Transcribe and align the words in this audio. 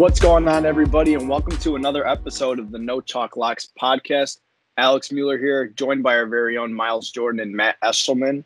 What's 0.00 0.18
going 0.18 0.48
on, 0.48 0.64
everybody, 0.64 1.12
and 1.12 1.28
welcome 1.28 1.58
to 1.58 1.76
another 1.76 2.08
episode 2.08 2.58
of 2.58 2.70
the 2.70 2.78
No 2.78 3.02
Chalk 3.02 3.36
Locks 3.36 3.68
podcast. 3.78 4.38
Alex 4.78 5.12
Mueller 5.12 5.36
here, 5.36 5.68
joined 5.68 6.02
by 6.02 6.16
our 6.16 6.24
very 6.24 6.56
own 6.56 6.72
Miles 6.72 7.10
Jordan 7.10 7.38
and 7.38 7.54
Matt 7.54 7.78
Eshelman. 7.82 8.42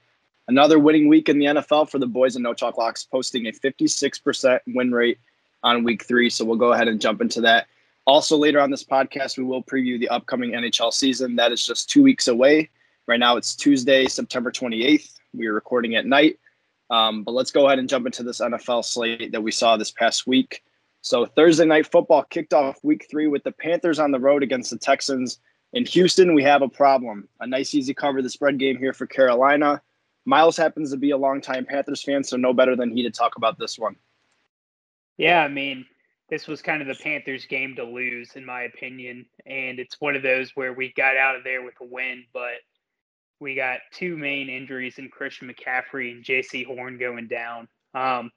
Another 0.49 0.81
winning 0.81 1.07
week 1.07 1.29
in 1.29 1.39
the 1.39 1.45
NFL 1.45 1.91
for 1.91 2.01
the 2.01 2.09
boys 2.09 2.35
in 2.35 2.43
No 2.43 2.55
Chalk 2.55 2.77
Locks, 2.77 3.05
posting 3.05 3.47
a 3.47 3.53
56% 3.53 4.59
win 4.67 4.91
rate 4.91 5.21
on 5.63 5.85
week 5.85 6.05
three. 6.05 6.29
So 6.29 6.45
we'll 6.45 6.57
go 6.57 6.73
ahead 6.73 6.89
and 6.89 7.01
jump 7.01 7.21
into 7.21 7.41
that. 7.43 7.69
Also, 8.05 8.37
later 8.37 8.59
on 8.59 8.73
this 8.73 8.83
podcast, 8.83 9.39
we 9.39 9.45
will 9.45 9.63
preview 9.63 9.97
the 9.97 10.09
upcoming 10.09 10.55
NHL 10.55 10.93
season. 10.93 11.37
That 11.37 11.53
is 11.53 11.65
just 11.65 11.89
two 11.89 12.03
weeks 12.03 12.27
away. 12.27 12.69
Right 13.07 13.21
now, 13.21 13.37
it's 13.37 13.55
Tuesday, 13.55 14.07
September 14.07 14.51
28th. 14.51 15.21
We 15.33 15.47
are 15.47 15.55
recording 15.55 15.95
at 15.95 16.05
night. 16.05 16.37
Um, 16.91 17.23
but 17.23 17.31
let's 17.31 17.53
go 17.53 17.67
ahead 17.67 17.79
and 17.79 17.89
jump 17.89 18.07
into 18.07 18.25
this 18.25 18.41
NFL 18.41 18.85
slate 18.85 19.31
that 19.31 19.41
we 19.41 19.53
saw 19.53 19.77
this 19.77 19.93
past 19.93 20.27
week. 20.27 20.65
So 21.05 21.27
Thursday 21.27 21.67
night 21.67 21.87
football 21.87 22.23
kicked 22.23 22.55
off 22.55 22.83
week 22.83 23.07
three 23.11 23.27
with 23.27 23.45
the 23.45 23.53
Panthers 23.53 23.99
on 23.99 24.11
the 24.11 24.19
road 24.19 24.43
against 24.43 24.71
the 24.71 24.79
Texans. 24.79 25.39
In 25.75 25.85
Houston, 25.85 26.33
we 26.33 26.43
have 26.45 26.63
a 26.63 26.69
problem. 26.69 27.29
A 27.41 27.47
nice, 27.47 27.75
easy 27.75 27.93
cover 27.93 28.23
the 28.23 28.31
spread 28.31 28.59
game 28.59 28.79
here 28.79 28.95
for 28.95 29.07
Carolina. 29.07 29.83
Miles 30.25 30.57
happens 30.57 30.93
to 30.93 30.97
be 30.97 31.11
a 31.11 31.17
longtime 31.19 31.67
Panthers 31.67 32.03
fan, 32.03 32.25
so 32.25 32.39
no 32.39 32.55
better 32.55 32.75
than 32.75 32.91
he 32.91 33.03
to 33.03 33.11
talk 33.11 33.37
about 33.37 33.59
this 33.59 33.79
one. 33.79 33.97
Yeah, 35.19 35.45
I 35.45 35.49
mean, 35.49 35.85
this 36.31 36.47
was 36.47 36.63
kind 36.63 36.81
of 36.81 36.89
the 36.89 36.95
Panthers' 36.95 37.45
game 37.45 37.77
to 37.77 37.85
lose, 37.85 38.31
in 38.35 38.47
my 38.47 38.63
opinion. 38.63 39.27
And 39.45 39.79
it's 39.79 40.01
one 40.01 40.17
of 40.17 40.23
those 40.23 40.53
where 40.57 40.73
we 40.73 40.95
got 40.97 41.19
out 41.19 41.37
of 41.37 41.45
there 41.45 41.63
with 41.63 41.75
a 41.83 41.85
win, 41.85 42.25
but 42.33 42.63
we 43.41 43.55
got 43.55 43.81
two 43.93 44.17
main 44.17 44.49
injuries 44.49 44.97
in 44.97 45.11
Christian 45.11 45.53
McCaffrey 45.53 46.13
and 46.13 46.25
Jaycee 46.25 46.65
Horn 46.65 46.97
going 46.97 47.29
down. 47.29 47.69
Um, 47.93 48.33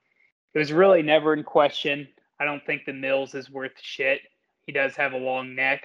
it 0.54 0.60
was 0.60 0.74
really 0.74 1.02
never 1.02 1.34
in 1.34 1.46
question. 1.46 2.10
I 2.40 2.46
don't 2.46 2.66
think 2.66 2.86
the 2.86 2.94
Mills 2.94 3.34
is 3.34 3.50
worth 3.50 3.74
shit. 3.82 4.22
He 4.66 4.72
does 4.72 4.96
have 4.96 5.14
a 5.14 5.18
long 5.18 5.56
neck, 5.56 5.84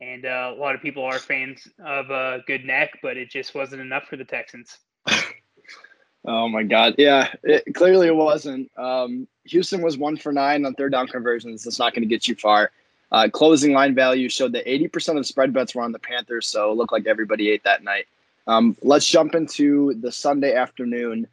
and 0.00 0.24
uh, 0.24 0.52
a 0.54 0.58
lot 0.58 0.74
of 0.74 0.80
people 0.80 1.04
are 1.04 1.18
fans 1.18 1.68
of 1.84 2.10
a 2.10 2.38
good 2.46 2.64
neck, 2.64 2.98
but 3.02 3.16
it 3.16 3.30
just 3.30 3.54
wasn't 3.54 3.82
enough 3.82 4.04
for 4.04 4.16
the 4.16 4.24
Texans. 4.24 4.78
oh 6.24 6.48
my 6.48 6.62
God! 6.62 6.94
Yeah, 6.98 7.32
it, 7.42 7.74
clearly 7.74 8.08
it 8.08 8.16
wasn't. 8.16 8.70
Um, 8.76 9.28
Houston 9.44 9.82
was 9.82 9.98
one 9.98 10.16
for 10.16 10.32
nine 10.32 10.64
on 10.64 10.74
third 10.74 10.92
down 10.92 11.06
conversions. 11.06 11.64
That's 11.64 11.78
not 11.78 11.92
going 11.92 12.02
to 12.02 12.08
get 12.08 12.26
you 12.26 12.34
far. 12.34 12.70
Uh, 13.12 13.28
closing 13.28 13.72
line 13.72 13.94
value 13.94 14.28
showed 14.28 14.50
that 14.52 14.66
80% 14.66 15.18
of 15.18 15.24
spread 15.24 15.52
bets 15.52 15.72
were 15.72 15.82
on 15.82 15.92
the 15.92 16.00
Panthers, 16.00 16.48
so 16.48 16.72
it 16.72 16.74
looked 16.74 16.90
like 16.90 17.06
everybody 17.06 17.48
ate 17.48 17.62
that 17.62 17.84
night. 17.84 18.08
Um, 18.48 18.76
let's 18.82 19.06
jump 19.06 19.36
into 19.36 19.94
the 19.94 20.10
Sunday 20.10 20.54
afternoon. 20.56 21.28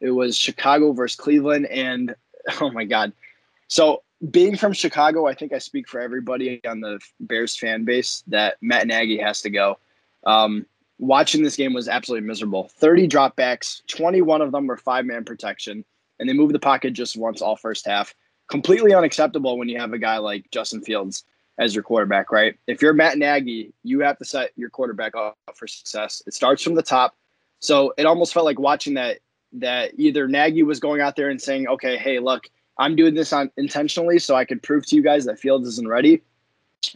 It 0.00 0.12
was 0.12 0.36
Chicago 0.36 0.92
versus 0.92 1.16
Cleveland, 1.16 1.66
and 1.66 2.14
oh 2.60 2.70
my 2.70 2.84
God. 2.84 3.12
So 3.66 4.03
being 4.30 4.56
from 4.56 4.72
Chicago, 4.72 5.26
I 5.26 5.34
think 5.34 5.52
I 5.52 5.58
speak 5.58 5.88
for 5.88 6.00
everybody 6.00 6.60
on 6.66 6.80
the 6.80 7.00
Bears 7.20 7.56
fan 7.56 7.84
base 7.84 8.22
that 8.28 8.56
Matt 8.60 8.86
Nagy 8.86 9.18
has 9.18 9.42
to 9.42 9.50
go. 9.50 9.78
Um, 10.26 10.66
watching 10.98 11.42
this 11.42 11.56
game 11.56 11.72
was 11.72 11.88
absolutely 11.88 12.26
miserable. 12.26 12.70
30 12.76 13.08
dropbacks, 13.08 13.82
21 13.88 14.40
of 14.40 14.52
them 14.52 14.66
were 14.66 14.76
five 14.76 15.04
man 15.04 15.24
protection, 15.24 15.84
and 16.18 16.28
they 16.28 16.32
moved 16.32 16.54
the 16.54 16.60
pocket 16.60 16.92
just 16.92 17.16
once 17.16 17.42
all 17.42 17.56
first 17.56 17.86
half. 17.86 18.14
Completely 18.48 18.94
unacceptable 18.94 19.58
when 19.58 19.68
you 19.68 19.78
have 19.78 19.92
a 19.92 19.98
guy 19.98 20.18
like 20.18 20.50
Justin 20.50 20.80
Fields 20.80 21.24
as 21.58 21.74
your 21.74 21.84
quarterback, 21.84 22.32
right? 22.32 22.56
If 22.66 22.82
you're 22.82 22.92
Matt 22.92 23.16
Nagy, 23.16 23.72
you 23.82 24.00
have 24.00 24.18
to 24.18 24.24
set 24.24 24.50
your 24.56 24.70
quarterback 24.70 25.14
up 25.16 25.36
for 25.54 25.66
success. 25.66 26.22
It 26.26 26.34
starts 26.34 26.62
from 26.62 26.74
the 26.74 26.82
top. 26.82 27.16
So 27.60 27.94
it 27.96 28.06
almost 28.06 28.34
felt 28.34 28.44
like 28.44 28.58
watching 28.58 28.94
that 28.94 29.18
that 29.56 29.92
either 29.96 30.26
Nagy 30.26 30.64
was 30.64 30.80
going 30.80 31.00
out 31.00 31.14
there 31.14 31.30
and 31.30 31.40
saying, 31.40 31.68
"Okay, 31.68 31.96
hey, 31.96 32.18
look, 32.18 32.50
I'm 32.78 32.96
doing 32.96 33.14
this 33.14 33.32
on 33.32 33.50
intentionally 33.56 34.18
so 34.18 34.34
I 34.34 34.44
could 34.44 34.62
prove 34.62 34.86
to 34.86 34.96
you 34.96 35.02
guys 35.02 35.24
that 35.26 35.38
Fields 35.38 35.68
isn't 35.68 35.88
ready. 35.88 36.22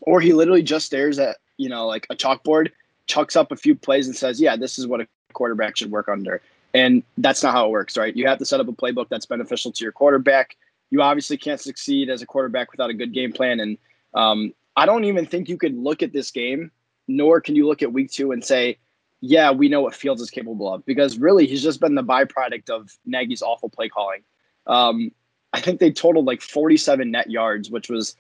Or 0.03 0.21
he 0.21 0.33
literally 0.33 0.63
just 0.63 0.87
stares 0.87 1.19
at, 1.19 1.39
you 1.57 1.69
know, 1.69 1.87
like 1.87 2.07
a 2.11 2.17
chalkboard, 2.17 2.71
chucks 3.07 3.37
up 3.37 3.53
a 3.53 3.57
few 3.57 3.75
plays 3.75 4.07
and 4.07 4.15
says, 4.15 4.41
Yeah, 4.41 4.57
this 4.57 4.79
is 4.79 4.87
what 4.87 5.01
a 5.01 5.09
quarterback 5.33 5.77
should 5.77 5.91
work 5.91 6.09
under. 6.09 6.43
And 6.75 7.03
that's 7.17 7.43
not 7.43 7.55
how 7.55 7.67
it 7.67 7.71
works, 7.71 7.97
right? 7.97 8.15
You 8.15 8.27
have 8.27 8.39
to 8.39 8.45
set 8.45 8.61
up 8.61 8.69
a 8.69 8.73
playbook 8.73 9.09
that's 9.09 9.27
beneficial 9.27 9.73
to 9.73 9.85
your 9.85 9.93
quarterback. 9.93 10.57
You 10.91 11.03
obviously 11.03 11.37
can't 11.37 11.61
succeed 11.61 12.11
as 12.11 12.23
a 12.23 12.27
quarterback 12.27 12.71
without 12.73 12.91
a 12.91 12.95
good 12.95 13.13
game 13.13 13.33
plan. 13.33 13.61
And 13.61 13.79
um, 14.15 14.53
I 14.77 14.85
don't 14.85 15.05
even 15.05 15.27
think 15.27 15.49
you 15.49 15.57
could 15.57 15.77
look 15.77 16.03
at 16.03 16.13
this 16.13 16.31
game, 16.31 16.71
nor 17.07 17.41
can 17.41 17.57
you 17.57 17.67
look 17.67 17.83
at 17.83 17.93
week 17.93 18.11
two 18.11 18.33
and 18.33 18.45
say, 18.45 18.79
yeah, 19.21 19.51
we 19.51 19.69
know 19.69 19.81
what 19.81 19.95
Fields 19.95 20.23
is 20.23 20.31
capable 20.31 20.73
of 20.73 20.85
because 20.85 21.19
really 21.19 21.47
he's 21.47 21.63
just 21.63 21.81
been 21.81 21.95
the 21.95 22.05
byproduct 22.05 22.71
of 22.71 22.91
Nagy's 23.05 23.43
awful 23.43 23.69
play 23.69 23.89
calling. 23.89 24.23
Um, 24.67 25.11
I 25.53 25.61
think 25.61 25.81
they 25.81 25.91
totaled 25.91 26.27
like 26.27 26.43
47 26.43 27.11
net 27.11 27.31
yards, 27.31 27.71
which 27.71 27.89
was 27.89 28.17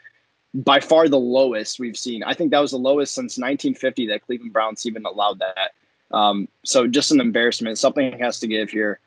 by 0.55 0.81
far 0.81 1.09
the 1.09 1.19
lowest 1.19 1.79
we've 1.79 1.97
seen. 1.97 2.23
I 2.23 2.35
think 2.35 2.51
that 2.51 2.61
was 2.61 2.71
the 2.71 2.79
lowest 2.79 3.15
since 3.15 3.39
1950 3.39 4.07
that 4.09 4.23
Cleveland 4.23 4.53
Browns 4.53 4.87
even 4.87 5.05
allowed 5.05 5.41
that. 5.41 5.73
Um, 6.11 6.49
so 6.65 6.87
just 6.87 7.13
an 7.13 7.21
embarrassment. 7.21 7.79
Something 7.79 8.19
has 8.19 8.41
to 8.41 8.47
give 8.47 8.71
here 8.71 9.01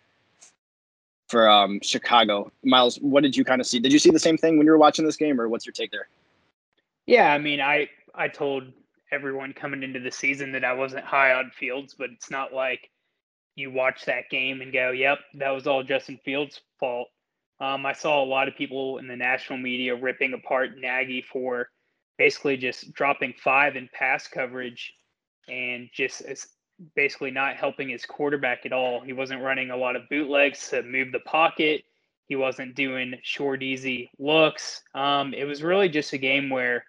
for 1.27 1.49
um, 1.49 1.79
Chicago. 1.81 2.51
Miles, 2.63 2.97
what 2.97 3.23
did 3.23 3.35
you 3.35 3.43
kind 3.43 3.59
of 3.59 3.65
see? 3.65 3.79
Did 3.79 3.91
you 3.91 3.99
see 3.99 4.11
the 4.11 4.19
same 4.19 4.37
thing 4.37 4.57
when 4.57 4.65
you 4.65 4.71
were 4.71 4.77
watching 4.77 5.05
this 5.05 5.15
game, 5.15 5.41
or 5.41 5.49
what's 5.49 5.65
your 5.65 5.73
take 5.73 5.91
there? 5.91 6.07
Yeah, 7.07 7.33
I 7.33 7.39
mean, 7.39 7.59
I 7.59 7.89
I 8.13 8.27
told 8.27 8.71
everyone 9.11 9.53
coming 9.53 9.81
into 9.81 9.99
the 9.99 10.11
season 10.11 10.51
that 10.51 10.63
I 10.63 10.73
wasn't 10.73 11.05
high 11.05 11.33
on 11.33 11.49
Fields, 11.49 11.95
but 11.97 12.09
it's 12.11 12.29
not 12.29 12.53
like 12.53 12.89
you 13.55 13.71
watch 13.71 14.05
that 14.05 14.29
game 14.29 14.61
and 14.61 14.71
go, 14.71 14.91
"Yep, 14.91 15.19
that 15.35 15.49
was 15.49 15.65
all 15.65 15.83
Justin 15.83 16.19
Fields' 16.23 16.61
fault." 16.79 17.07
Um, 17.61 17.85
I 17.85 17.93
saw 17.93 18.23
a 18.23 18.25
lot 18.25 18.47
of 18.47 18.55
people 18.55 18.97
in 18.97 19.07
the 19.07 19.15
national 19.15 19.59
media 19.59 19.95
ripping 19.95 20.33
apart 20.33 20.71
Nagy 20.79 21.21
for 21.21 21.69
basically 22.17 22.57
just 22.57 22.91
dropping 22.91 23.33
five 23.37 23.75
in 23.75 23.87
pass 23.93 24.27
coverage 24.27 24.93
and 25.47 25.87
just 25.93 26.23
basically 26.95 27.29
not 27.29 27.57
helping 27.57 27.89
his 27.89 28.05
quarterback 28.05 28.65
at 28.65 28.73
all. 28.73 29.01
He 29.01 29.13
wasn't 29.13 29.43
running 29.43 29.69
a 29.69 29.77
lot 29.77 29.95
of 29.95 30.09
bootlegs 30.09 30.69
to 30.69 30.81
move 30.81 31.11
the 31.11 31.19
pocket. 31.19 31.83
He 32.25 32.35
wasn't 32.35 32.75
doing 32.75 33.13
short, 33.21 33.61
easy 33.61 34.09
looks. 34.17 34.81
Um, 34.95 35.33
it 35.35 35.43
was 35.43 35.61
really 35.61 35.89
just 35.89 36.13
a 36.13 36.17
game 36.17 36.49
where 36.49 36.83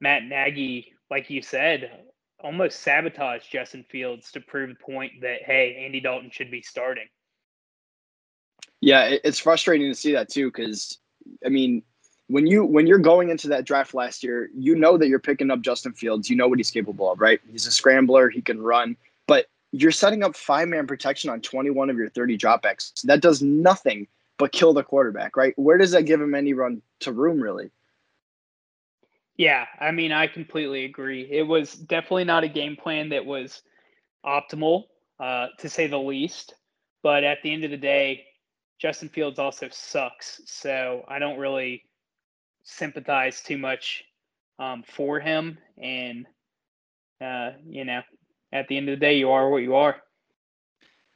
Matt 0.00 0.22
Nagy, 0.22 0.92
like 1.10 1.28
you 1.28 1.42
said, 1.42 2.04
almost 2.38 2.80
sabotaged 2.80 3.50
Justin 3.50 3.84
Fields 3.90 4.30
to 4.32 4.40
prove 4.40 4.68
the 4.68 4.76
point 4.76 5.12
that, 5.22 5.42
hey, 5.42 5.82
Andy 5.84 5.98
Dalton 6.00 6.30
should 6.30 6.52
be 6.52 6.62
starting. 6.62 7.06
Yeah, 8.80 9.16
it's 9.24 9.38
frustrating 9.38 9.88
to 9.88 9.94
see 9.94 10.12
that 10.12 10.28
too, 10.28 10.50
because 10.50 10.98
I 11.44 11.48
mean, 11.48 11.82
when 12.28 12.46
you 12.46 12.64
when 12.64 12.86
you're 12.86 12.98
going 12.98 13.30
into 13.30 13.48
that 13.48 13.64
draft 13.64 13.94
last 13.94 14.22
year, 14.22 14.50
you 14.54 14.74
know 14.76 14.96
that 14.96 15.08
you're 15.08 15.18
picking 15.18 15.50
up 15.50 15.60
Justin 15.60 15.92
Fields. 15.92 16.30
You 16.30 16.36
know 16.36 16.48
what 16.48 16.58
he's 16.58 16.70
capable 16.70 17.10
of, 17.10 17.20
right? 17.20 17.40
He's 17.50 17.66
a 17.66 17.72
scrambler. 17.72 18.28
He 18.28 18.40
can 18.40 18.60
run, 18.60 18.96
but 19.26 19.46
you're 19.72 19.92
setting 19.92 20.22
up 20.22 20.36
five 20.36 20.68
man 20.68 20.86
protection 20.86 21.30
on 21.30 21.40
21 21.40 21.90
of 21.90 21.96
your 21.96 22.08
30 22.08 22.38
dropbacks. 22.38 23.02
That 23.02 23.20
does 23.20 23.42
nothing 23.42 24.06
but 24.38 24.52
kill 24.52 24.72
the 24.72 24.84
quarterback, 24.84 25.36
right? 25.36 25.52
Where 25.58 25.78
does 25.78 25.90
that 25.90 26.02
give 26.02 26.20
him 26.20 26.34
any 26.34 26.52
run 26.52 26.80
to 27.00 27.12
room, 27.12 27.40
really? 27.40 27.70
Yeah, 29.36 29.66
I 29.80 29.90
mean, 29.92 30.12
I 30.12 30.26
completely 30.26 30.84
agree. 30.84 31.28
It 31.30 31.42
was 31.42 31.74
definitely 31.74 32.24
not 32.24 32.44
a 32.44 32.48
game 32.48 32.76
plan 32.76 33.10
that 33.10 33.24
was 33.24 33.62
optimal, 34.24 34.84
uh, 35.20 35.48
to 35.58 35.68
say 35.68 35.86
the 35.86 35.98
least. 35.98 36.54
But 37.02 37.24
at 37.24 37.38
the 37.42 37.52
end 37.52 37.64
of 37.64 37.70
the 37.70 37.76
day, 37.76 38.24
Justin 38.78 39.08
Fields 39.08 39.38
also 39.38 39.68
sucks, 39.70 40.40
so 40.46 41.04
I 41.08 41.18
don't 41.18 41.38
really 41.38 41.84
sympathize 42.62 43.40
too 43.40 43.58
much 43.58 44.04
um, 44.58 44.84
for 44.86 45.18
him. 45.18 45.58
And 45.82 46.26
uh, 47.20 47.50
you 47.66 47.84
know, 47.84 48.02
at 48.52 48.68
the 48.68 48.76
end 48.76 48.88
of 48.88 48.98
the 48.98 49.04
day, 49.04 49.18
you 49.18 49.30
are 49.30 49.50
what 49.50 49.58
you 49.58 49.74
are. 49.74 49.96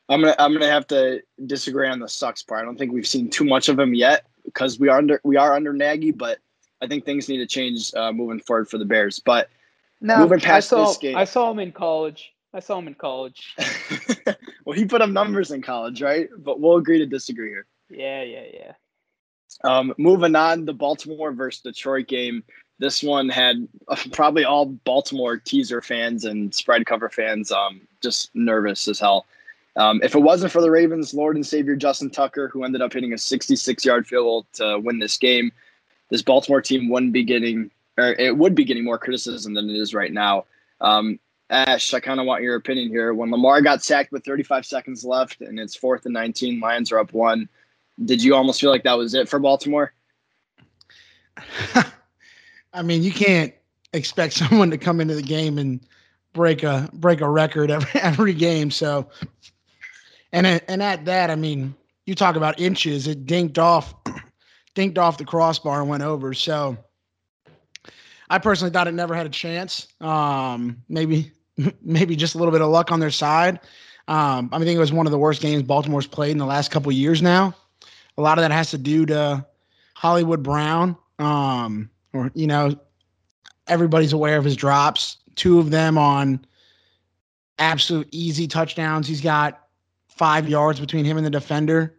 I'm 0.09 0.21
gonna 0.21 0.35
I'm 0.39 0.53
gonna 0.53 0.71
have 0.71 0.87
to 0.89 1.23
disagree 1.47 1.89
on 1.89 2.01
the 2.01 2.09
sucks 2.09 2.43
part. 2.43 2.63
I 2.63 2.65
don't 2.65 2.77
think 2.77 2.93
we've 2.93 3.07
seen 3.07 3.31
too 3.31 3.45
much 3.45 3.69
of 3.69 3.79
him 3.79 3.95
yet 3.95 4.27
because 4.45 4.79
we 4.79 4.89
are 4.89 4.99
under 4.99 5.21
we 5.23 5.37
are 5.37 5.55
under 5.55 5.73
Nagy, 5.73 6.11
but 6.11 6.39
I 6.81 6.89
think 6.89 7.05
things 7.05 7.29
need 7.29 7.39
to 7.39 7.47
change 7.47 7.95
uh, 7.95 8.13
moving 8.13 8.41
forward 8.41 8.69
for 8.69 8.79
the 8.79 8.85
Bears. 8.85 9.21
But 9.21 9.49
no, 10.01 10.19
moving 10.19 10.41
past 10.41 10.73
I 10.73 10.77
saw, 10.77 10.87
this 10.87 10.97
game, 10.99 11.17
I 11.17 11.25
saw 11.25 11.51
him 11.51 11.61
in 11.61 11.71
college. 11.71 12.33
I 12.53 12.61
saw 12.61 12.79
him 12.79 12.89
in 12.89 12.95
college. 12.95 13.55
well, 14.65 14.77
he 14.77 14.85
put 14.85 15.03
up 15.03 15.11
numbers 15.11 15.51
in 15.51 15.63
college, 15.63 16.03
right? 16.03 16.29
But 16.39 16.61
we'll 16.61 16.77
agree 16.77 16.99
to 16.99 17.07
disagree 17.07 17.51
here. 17.51 17.67
Yeah, 17.89 18.23
yeah, 18.23 18.45
yeah. 18.53 18.73
Um, 19.65 19.95
moving 19.99 20.35
on, 20.35 20.65
the 20.65 20.73
Baltimore 20.73 21.33
versus 21.33 21.63
Detroit 21.63 22.09
game. 22.09 22.43
This 22.79 23.03
one 23.03 23.29
had 23.29 23.69
uh, 23.89 23.97
probably 24.13 24.45
all 24.45 24.67
Baltimore 24.67 25.37
teaser 25.37 25.83
fans 25.83 26.25
and 26.25 26.55
spread 26.55 26.87
cover 26.87 27.09
fans 27.09 27.53
um, 27.53 27.83
just 28.01 28.31
nervous 28.35 28.89
as 28.89 28.99
hell. 28.99 29.27
Um, 29.77 30.01
if 30.03 30.15
it 30.15 30.21
wasn't 30.21 30.53
for 30.53 30.61
the 30.61 30.71
Ravens, 30.71 31.15
Lord 31.15 31.37
and 31.37 31.47
Savior 31.47 31.77
Justin 31.77 32.11
Tucker, 32.11 32.49
who 32.49 32.65
ended 32.65 32.83
up 32.83 32.93
hitting 32.93 33.13
a 33.13 33.19
66 33.19 33.85
yard 33.85 34.07
field 34.07 34.25
goal 34.25 34.47
to 34.55 34.79
win 34.79 34.99
this 34.99 35.17
game, 35.17 35.53
this 36.11 36.23
Baltimore 36.23 36.61
team 36.61 36.91
wouldn't 36.91 37.13
be 37.13 37.25
getting, 37.25 37.71
or 37.97 38.13
it 38.15 38.37
would 38.37 38.55
be 38.55 38.65
getting 38.65 38.85
more 38.85 38.99
criticism 38.99 39.55
than 39.55 39.71
it 39.71 39.77
is 39.77 39.95
right 39.95 40.13
now. 40.13 40.45
Um, 40.81 41.19
Ash, 41.53 41.93
I 41.93 42.01
kind 42.01 42.19
of 42.19 42.25
want 42.25 42.43
your 42.43 42.57
opinion 42.57 42.89
here. 42.89 43.13
When 43.13 43.31
Lamar 43.31 43.61
got 43.61 43.85
sacked 43.85 44.11
with 44.11 44.25
35 44.25 44.65
seconds 44.65 45.05
left 45.05 45.43
and 45.43 45.61
it's 45.61 45.77
fourth 45.77 46.07
and 46.07 46.15
19, 46.15 46.59
Lions 46.61 46.91
are 46.91 46.99
up 46.99 47.13
one. 47.13 47.47
Did 48.07 48.25
you 48.25 48.35
almost 48.35 48.59
feel 48.59 48.71
like 48.71 48.85
that 48.85 48.97
was 48.97 49.13
it 49.13 49.29
for 49.29 49.39
Baltimore? 49.39 49.93
I 52.73 52.81
mean, 52.83 53.03
you 53.03 53.13
can't 53.13 53.53
expect 53.93 54.33
someone 54.33 54.71
to 54.71 54.79
come 54.79 54.99
into 54.99 55.15
the 55.15 55.23
game 55.23 55.59
and 55.59 55.79
break 56.33 56.63
a 56.63 56.89
break 56.95 57.21
a 57.21 57.29
record 57.29 57.71
every 57.71 57.91
every 58.01 58.33
game. 58.33 58.71
So, 58.71 59.11
and 60.33 60.47
and 60.47 60.83
at 60.83 61.05
that, 61.05 61.31
I 61.31 61.35
mean, 61.35 61.75
you 62.07 62.15
talk 62.15 62.37
about 62.37 62.59
inches. 62.59 63.07
It 63.07 63.27
dinked 63.27 63.59
off, 63.59 63.95
dinked 64.75 64.97
off 64.97 65.19
the 65.19 65.27
crossbar 65.27 65.83
and 65.83 65.91
went 65.91 66.03
over. 66.03 66.33
So, 66.33 66.79
I 68.31 68.39
personally 68.39 68.73
thought 68.73 68.89
it 68.89 68.95
never 68.95 69.15
had 69.15 69.27
a 69.27 69.31
chance. 69.31 69.89
Um, 70.01 70.83
maybe 70.89 71.31
maybe 71.83 72.17
just 72.17 72.35
a 72.35 72.39
little 72.39 72.53
bit 72.53 72.61
of 72.61 72.69
luck 72.69 72.93
on 72.93 73.01
their 73.01 73.11
side. 73.11 73.61
Um, 74.09 74.49
I 74.53 74.59
think 74.59 74.71
it 74.71 74.79
was 74.79 74.93
one 74.93 75.07
of 75.07 75.13
the 75.13 75.19
worst 75.19 75.41
games 75.41 75.63
Baltimore's 75.63 76.07
played 76.07 76.33
in 76.33 76.39
the 76.39 76.47
last 76.47 76.71
couple 76.71 76.91
years 76.93 77.23
now. 77.23 77.55
A 78.19 78.23
lot 78.23 78.39
of 78.39 78.43
that 78.43 78.51
has 78.51 78.71
to 78.71 78.79
do 78.79 79.07
to 79.07 79.47
Hollywood 79.95 80.43
Brown. 80.43 80.97
Um, 81.19 81.89
or 82.13 82.31
you 82.35 82.47
know, 82.47 82.77
everybody's 83.69 84.13
aware 84.13 84.37
of 84.37 84.45
his 84.45 84.57
drops. 84.57 85.19
Two 85.37 85.59
of 85.59 85.71
them 85.71 85.97
on 85.97 86.45
absolute 87.59 88.09
easy 88.11 88.47
touchdowns. 88.47 89.07
He's 89.07 89.21
got 89.21 89.67
five 90.09 90.49
yards 90.49 90.81
between 90.81 91.05
him 91.05 91.17
and 91.17 91.25
the 91.25 91.31
defender, 91.31 91.95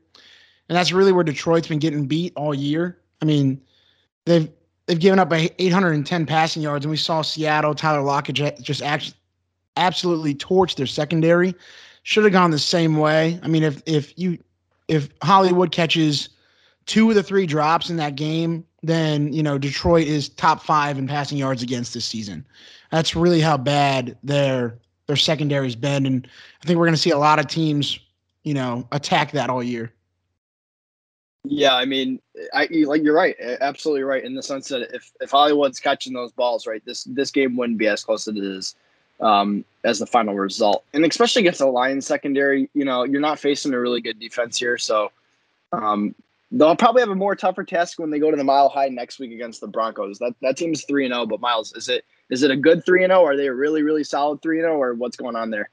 and 0.70 0.76
that's 0.76 0.92
really 0.92 1.12
where 1.12 1.24
Detroit's 1.24 1.68
been 1.68 1.80
getting 1.80 2.06
beat 2.06 2.34
all 2.36 2.54
year. 2.54 3.00
I 3.22 3.26
mean, 3.26 3.62
they've 4.26 4.50
they've 4.86 5.00
given 5.00 5.20
up 5.20 5.32
810 5.32 6.26
passing 6.26 6.62
yards, 6.62 6.86
and 6.86 6.92
we 6.92 6.98
saw 6.98 7.22
Seattle 7.22 7.74
Tyler 7.74 8.02
Lockett 8.02 8.62
just 8.62 8.82
actually 8.82 9.16
absolutely 9.78 10.36
torched 10.36 10.76
their 10.76 10.88
secondary. 10.88 11.56
Should 12.04 12.24
have 12.24 12.34
gone 12.34 12.52
the 12.52 12.60
same 12.60 12.98
way. 12.98 13.40
I 13.44 13.48
mean, 13.48 13.64
if 13.64 13.82
if 13.86 14.18
you 14.18 14.38
if 14.88 15.10
Hollywood 15.22 15.72
catches 15.72 16.30
two 16.86 17.10
of 17.10 17.16
the 17.16 17.24
three 17.24 17.46
drops 17.46 17.90
in 17.90 17.98
that 17.98 18.16
game, 18.16 18.66
then 18.82 19.32
you 19.32 19.42
know 19.42 19.58
Detroit 19.58 20.08
is 20.08 20.30
top 20.30 20.62
five 20.64 20.98
in 20.98 21.08
passing 21.08 21.38
yards 21.38 21.64
against 21.64 21.94
this 21.94 22.06
season. 22.06 22.46
That's 22.92 23.16
really 23.16 23.40
how 23.40 23.58
bad 23.58 24.18
their 24.24 24.78
their 25.08 25.16
secondary's 25.16 25.76
been, 25.76 26.06
and 26.06 26.28
I 26.62 26.66
think 26.66 26.78
we're 26.78 26.86
going 26.86 26.96
to 26.96 27.02
see 27.02 27.12
a 27.12 27.18
lot 27.18 27.40
of 27.40 27.48
teams, 27.48 28.00
you 28.44 28.54
know, 28.54 28.88
attack 28.92 29.32
that 29.32 29.50
all 29.50 29.64
year. 29.64 29.92
Yeah, 31.46 31.76
I 31.76 31.86
mean, 31.86 32.22
I 32.54 32.68
like 32.86 33.04
you're 33.04 33.16
right, 33.16 33.36
absolutely 33.62 34.04
right 34.04 34.24
in 34.24 34.36
the 34.36 34.44
sense 34.44 34.68
that 34.70 34.94
if 34.94 35.12
if 35.22 35.32
Hollywood's 35.32 35.80
catching 35.80 36.14
those 36.14 36.34
balls, 36.34 36.68
right, 36.68 36.84
this 36.86 37.06
this 37.06 37.32
game 37.32 37.56
wouldn't 37.56 37.80
be 37.80 37.88
as 37.88 38.04
close 38.04 38.28
as 38.28 38.36
it 38.36 38.44
is 38.44 38.76
um, 39.24 39.66
as 39.84 40.00
the 40.00 40.06
final 40.06 40.36
result, 40.36 40.84
and 40.94 41.06
especially 41.06 41.42
against 41.42 41.60
the 41.60 41.66
Lions 41.66 42.06
secondary, 42.06 42.70
you 42.74 42.86
know, 42.86 43.04
you're 43.04 43.22
not 43.22 43.40
facing 43.40 43.74
a 43.74 43.80
really 43.80 44.02
good 44.02 44.20
defense 44.20 44.58
here, 44.58 44.78
so 44.78 45.12
um, 45.72 46.14
they'll 46.52 46.76
probably 46.76 47.02
have 47.02 47.10
a 47.10 47.16
more 47.16 47.36
tougher 47.36 47.64
task 47.64 48.00
when 48.00 48.10
they 48.10 48.20
go 48.20 48.30
to 48.30 48.38
the 48.38 48.44
Mile 48.44 48.70
High 48.70 48.90
next 48.90 49.20
week 49.20 49.32
against 49.32 49.62
the 49.62 49.68
Broncos. 49.68 50.20
That 50.20 50.36
that 50.42 50.58
team's 50.58 50.84
three 50.86 51.06
and 51.06 51.14
zero, 51.14 51.24
oh, 51.24 51.26
but 51.26 51.40
Miles, 51.40 51.74
is 51.74 51.90
it 51.90 52.06
is 52.30 52.44
it 52.44 52.52
a 52.52 52.56
good 52.56 52.86
three 52.86 53.04
and 53.04 53.12
zero? 53.12 53.22
Oh? 53.22 53.26
Are 53.26 53.38
they 53.38 53.48
a 53.48 53.54
really 53.54 53.82
really 53.82 54.04
solid 54.04 54.42
three 54.42 54.60
and 54.60 54.66
zero, 54.66 54.76
oh, 54.76 54.82
or 54.82 54.94
what's 54.94 55.18
going 55.18 55.36
on 55.36 55.50
there? 55.50 55.70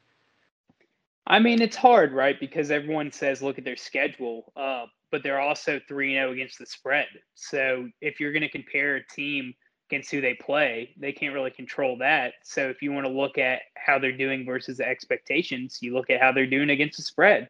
I 1.26 1.38
mean, 1.38 1.61
it's 1.61 1.76
hard, 1.76 2.12
right? 2.12 2.38
Because 2.41 2.70
everyone 2.70 3.12
says 3.12 3.43
look 3.43 3.58
at 3.58 3.64
their 3.64 3.76
schedule. 3.76 4.53
Uh, 4.56 4.87
but 5.11 5.23
they're 5.23 5.41
also 5.41 5.81
3 5.88 6.14
0 6.14 6.32
against 6.32 6.58
the 6.58 6.67
spread. 6.67 7.08
So 7.35 7.88
if 8.00 8.20
you're 8.20 8.32
going 8.32 8.43
to 8.43 8.49
compare 8.49 8.96
a 8.96 9.06
team 9.06 9.55
against 9.90 10.10
who 10.10 10.20
they 10.20 10.34
play, 10.34 10.94
they 10.96 11.12
can't 11.12 11.34
really 11.34 11.50
control 11.50 11.98
that. 11.98 12.34
So 12.44 12.69
if 12.69 12.82
you 12.82 12.92
want 12.92 13.06
to 13.06 13.12
look 13.12 13.38
at 13.38 13.62
how 13.76 13.98
they're 13.98 14.16
doing 14.16 14.46
versus 14.46 14.78
the 14.78 14.88
expectations, 14.88 15.78
you 15.81 15.92
look 15.94 16.10
at 16.10 16.20
how 16.20 16.32
they're 16.32 16.46
doing 16.46 16.70
against 16.70 16.96
the 16.96 17.02
spread 17.02 17.48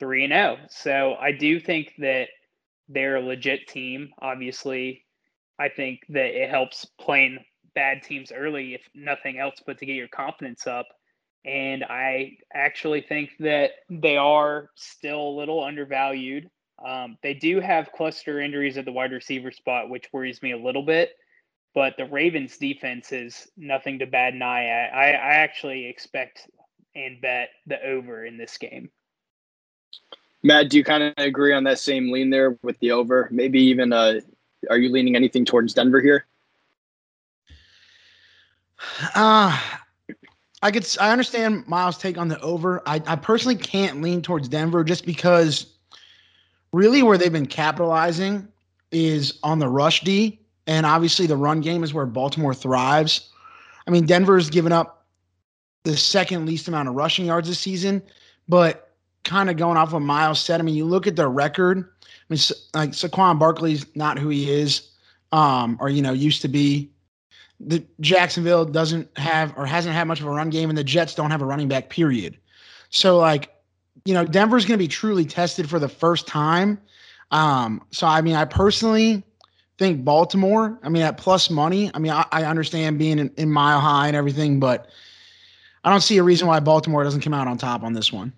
3 0.00 0.24
and 0.24 0.32
0. 0.32 0.56
So 0.70 1.14
I 1.20 1.32
do 1.32 1.60
think 1.60 1.92
that 1.98 2.28
they're 2.88 3.16
a 3.16 3.20
legit 3.20 3.68
team. 3.68 4.10
Obviously, 4.20 5.04
I 5.58 5.68
think 5.68 6.00
that 6.10 6.42
it 6.42 6.50
helps 6.50 6.86
playing 7.00 7.44
bad 7.74 8.02
teams 8.02 8.32
early, 8.32 8.74
if 8.74 8.82
nothing 8.94 9.38
else, 9.38 9.56
but 9.66 9.78
to 9.78 9.86
get 9.86 9.96
your 9.96 10.08
confidence 10.08 10.66
up. 10.66 10.86
And 11.44 11.84
I 11.84 12.38
actually 12.54 13.02
think 13.02 13.30
that 13.40 13.72
they 13.90 14.16
are 14.16 14.70
still 14.76 15.28
a 15.28 15.36
little 15.38 15.62
undervalued. 15.62 16.48
Um, 16.84 17.18
they 17.22 17.34
do 17.34 17.60
have 17.60 17.92
cluster 17.92 18.40
injuries 18.40 18.78
at 18.78 18.84
the 18.84 18.92
wide 18.92 19.12
receiver 19.12 19.50
spot, 19.52 19.90
which 19.90 20.08
worries 20.12 20.42
me 20.42 20.52
a 20.52 20.58
little 20.58 20.84
bit. 20.84 21.10
But 21.74 21.96
the 21.96 22.04
Ravens' 22.06 22.56
defense 22.56 23.10
is 23.10 23.48
nothing 23.56 23.98
to 23.98 24.06
bat 24.06 24.32
an 24.32 24.42
eye 24.42 24.66
at. 24.66 24.94
I, 24.94 25.10
I 25.10 25.34
actually 25.34 25.86
expect 25.86 26.48
and 26.94 27.20
bet 27.20 27.48
the 27.66 27.84
over 27.84 28.24
in 28.24 28.38
this 28.38 28.56
game. 28.56 28.90
Matt, 30.44 30.70
do 30.70 30.76
you 30.76 30.84
kind 30.84 31.02
of 31.02 31.14
agree 31.16 31.52
on 31.52 31.64
that 31.64 31.78
same 31.78 32.12
lean 32.12 32.30
there 32.30 32.56
with 32.62 32.78
the 32.78 32.92
over? 32.92 33.28
Maybe 33.32 33.60
even 33.62 33.92
uh, 33.92 34.20
are 34.70 34.78
you 34.78 34.90
leaning 34.90 35.16
anything 35.16 35.44
towards 35.44 35.74
Denver 35.74 36.00
here? 36.00 36.26
Uh 39.14 39.58
I 40.62 40.70
could 40.70 40.86
I 40.98 41.10
understand 41.12 41.68
Miles' 41.68 41.98
take 41.98 42.16
on 42.16 42.28
the 42.28 42.40
over. 42.40 42.82
I, 42.86 43.00
I 43.06 43.16
personally 43.16 43.56
can't 43.56 44.00
lean 44.00 44.22
towards 44.22 44.48
Denver 44.48 44.82
just 44.82 45.04
because 45.04 45.66
really 46.72 47.02
where 47.02 47.18
they've 47.18 47.32
been 47.32 47.46
capitalizing 47.46 48.48
is 48.90 49.38
on 49.42 49.58
the 49.58 49.68
rush 49.68 50.00
D. 50.02 50.40
And 50.66 50.86
obviously, 50.86 51.26
the 51.26 51.36
run 51.36 51.60
game 51.60 51.84
is 51.84 51.92
where 51.92 52.06
Baltimore 52.06 52.54
thrives. 52.54 53.30
I 53.86 53.90
mean, 53.90 54.06
Denver's 54.06 54.48
given 54.48 54.72
up 54.72 55.04
the 55.84 55.96
second 55.96 56.46
least 56.46 56.68
amount 56.68 56.88
of 56.88 56.94
rushing 56.94 57.26
yards 57.26 57.48
this 57.48 57.58
season, 57.58 58.02
but 58.48 58.94
kind 59.24 59.50
of 59.50 59.56
going 59.56 59.76
off 59.76 59.92
what 59.92 60.00
Miles 60.00 60.40
said, 60.40 60.60
I 60.60 60.62
mean, 60.62 60.74
you 60.74 60.84
look 60.84 61.06
at 61.06 61.16
their 61.16 61.28
record. 61.28 61.78
I 61.78 61.82
mean, 62.28 62.40
like 62.74 62.90
Saquon 62.90 63.38
Barkley's 63.38 63.84
not 63.94 64.18
who 64.18 64.28
he 64.30 64.50
is, 64.50 64.90
um, 65.32 65.76
or 65.80 65.88
you 65.88 66.02
know, 66.02 66.12
used 66.12 66.42
to 66.42 66.48
be. 66.48 66.90
The 67.60 67.84
Jacksonville 68.00 68.64
doesn't 68.64 69.16
have 69.16 69.54
or 69.56 69.64
hasn't 69.64 69.94
had 69.94 70.04
much 70.08 70.20
of 70.20 70.26
a 70.26 70.30
run 70.30 70.50
game, 70.50 70.70
and 70.70 70.76
the 70.76 70.84
Jets 70.84 71.14
don't 71.14 71.30
have 71.30 71.40
a 71.40 71.46
running 71.46 71.68
back. 71.68 71.88
Period. 71.88 72.36
So, 72.90 73.18
like, 73.18 73.54
you 74.04 74.12
know, 74.12 74.24
Denver's 74.24 74.64
going 74.64 74.78
to 74.78 74.82
be 74.82 74.88
truly 74.88 75.24
tested 75.24 75.68
for 75.68 75.78
the 75.78 75.88
first 75.88 76.26
time. 76.26 76.80
Um, 77.30 77.82
so, 77.90 78.06
I 78.06 78.20
mean, 78.20 78.34
I 78.34 78.44
personally 78.44 79.22
think 79.78 80.04
Baltimore, 80.04 80.78
I 80.82 80.88
mean, 80.88 81.02
at 81.02 81.16
plus 81.16 81.50
money, 81.50 81.90
I 81.94 81.98
mean, 81.98 82.12
I, 82.12 82.24
I 82.30 82.44
understand 82.44 82.98
being 82.98 83.18
in, 83.18 83.30
in, 83.36 83.50
mile 83.50 83.80
high 83.80 84.06
and 84.06 84.16
everything, 84.16 84.60
but 84.60 84.88
I 85.82 85.90
don't 85.90 86.00
see 86.00 86.18
a 86.18 86.22
reason 86.22 86.46
why 86.46 86.60
Baltimore 86.60 87.02
doesn't 87.02 87.22
come 87.22 87.34
out 87.34 87.48
on 87.48 87.58
top 87.58 87.82
on 87.82 87.92
this 87.92 88.12
one. 88.12 88.32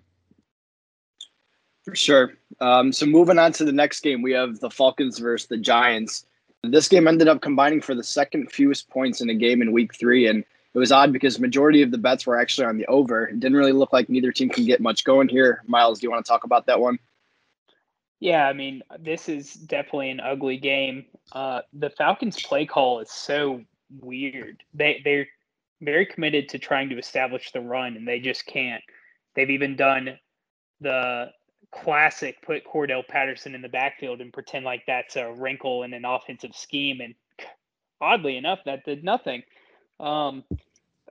For 1.85 1.95
sure. 1.95 2.33
Um, 2.59 2.91
so, 2.91 3.05
moving 3.05 3.39
on 3.39 3.53
to 3.53 3.65
the 3.65 3.71
next 3.71 4.01
game, 4.01 4.21
we 4.21 4.33
have 4.33 4.59
the 4.59 4.69
Falcons 4.69 5.19
versus 5.19 5.47
the 5.47 5.57
Giants. 5.57 6.25
This 6.63 6.89
game 6.89 7.07
ended 7.07 7.27
up 7.27 7.41
combining 7.41 7.81
for 7.81 7.95
the 7.95 8.03
second 8.03 8.51
fewest 8.51 8.89
points 8.89 9.21
in 9.21 9.29
a 9.29 9.33
game 9.33 9.61
in 9.61 9.71
week 9.71 9.95
three. 9.95 10.27
And 10.27 10.43
it 10.73 10.79
was 10.79 10.91
odd 10.91 11.13
because 11.13 11.39
majority 11.39 11.81
of 11.81 11.91
the 11.91 11.97
bets 11.97 12.27
were 12.27 12.37
actually 12.37 12.65
on 12.65 12.77
the 12.77 12.85
over. 12.87 13.27
It 13.27 13.39
didn't 13.39 13.57
really 13.57 13.71
look 13.71 13.93
like 13.93 14.09
neither 14.09 14.31
team 14.31 14.49
can 14.49 14.65
get 14.65 14.81
much 14.81 15.05
going 15.05 15.29
here. 15.29 15.63
Miles, 15.65 15.99
do 15.99 16.07
you 16.07 16.11
want 16.11 16.25
to 16.25 16.29
talk 16.29 16.43
about 16.43 16.65
that 16.65 16.79
one? 16.79 16.99
Yeah, 18.19 18.47
I 18.47 18.53
mean, 18.53 18.81
this 18.99 19.29
is 19.29 19.53
definitely 19.53 20.09
an 20.09 20.19
ugly 20.19 20.57
game. 20.57 21.05
Uh, 21.31 21.61
the 21.73 21.91
Falcons' 21.91 22.41
play 22.41 22.65
call 22.65 22.99
is 22.99 23.11
so 23.11 23.61
weird. 24.01 24.63
They 24.73 25.01
they're 25.03 25.27
very 25.81 26.05
committed 26.05 26.49
to 26.49 26.59
trying 26.59 26.89
to 26.89 26.97
establish 26.97 27.51
the 27.51 27.61
run, 27.61 27.95
and 27.95 28.07
they 28.07 28.19
just 28.19 28.45
can't. 28.47 28.83
They've 29.35 29.49
even 29.49 29.75
done 29.75 30.17
the 30.81 31.31
classic 31.71 32.41
put 32.41 32.65
Cordarrelle 32.65 33.07
Patterson 33.07 33.53
in 33.53 33.61
the 33.61 33.69
backfield 33.69 34.21
and 34.21 34.33
pretend 34.33 34.65
like 34.65 34.83
that's 34.87 35.15
a 35.15 35.31
wrinkle 35.33 35.83
in 35.83 35.93
an 35.93 36.05
offensive 36.05 36.55
scheme, 36.55 37.01
and 37.01 37.13
oddly 38.01 38.37
enough, 38.37 38.59
that 38.65 38.83
did 38.83 39.03
nothing. 39.03 39.43
Um, 39.99 40.43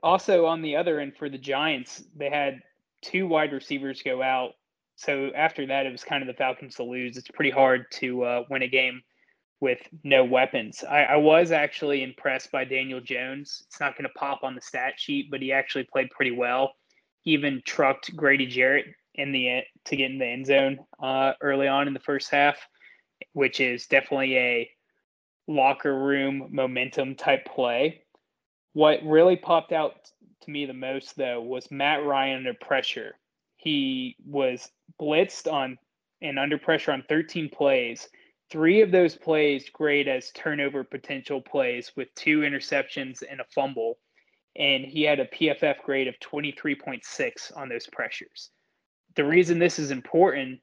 also, 0.03 0.45
on 0.45 0.61
the 0.61 0.75
other 0.75 0.99
end 0.99 1.13
for 1.17 1.29
the 1.29 1.37
Giants, 1.37 2.03
they 2.15 2.29
had 2.29 2.61
two 3.01 3.27
wide 3.27 3.53
receivers 3.53 4.01
go 4.01 4.21
out. 4.21 4.53
So 4.97 5.29
after 5.35 5.65
that, 5.67 5.85
it 5.85 5.91
was 5.91 6.03
kind 6.03 6.23
of 6.23 6.27
the 6.27 6.33
Falcons 6.33 6.75
to 6.75 6.83
lose. 6.83 7.17
It's 7.17 7.29
pretty 7.29 7.51
hard 7.51 7.85
to 7.93 8.23
uh, 8.23 8.43
win 8.49 8.63
a 8.63 8.67
game 8.67 9.01
with 9.59 9.79
no 10.03 10.23
weapons. 10.25 10.83
I, 10.83 11.03
I, 11.03 11.15
was 11.17 11.51
actually 11.51 12.03
impressed 12.03 12.51
by 12.51 12.65
Daniel 12.65 12.99
Jones. 12.99 13.63
It's 13.67 13.79
not 13.79 13.93
going 13.95 14.03
to 14.03 14.19
pop 14.19 14.43
on 14.43 14.55
the 14.55 14.61
stat 14.61 14.93
sheet, 14.97 15.29
but 15.31 15.41
he 15.41 15.51
actually 15.51 15.83
played 15.83 16.09
pretty 16.09 16.31
well. 16.31 16.73
He 17.21 17.31
even 17.31 17.61
trucked 17.65 18.15
Grady 18.15 18.47
Jarrett 18.47 18.85
in 19.15 19.31
the 19.31 19.61
to 19.85 19.95
get 19.95 20.11
in 20.11 20.17
the 20.17 20.25
end 20.25 20.47
zone 20.47 20.79
uh, 21.01 21.33
early 21.41 21.67
on 21.67 21.87
in 21.87 21.93
the 21.93 21.99
first 21.99 22.31
half, 22.31 22.57
which 23.33 23.59
is 23.59 23.85
definitely 23.85 24.37
a 24.37 24.69
locker 25.47 25.95
room 25.95 26.49
momentum 26.51 27.15
type 27.15 27.45
play. 27.45 28.01
What 28.73 29.03
really 29.03 29.35
popped 29.35 29.71
out 29.71 29.93
to 30.41 30.51
me 30.51 30.65
the 30.65 30.73
most, 30.73 31.15
though, 31.15 31.41
was 31.41 31.69
Matt 31.71 32.03
Ryan 32.03 32.37
under 32.37 32.53
pressure. 32.53 33.15
He 33.67 34.15
was 34.25 34.71
blitzed 34.97 35.51
on 35.51 35.77
and 36.21 36.39
under 36.39 36.57
pressure 36.57 36.93
on 36.93 37.03
13 37.09 37.49
plays. 37.49 38.07
Three 38.49 38.79
of 38.79 38.91
those 38.91 39.17
plays 39.17 39.69
grade 39.69 40.07
as 40.07 40.31
turnover 40.31 40.85
potential 40.85 41.41
plays 41.41 41.91
with 41.97 42.07
two 42.15 42.39
interceptions 42.39 43.23
and 43.29 43.41
a 43.41 43.45
fumble. 43.53 43.99
And 44.55 44.85
he 44.85 45.03
had 45.03 45.19
a 45.19 45.25
PFF 45.25 45.83
grade 45.83 46.07
of 46.07 46.15
23.6 46.21 47.57
on 47.57 47.67
those 47.67 47.87
pressures. 47.87 48.51
The 49.17 49.25
reason 49.25 49.59
this 49.59 49.79
is 49.79 49.91
important 49.91 50.61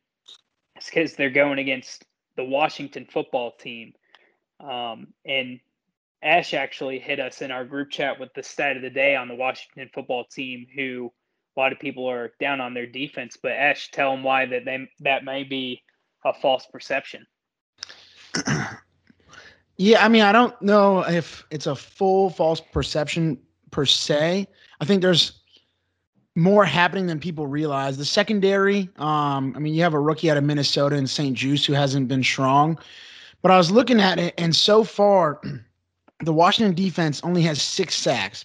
is 0.78 0.86
because 0.86 1.14
they're 1.14 1.28
going 1.28 1.58
against 1.58 2.06
the 2.36 2.44
Washington 2.44 3.06
football 3.12 3.52
team, 3.52 3.92
Um, 4.60 5.12
and 5.26 5.60
Ash 6.22 6.54
actually 6.54 7.00
hit 7.00 7.20
us 7.20 7.42
in 7.42 7.50
our 7.50 7.66
group 7.66 7.90
chat 7.90 8.18
with 8.18 8.32
the 8.32 8.42
stat 8.42 8.76
of 8.76 8.82
the 8.82 8.88
day 8.88 9.14
on 9.14 9.28
the 9.28 9.34
Washington 9.34 9.90
football 9.92 10.24
team, 10.24 10.66
who 10.74 11.12
a 11.56 11.60
lot 11.60 11.72
of 11.72 11.78
people 11.78 12.06
are 12.08 12.32
down 12.40 12.60
on 12.60 12.74
their 12.74 12.86
defense. 12.86 13.36
But 13.40 13.52
Ash, 13.52 13.90
tell 13.90 14.10
them 14.10 14.22
why 14.22 14.46
that 14.46 14.64
they 14.64 14.88
that 15.00 15.24
may 15.24 15.44
be 15.44 15.82
a 16.24 16.32
false 16.32 16.66
perception. 16.66 17.26
Yeah, 19.76 20.04
I 20.04 20.08
mean, 20.08 20.22
I 20.22 20.32
don't 20.32 20.60
know 20.62 21.00
if 21.00 21.44
it's 21.50 21.66
a 21.66 21.74
full 21.74 22.30
false 22.30 22.60
perception 22.60 23.38
per 23.70 23.84
se. 23.84 24.46
I 24.80 24.84
think 24.84 25.02
there's 25.02 25.40
more 26.36 26.64
happening 26.64 27.06
than 27.06 27.18
people 27.18 27.46
realize. 27.46 27.96
The 27.96 28.04
secondary, 28.04 28.88
um, 28.96 29.52
I 29.56 29.58
mean, 29.58 29.74
you 29.74 29.82
have 29.82 29.94
a 29.94 30.00
rookie 30.00 30.30
out 30.30 30.36
of 30.36 30.44
Minnesota 30.44 30.96
and 30.96 31.10
St-Juste 31.10 31.66
who 31.66 31.72
hasn't 31.72 32.08
been 32.08 32.22
strong. 32.22 32.78
But 33.42 33.50
I 33.50 33.56
was 33.56 33.70
looking 33.70 34.00
at 34.00 34.18
it, 34.18 34.34
and 34.38 34.54
so 34.54 34.84
far, 34.84 35.40
the 36.24 36.32
Washington 36.32 36.74
defense 36.74 37.20
only 37.24 37.42
has 37.42 37.60
six 37.60 37.96
sacks, 37.96 38.44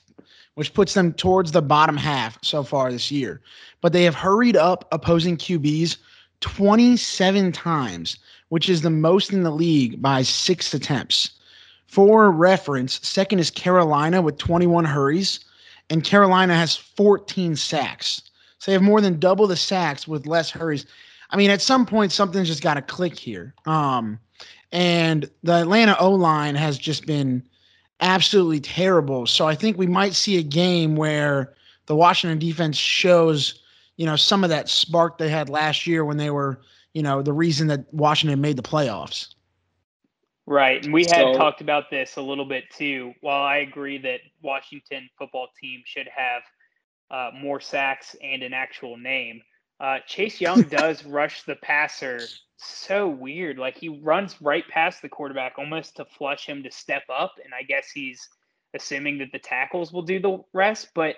which 0.59 0.73
puts 0.73 0.93
them 0.93 1.13
towards 1.13 1.53
the 1.53 1.61
bottom 1.61 1.95
half 1.95 2.37
so 2.41 2.63
far 2.63 2.91
this 2.91 3.09
year. 3.09 3.39
But 3.79 3.93
they 3.93 4.03
have 4.03 4.13
hurried 4.13 4.57
up 4.57 4.89
opposing 4.91 5.37
QBs 5.37 5.95
27 6.41 7.53
times, 7.53 8.17
which 8.49 8.67
is 8.67 8.81
the 8.81 8.89
most 8.89 9.31
in 9.31 9.43
the 9.43 9.51
league 9.51 10.01
by 10.01 10.21
six 10.21 10.73
attempts. 10.73 11.29
For 11.87 12.29
reference, 12.29 12.99
second 13.07 13.39
is 13.39 13.49
Carolina 13.49 14.21
with 14.21 14.37
21 14.37 14.83
hurries, 14.83 15.39
and 15.89 16.03
Carolina 16.03 16.55
has 16.55 16.75
14 16.75 17.55
sacks. 17.55 18.21
So 18.57 18.69
they 18.69 18.73
have 18.73 18.81
more 18.81 18.99
than 18.99 19.17
double 19.17 19.47
the 19.47 19.55
sacks 19.55 20.09
with 20.09 20.27
less 20.27 20.51
hurries. 20.51 20.85
I 21.29 21.37
mean, 21.37 21.51
at 21.51 21.61
some 21.61 21.85
point, 21.85 22.11
something's 22.11 22.49
just 22.49 22.61
got 22.61 22.73
to 22.73 22.81
click 22.81 23.17
here. 23.17 23.53
Um, 23.65 24.19
and 24.73 25.31
the 25.41 25.61
Atlanta 25.61 25.95
O 26.01 26.11
line 26.11 26.55
has 26.55 26.77
just 26.77 27.05
been 27.05 27.43
absolutely 27.99 28.59
terrible. 28.59 29.25
So 29.25 29.47
I 29.47 29.55
think 29.55 29.77
we 29.77 29.87
might 29.87 30.13
see 30.13 30.37
a 30.37 30.43
game 30.43 30.95
where 30.95 31.53
the 31.85 31.95
Washington 31.95 32.39
defense 32.39 32.77
shows, 32.77 33.61
you 33.97 34.05
know, 34.05 34.15
some 34.15 34.43
of 34.43 34.49
that 34.49 34.69
spark 34.69 35.17
they 35.17 35.29
had 35.29 35.49
last 35.49 35.87
year 35.87 36.05
when 36.05 36.17
they 36.17 36.29
were, 36.29 36.61
you 36.93 37.01
know, 37.01 37.21
the 37.21 37.33
reason 37.33 37.67
that 37.67 37.91
Washington 37.93 38.39
made 38.41 38.57
the 38.57 38.63
playoffs. 38.63 39.33
Right. 40.45 40.83
And 40.83 40.93
we 40.93 41.03
had 41.03 41.11
so, 41.11 41.33
talked 41.33 41.61
about 41.61 41.91
this 41.91 42.15
a 42.15 42.21
little 42.21 42.45
bit 42.45 42.63
too. 42.71 43.13
While 43.21 43.43
I 43.43 43.57
agree 43.57 43.99
that 43.99 44.21
Washington 44.41 45.07
football 45.17 45.49
team 45.61 45.83
should 45.85 46.07
have 46.07 46.41
uh, 47.11 47.31
more 47.37 47.59
sacks 47.59 48.15
and 48.23 48.41
an 48.41 48.53
actual 48.53 48.97
name, 48.97 49.41
uh, 49.79 49.99
Chase 50.05 50.41
Young 50.41 50.61
does 50.63 51.05
rush 51.05 51.43
the 51.43 51.55
passer 51.55 52.19
so 52.57 53.07
weird. 53.07 53.57
Like 53.57 53.77
he 53.77 53.89
runs 53.89 54.41
right 54.41 54.67
past 54.67 55.01
the 55.01 55.09
quarterback 55.09 55.53
almost 55.57 55.95
to 55.95 56.05
flush 56.05 56.45
him 56.45 56.63
to 56.63 56.71
step 56.71 57.03
up. 57.09 57.35
And 57.43 57.53
I 57.53 57.63
guess 57.63 57.89
he's 57.89 58.27
assuming 58.73 59.19
that 59.19 59.31
the 59.31 59.39
tackles 59.39 59.91
will 59.91 60.01
do 60.01 60.19
the 60.19 60.39
rest, 60.53 60.89
but 60.93 61.15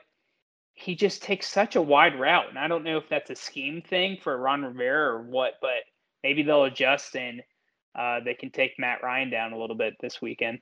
he 0.74 0.96
just 0.96 1.22
takes 1.22 1.48
such 1.48 1.76
a 1.76 1.82
wide 1.82 2.20
route. 2.20 2.50
And 2.50 2.58
I 2.58 2.68
don't 2.68 2.84
know 2.84 2.98
if 2.98 3.10
that's 3.10 3.30
a 3.30 3.36
scheme 3.36 3.82
thing 3.82 4.18
for 4.22 4.38
Ron 4.38 4.64
Rivera 4.64 5.16
or 5.16 5.22
what, 5.24 5.54
but 5.62 5.84
maybe 6.24 6.44
they'll 6.44 6.66
adjust 6.66 7.16
and 7.16 7.42
uh, 7.98 8.20
they 8.24 8.34
can 8.34 8.52
take 8.52 8.80
Matt 8.80 9.04
Ryan 9.04 9.30
down 9.30 9.54
a 9.54 9.60
little 9.60 9.76
bit 9.76 9.96
this 10.00 10.22
weekend. 10.22 10.60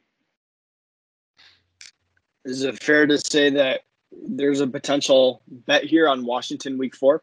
Is 2.45 2.63
it 2.63 2.81
fair 2.81 3.05
to 3.05 3.17
say 3.17 3.49
that 3.51 3.81
there's 4.11 4.61
a 4.61 4.67
potential 4.67 5.43
bet 5.47 5.83
here 5.83 6.07
on 6.07 6.25
Washington 6.25 6.77
week 6.77 6.95
four? 6.95 7.21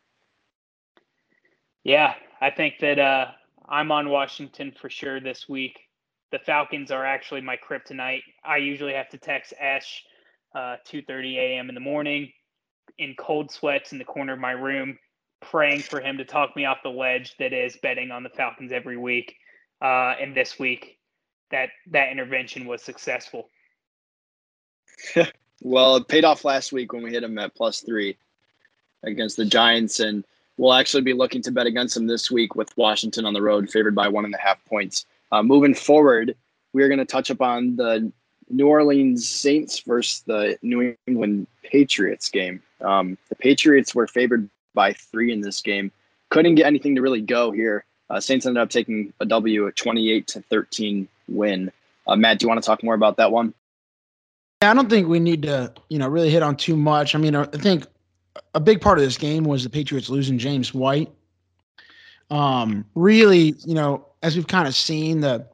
Yeah, 1.86 2.14
I 2.40 2.50
think 2.50 2.80
that 2.80 2.98
uh, 2.98 3.26
I'm 3.68 3.92
on 3.92 4.08
Washington 4.08 4.72
for 4.72 4.90
sure 4.90 5.20
this 5.20 5.48
week. 5.48 5.78
The 6.32 6.40
Falcons 6.40 6.90
are 6.90 7.06
actually 7.06 7.42
my 7.42 7.56
kryptonite. 7.56 8.22
I 8.44 8.56
usually 8.56 8.94
have 8.94 9.08
to 9.10 9.18
text 9.18 9.54
Ash 9.60 10.02
uh, 10.52 10.78
2:30 10.84 11.36
a.m. 11.36 11.68
in 11.68 11.76
the 11.76 11.80
morning 11.80 12.32
in 12.98 13.14
cold 13.16 13.52
sweats 13.52 13.92
in 13.92 13.98
the 13.98 14.04
corner 14.04 14.32
of 14.32 14.40
my 14.40 14.50
room, 14.50 14.98
praying 15.40 15.78
for 15.78 16.00
him 16.00 16.18
to 16.18 16.24
talk 16.24 16.56
me 16.56 16.64
off 16.64 16.78
the 16.82 16.88
ledge 16.88 17.36
that 17.38 17.52
is 17.52 17.78
betting 17.84 18.10
on 18.10 18.24
the 18.24 18.30
Falcons 18.30 18.72
every 18.72 18.96
week 18.96 19.36
uh, 19.80 20.14
and 20.20 20.36
this 20.36 20.58
week 20.58 20.98
that 21.52 21.68
that 21.92 22.10
intervention 22.10 22.66
was 22.66 22.82
successful. 22.82 23.48
well, 25.62 25.94
it 25.94 26.08
paid 26.08 26.24
off 26.24 26.44
last 26.44 26.72
week 26.72 26.92
when 26.92 27.04
we 27.04 27.12
hit 27.12 27.22
him 27.22 27.38
at 27.38 27.54
plus 27.54 27.82
three 27.82 28.16
against 29.04 29.36
the 29.36 29.44
Giants, 29.44 30.00
and 30.00 30.24
we'll 30.58 30.75
actually 30.75 31.02
be 31.02 31.12
looking 31.12 31.42
to 31.42 31.50
bet 31.50 31.66
against 31.66 31.94
them 31.94 32.06
this 32.06 32.30
week 32.30 32.54
with 32.54 32.76
Washington 32.76 33.26
on 33.26 33.34
the 33.34 33.42
road, 33.42 33.70
favored 33.70 33.94
by 33.94 34.08
one 34.08 34.25
and 34.25 34.34
a 34.34 34.38
half 34.38 34.64
points. 34.64 35.04
Uh, 35.32 35.42
moving 35.42 35.75
forward, 35.75 36.36
we're 36.72 36.88
going 36.88 36.98
to 36.98 37.04
touch 37.04 37.30
upon 37.30 37.76
the 37.76 38.10
New 38.48 38.68
Orleans 38.68 39.28
Saints 39.28 39.80
versus 39.80 40.22
the 40.26 40.58
New 40.62 40.96
England 41.06 41.46
Patriots 41.62 42.30
game. 42.30 42.62
Um, 42.80 43.18
the 43.28 43.34
Patriots 43.34 43.94
were 43.94 44.06
favored 44.06 44.48
by 44.75 44.92
three 44.92 45.32
in 45.32 45.40
this 45.40 45.60
game. 45.60 45.90
Couldn't 46.30 46.54
get 46.54 46.66
anything 46.66 46.94
to 46.94 47.02
really 47.02 47.20
go 47.20 47.50
here. 47.50 47.84
Uh, 48.08 48.20
Saints 48.20 48.46
ended 48.46 48.62
up 48.62 48.70
taking 48.70 49.12
a 49.20 49.26
W, 49.26 49.66
a 49.66 49.72
28 49.72 50.26
to 50.28 50.40
13 50.42 51.08
win. 51.28 51.72
Uh, 52.06 52.14
Matt, 52.14 52.38
do 52.38 52.44
you 52.44 52.48
want 52.48 52.62
to 52.62 52.66
talk 52.66 52.84
more 52.84 52.94
about 52.94 53.16
that 53.16 53.32
one? 53.32 53.52
Yeah, 54.62 54.70
I 54.70 54.75
don't 54.75 54.88
think 54.88 55.08
we 55.08 55.18
need 55.18 55.42
to, 55.42 55.72
you 55.88 55.98
know, 55.98 56.08
really 56.08 56.30
hit 56.30 56.42
on 56.42 56.56
too 56.56 56.76
much. 56.76 57.14
I 57.14 57.18
mean, 57.18 57.34
I 57.34 57.44
think 57.46 57.84
a 58.54 58.60
big 58.60 58.80
part 58.80 58.98
of 58.98 59.04
this 59.04 59.16
game 59.16 59.44
was 59.44 59.64
the 59.64 59.70
Patriots 59.70 60.08
losing 60.08 60.38
James 60.38 60.74
White. 60.74 61.10
Um, 62.30 62.84
really, 62.94 63.54
you 63.64 63.74
know, 63.74 64.06
as 64.22 64.36
we've 64.36 64.46
kind 64.46 64.66
of 64.66 64.74
seen, 64.74 65.20
the 65.20 65.46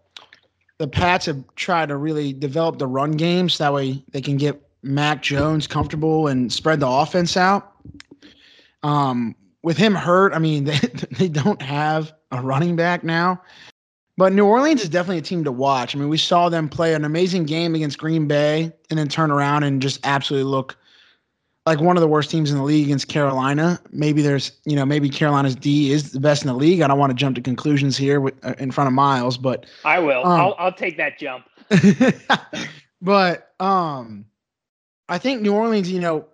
the 0.79 0.89
Pats 0.89 1.27
have 1.27 1.43
tried 1.55 1.91
to 1.91 1.97
really 1.97 2.33
develop 2.33 2.79
the 2.79 2.87
run 2.87 3.13
games 3.13 3.59
that 3.59 3.73
way 3.73 4.03
they 4.11 4.21
can 4.21 4.37
get 4.37 4.61
Mac 4.83 5.23
Jones 5.23 5.67
comfortable 5.67 6.27
and 6.27 6.53
spread 6.53 6.81
the 6.81 6.89
offense 6.89 7.37
out. 7.37 7.73
Um, 8.83 9.37
with 9.63 9.77
him 9.77 9.95
hurt, 9.95 10.33
I 10.33 10.39
mean, 10.39 10.65
they 10.65 10.79
they 11.19 11.29
don't 11.29 11.63
have 11.63 12.13
a 12.31 12.41
running 12.41 12.77
back 12.77 13.05
now. 13.05 13.41
But 14.19 14.33
New 14.33 14.45
Orleans 14.45 14.83
is 14.83 14.89
definitely 14.91 15.19
a 15.19 15.23
team 15.23 15.43
to 15.45 15.53
watch. 15.53 15.97
I 15.97 15.99
mean, 15.99 16.09
we 16.09 16.19
saw 16.19 16.49
them 16.49 16.69
play 16.69 16.95
an 16.95 17.05
amazing 17.05 17.45
game 17.45 17.75
against 17.75 17.99
Green 17.99 18.29
Bay 18.29 18.71
and 18.91 18.99
then 18.99 19.09
turn 19.09 19.31
around 19.31 19.63
and 19.63 19.81
just 19.81 20.01
absolutely 20.05 20.51
look 20.51 20.77
like 21.65 21.81
one 21.81 21.97
of 21.97 22.01
the 22.01 22.09
worst 22.09 22.31
teams 22.31 22.51
in 22.51 22.57
the 22.57 22.63
league 22.63 22.87
against 22.87 23.09
Carolina. 23.09 23.81
Maybe 23.93 24.21
there's, 24.21 24.53
you 24.65 24.75
know, 24.75 24.85
maybe 24.85 25.09
Carolina's 25.09 25.55
D 25.55 25.93
is 25.93 26.11
the 26.13 26.21
best 26.21 26.43
in 26.43 26.49
the 26.49 26.55
league. 26.55 26.81
I 26.81 26.89
don't 26.89 26.99
want 26.99 27.11
to 27.11 27.15
jump 27.15 27.37
to 27.37 27.41
conclusions 27.41 27.97
here 27.97 28.21
with, 28.21 28.35
uh, 28.45 28.55
in 28.59 28.71
front 28.73 28.89
of 28.89 28.95
Miles, 28.95 29.39
but 29.39 29.67
I 29.85 29.99
will. 30.01 30.25
Um, 30.25 30.41
I'll, 30.41 30.55
I'll 30.59 30.73
take 30.73 30.97
that 30.97 31.19
jump. 31.19 31.47
but 33.03 33.53
um, 33.61 34.25
I 35.09 35.19
think 35.19 35.41
New 35.43 35.55
Orleans, 35.55 35.91
you 35.91 36.01
know, 36.01 36.27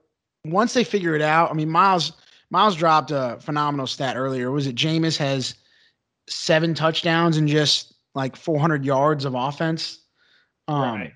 once 0.45 0.73
they 0.73 0.85
figure 0.85 1.15
it 1.15 1.23
out, 1.23 1.51
I 1.51 1.55
mean, 1.55 1.69
Miles 1.69 2.13
Miles 2.51 2.77
dropped 2.77 3.11
a 3.11 3.37
phenomenal 3.41 3.87
stat 3.87 4.17
earlier. 4.17 4.51
Was 4.51 4.67
it 4.67 4.75
Jameis 4.75 5.17
has 5.19 5.55
seven 6.29 6.75
touchdowns 6.75 7.37
and 7.37 7.47
just 7.47 7.95
like 8.15 8.37
400 8.37 8.85
yards 8.85 9.25
of 9.25 9.35
offense? 9.35 9.99
Um, 10.67 10.81
right. 10.81 11.13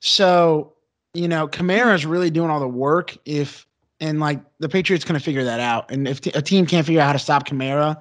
So, 0.00 0.74
you 1.18 1.28
know, 1.28 1.48
Kamara 1.48 1.94
is 1.94 2.06
really 2.06 2.30
doing 2.30 2.48
all 2.50 2.60
the 2.60 2.68
work. 2.68 3.16
If 3.24 3.66
and 4.00 4.20
like 4.20 4.40
the 4.60 4.68
Patriots 4.68 5.04
of 5.08 5.22
figure 5.22 5.44
that 5.44 5.58
out, 5.58 5.90
and 5.90 6.06
if 6.06 6.20
t- 6.20 6.30
a 6.34 6.40
team 6.40 6.64
can't 6.64 6.86
figure 6.86 7.00
out 7.00 7.06
how 7.06 7.12
to 7.12 7.18
stop 7.18 7.48
Kamara, 7.48 8.00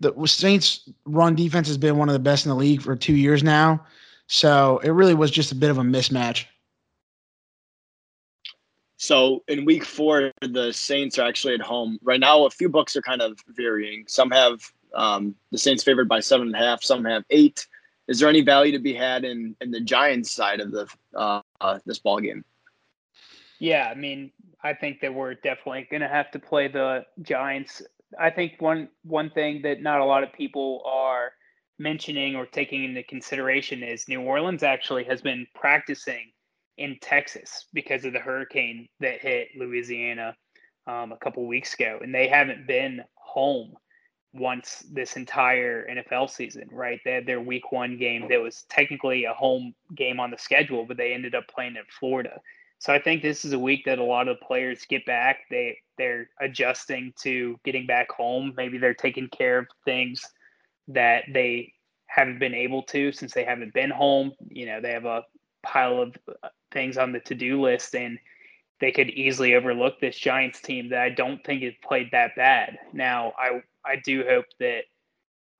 the 0.00 0.12
Saints' 0.26 0.88
run 1.04 1.36
defense 1.36 1.68
has 1.68 1.78
been 1.78 1.96
one 1.96 2.08
of 2.08 2.12
the 2.12 2.18
best 2.18 2.44
in 2.44 2.50
the 2.50 2.56
league 2.56 2.82
for 2.82 2.96
two 2.96 3.14
years 3.14 3.42
now. 3.42 3.84
So 4.26 4.80
it 4.82 4.90
really 4.90 5.14
was 5.14 5.30
just 5.30 5.52
a 5.52 5.54
bit 5.54 5.70
of 5.70 5.78
a 5.78 5.82
mismatch. 5.82 6.46
So 8.96 9.44
in 9.48 9.64
week 9.64 9.84
four, 9.84 10.32
the 10.42 10.72
Saints 10.72 11.18
are 11.18 11.26
actually 11.26 11.54
at 11.54 11.60
home. 11.60 11.98
Right 12.02 12.20
now, 12.20 12.44
a 12.44 12.50
few 12.50 12.68
books 12.68 12.96
are 12.96 13.02
kind 13.02 13.22
of 13.22 13.38
varying. 13.48 14.04
Some 14.08 14.30
have 14.32 14.60
um, 14.94 15.36
the 15.52 15.58
Saints 15.58 15.84
favored 15.84 16.08
by 16.08 16.20
seven 16.20 16.48
and 16.48 16.56
a 16.56 16.58
half, 16.58 16.82
some 16.82 17.04
have 17.04 17.24
eight. 17.30 17.66
Is 18.08 18.18
there 18.18 18.28
any 18.28 18.40
value 18.40 18.72
to 18.72 18.80
be 18.80 18.92
had 18.92 19.24
in 19.24 19.54
in 19.60 19.70
the 19.70 19.80
Giants 19.80 20.32
side 20.32 20.60
of 20.60 20.72
the 20.72 20.88
uh, 21.14 21.40
uh, 21.60 21.78
this 21.86 21.98
ball 21.98 22.20
game? 22.20 22.44
Yeah, 23.58 23.88
I 23.90 23.94
mean, 23.94 24.32
I 24.62 24.74
think 24.74 25.00
that 25.00 25.12
we're 25.12 25.34
definitely 25.34 25.86
going 25.90 26.00
to 26.00 26.08
have 26.08 26.30
to 26.32 26.38
play 26.38 26.68
the 26.68 27.04
Giants. 27.22 27.82
I 28.18 28.30
think 28.30 28.54
one 28.60 28.88
one 29.04 29.30
thing 29.30 29.62
that 29.62 29.82
not 29.82 30.00
a 30.00 30.04
lot 30.04 30.24
of 30.24 30.32
people 30.32 30.82
are 30.84 31.32
mentioning 31.78 32.36
or 32.36 32.46
taking 32.46 32.84
into 32.84 33.02
consideration 33.02 33.82
is 33.82 34.08
New 34.08 34.22
Orleans 34.22 34.62
actually 34.62 35.04
has 35.04 35.22
been 35.22 35.46
practicing 35.54 36.32
in 36.76 36.98
Texas 37.00 37.66
because 37.72 38.04
of 38.04 38.12
the 38.12 38.18
hurricane 38.18 38.88
that 39.00 39.20
hit 39.20 39.48
Louisiana 39.56 40.34
um, 40.86 41.12
a 41.12 41.16
couple 41.18 41.46
weeks 41.46 41.74
ago, 41.74 42.00
and 42.02 42.14
they 42.14 42.28
haven't 42.28 42.66
been 42.66 43.02
home 43.14 43.74
once 44.32 44.84
this 44.90 45.16
entire 45.16 45.86
NFL 45.88 46.30
season. 46.30 46.68
Right? 46.70 47.00
They 47.04 47.12
had 47.12 47.26
their 47.26 47.40
Week 47.40 47.72
One 47.72 47.96
game 47.96 48.28
that 48.28 48.40
was 48.40 48.64
technically 48.68 49.24
a 49.24 49.34
home 49.34 49.74
game 49.94 50.20
on 50.20 50.30
the 50.30 50.38
schedule, 50.38 50.84
but 50.86 50.96
they 50.96 51.12
ended 51.12 51.34
up 51.34 51.48
playing 51.48 51.76
in 51.76 51.82
Florida. 51.98 52.40
So 52.80 52.94
I 52.94 52.98
think 52.98 53.20
this 53.20 53.44
is 53.44 53.52
a 53.52 53.58
week 53.58 53.84
that 53.84 53.98
a 53.98 54.04
lot 54.04 54.28
of 54.28 54.40
players 54.40 54.86
get 54.86 55.04
back. 55.04 55.40
They 55.50 55.76
they're 55.98 56.30
adjusting 56.40 57.12
to 57.22 57.58
getting 57.62 57.86
back 57.86 58.10
home. 58.10 58.54
Maybe 58.56 58.78
they're 58.78 58.94
taking 58.94 59.28
care 59.28 59.58
of 59.58 59.66
things 59.84 60.24
that 60.88 61.24
they 61.32 61.74
haven't 62.06 62.38
been 62.38 62.54
able 62.54 62.82
to 62.84 63.12
since 63.12 63.34
they 63.34 63.44
haven't 63.44 63.74
been 63.74 63.90
home. 63.90 64.32
You 64.48 64.66
know, 64.66 64.80
they 64.80 64.92
have 64.92 65.04
a 65.04 65.24
pile 65.62 66.00
of 66.00 66.16
uh, 66.42 66.48
things 66.72 66.96
on 66.96 67.12
the 67.12 67.20
to 67.20 67.34
do 67.34 67.60
list, 67.60 67.94
and 67.94 68.18
they 68.80 68.92
could 68.92 69.10
easily 69.10 69.54
overlook 69.54 70.00
this 70.00 70.16
Giants 70.16 70.62
team 70.62 70.88
that 70.88 71.00
I 71.00 71.10
don't 71.10 71.44
think 71.44 71.62
has 71.62 71.74
played 71.82 72.08
that 72.12 72.34
bad. 72.34 72.78
Now, 72.94 73.34
I 73.38 73.62
I 73.84 73.96
do 73.96 74.24
hope 74.28 74.46
that 74.58 74.82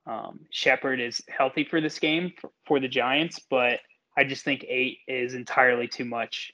um, 0.07 0.41
Shepard 0.50 1.00
is 1.00 1.23
healthy 1.29 1.65
for 1.65 1.81
this 1.81 1.99
game 1.99 2.33
for, 2.41 2.50
for 2.65 2.81
the 2.81 2.89
Giants, 2.89 3.41
but 3.50 3.81
I 4.17 4.25
just 4.25 4.45
think 4.45 4.65
eight 4.69 4.99
is 5.07 5.35
entirely 5.35 5.89
too 5.89 6.05
much. 6.05 6.53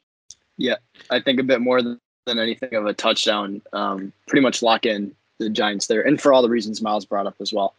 Yeah, 0.57 0.77
I 1.11 1.21
think 1.21 1.41
a 1.41 1.43
bit 1.43 1.61
more 1.61 1.83
than, 1.83 2.01
than 2.27 2.39
anything 2.39 2.75
of 2.75 2.87
a 2.87 2.95
touchdown. 2.95 3.63
Um, 3.73 4.13
pretty 4.27 4.43
much 4.43 4.63
lock 4.63 4.87
in 4.87 5.15
the 5.39 5.51
Giants 5.51 5.87
there, 5.87 6.03
and 6.03 6.21
for 6.21 6.33
all 6.33 6.43
the 6.43 6.49
reasons 6.49 6.83
Miles 6.83 7.05
brought 7.05 7.27
up 7.27 7.37
as 7.41 7.53
well. 7.53 7.75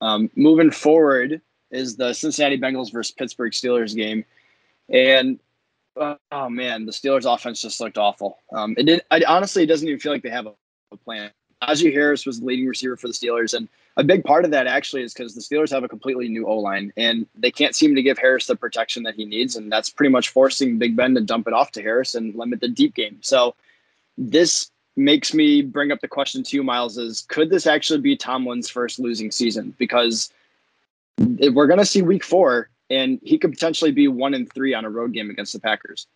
Um, 0.00 0.30
moving 0.36 0.70
forward 0.70 1.40
is 1.70 1.96
the 1.96 2.12
Cincinnati 2.12 2.58
Bengals 2.58 2.92
versus 2.92 3.12
Pittsburgh 3.12 3.52
Steelers 3.52 3.94
game, 3.94 4.24
and 4.88 5.38
uh, 6.00 6.16
oh 6.30 6.48
man, 6.48 6.86
the 6.86 6.92
Steelers 6.92 7.32
offense 7.32 7.62
just 7.62 7.80
looked 7.80 7.98
awful. 7.98 8.38
Um, 8.52 8.74
it 8.78 8.84
did. 8.84 9.02
I, 9.10 9.22
honestly, 9.26 9.62
it 9.62 9.66
doesn't 9.66 9.86
even 9.86 10.00
feel 10.00 10.12
like 10.12 10.22
they 10.22 10.30
have 10.30 10.46
a, 10.46 10.54
a 10.92 10.96
plan. 10.96 11.30
Najee 11.62 11.92
Harris 11.92 12.26
was 12.26 12.40
the 12.40 12.46
leading 12.46 12.66
receiver 12.66 12.96
for 12.96 13.08
the 13.08 13.14
Steelers, 13.14 13.54
and 13.54 13.68
a 13.96 14.04
big 14.04 14.24
part 14.24 14.44
of 14.44 14.50
that 14.50 14.66
actually 14.66 15.02
is 15.02 15.14
because 15.14 15.34
the 15.34 15.40
Steelers 15.40 15.70
have 15.70 15.84
a 15.84 15.88
completely 15.88 16.28
new 16.28 16.46
O 16.46 16.58
line, 16.58 16.92
and 16.96 17.26
they 17.34 17.50
can't 17.50 17.74
seem 17.74 17.94
to 17.94 18.02
give 18.02 18.18
Harris 18.18 18.46
the 18.46 18.56
protection 18.56 19.02
that 19.04 19.14
he 19.14 19.24
needs, 19.24 19.56
and 19.56 19.70
that's 19.70 19.90
pretty 19.90 20.10
much 20.10 20.30
forcing 20.30 20.78
Big 20.78 20.96
Ben 20.96 21.14
to 21.14 21.20
dump 21.20 21.46
it 21.46 21.52
off 21.52 21.70
to 21.72 21.82
Harris 21.82 22.14
and 22.14 22.34
limit 22.34 22.60
the 22.60 22.68
deep 22.68 22.94
game. 22.94 23.18
So 23.20 23.54
this 24.18 24.70
makes 24.96 25.32
me 25.32 25.62
bring 25.62 25.92
up 25.92 26.00
the 26.00 26.08
question 26.08 26.42
to 26.42 26.56
you, 26.56 26.62
Miles: 26.62 26.98
Is 26.98 27.22
could 27.28 27.50
this 27.50 27.66
actually 27.66 28.00
be 28.00 28.16
Tomlin's 28.16 28.68
first 28.68 28.98
losing 28.98 29.30
season? 29.30 29.74
Because 29.78 30.30
we're 31.18 31.66
going 31.66 31.78
to 31.78 31.86
see 31.86 32.02
Week 32.02 32.24
Four, 32.24 32.70
and 32.90 33.20
he 33.22 33.38
could 33.38 33.52
potentially 33.52 33.92
be 33.92 34.08
one 34.08 34.34
and 34.34 34.52
three 34.52 34.74
on 34.74 34.84
a 34.84 34.90
road 34.90 35.12
game 35.12 35.30
against 35.30 35.52
the 35.52 35.60
Packers. 35.60 36.06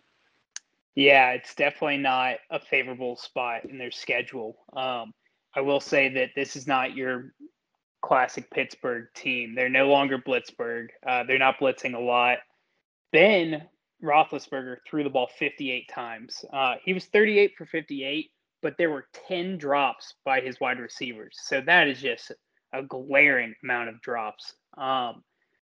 Yeah, 0.94 1.32
it's 1.32 1.54
definitely 1.54 1.98
not 1.98 2.36
a 2.48 2.58
favorable 2.58 3.16
spot 3.16 3.66
in 3.66 3.76
their 3.76 3.90
schedule. 3.90 4.56
Um, 4.72 5.12
I 5.56 5.62
will 5.62 5.80
say 5.80 6.10
that 6.10 6.30
this 6.36 6.54
is 6.54 6.66
not 6.66 6.94
your 6.94 7.32
classic 8.02 8.50
Pittsburgh 8.50 9.06
team. 9.14 9.54
They're 9.54 9.70
no 9.70 9.88
longer 9.88 10.18
Blitzburgh. 10.18 10.88
Uh, 11.04 11.24
they're 11.24 11.38
not 11.38 11.58
blitzing 11.58 11.94
a 11.94 11.98
lot. 11.98 12.38
Ben 13.12 13.66
Roethlisberger 14.04 14.76
threw 14.88 15.02
the 15.02 15.10
ball 15.10 15.28
58 15.38 15.88
times. 15.88 16.44
Uh, 16.52 16.74
he 16.84 16.92
was 16.92 17.06
38 17.06 17.52
for 17.56 17.64
58, 17.64 18.30
but 18.62 18.74
there 18.76 18.90
were 18.90 19.06
10 19.28 19.56
drops 19.56 20.14
by 20.24 20.40
his 20.40 20.60
wide 20.60 20.78
receivers. 20.78 21.38
So 21.42 21.62
that 21.62 21.88
is 21.88 22.00
just 22.00 22.32
a 22.74 22.82
glaring 22.82 23.54
amount 23.64 23.88
of 23.88 24.00
drops. 24.02 24.54
Um, 24.76 25.24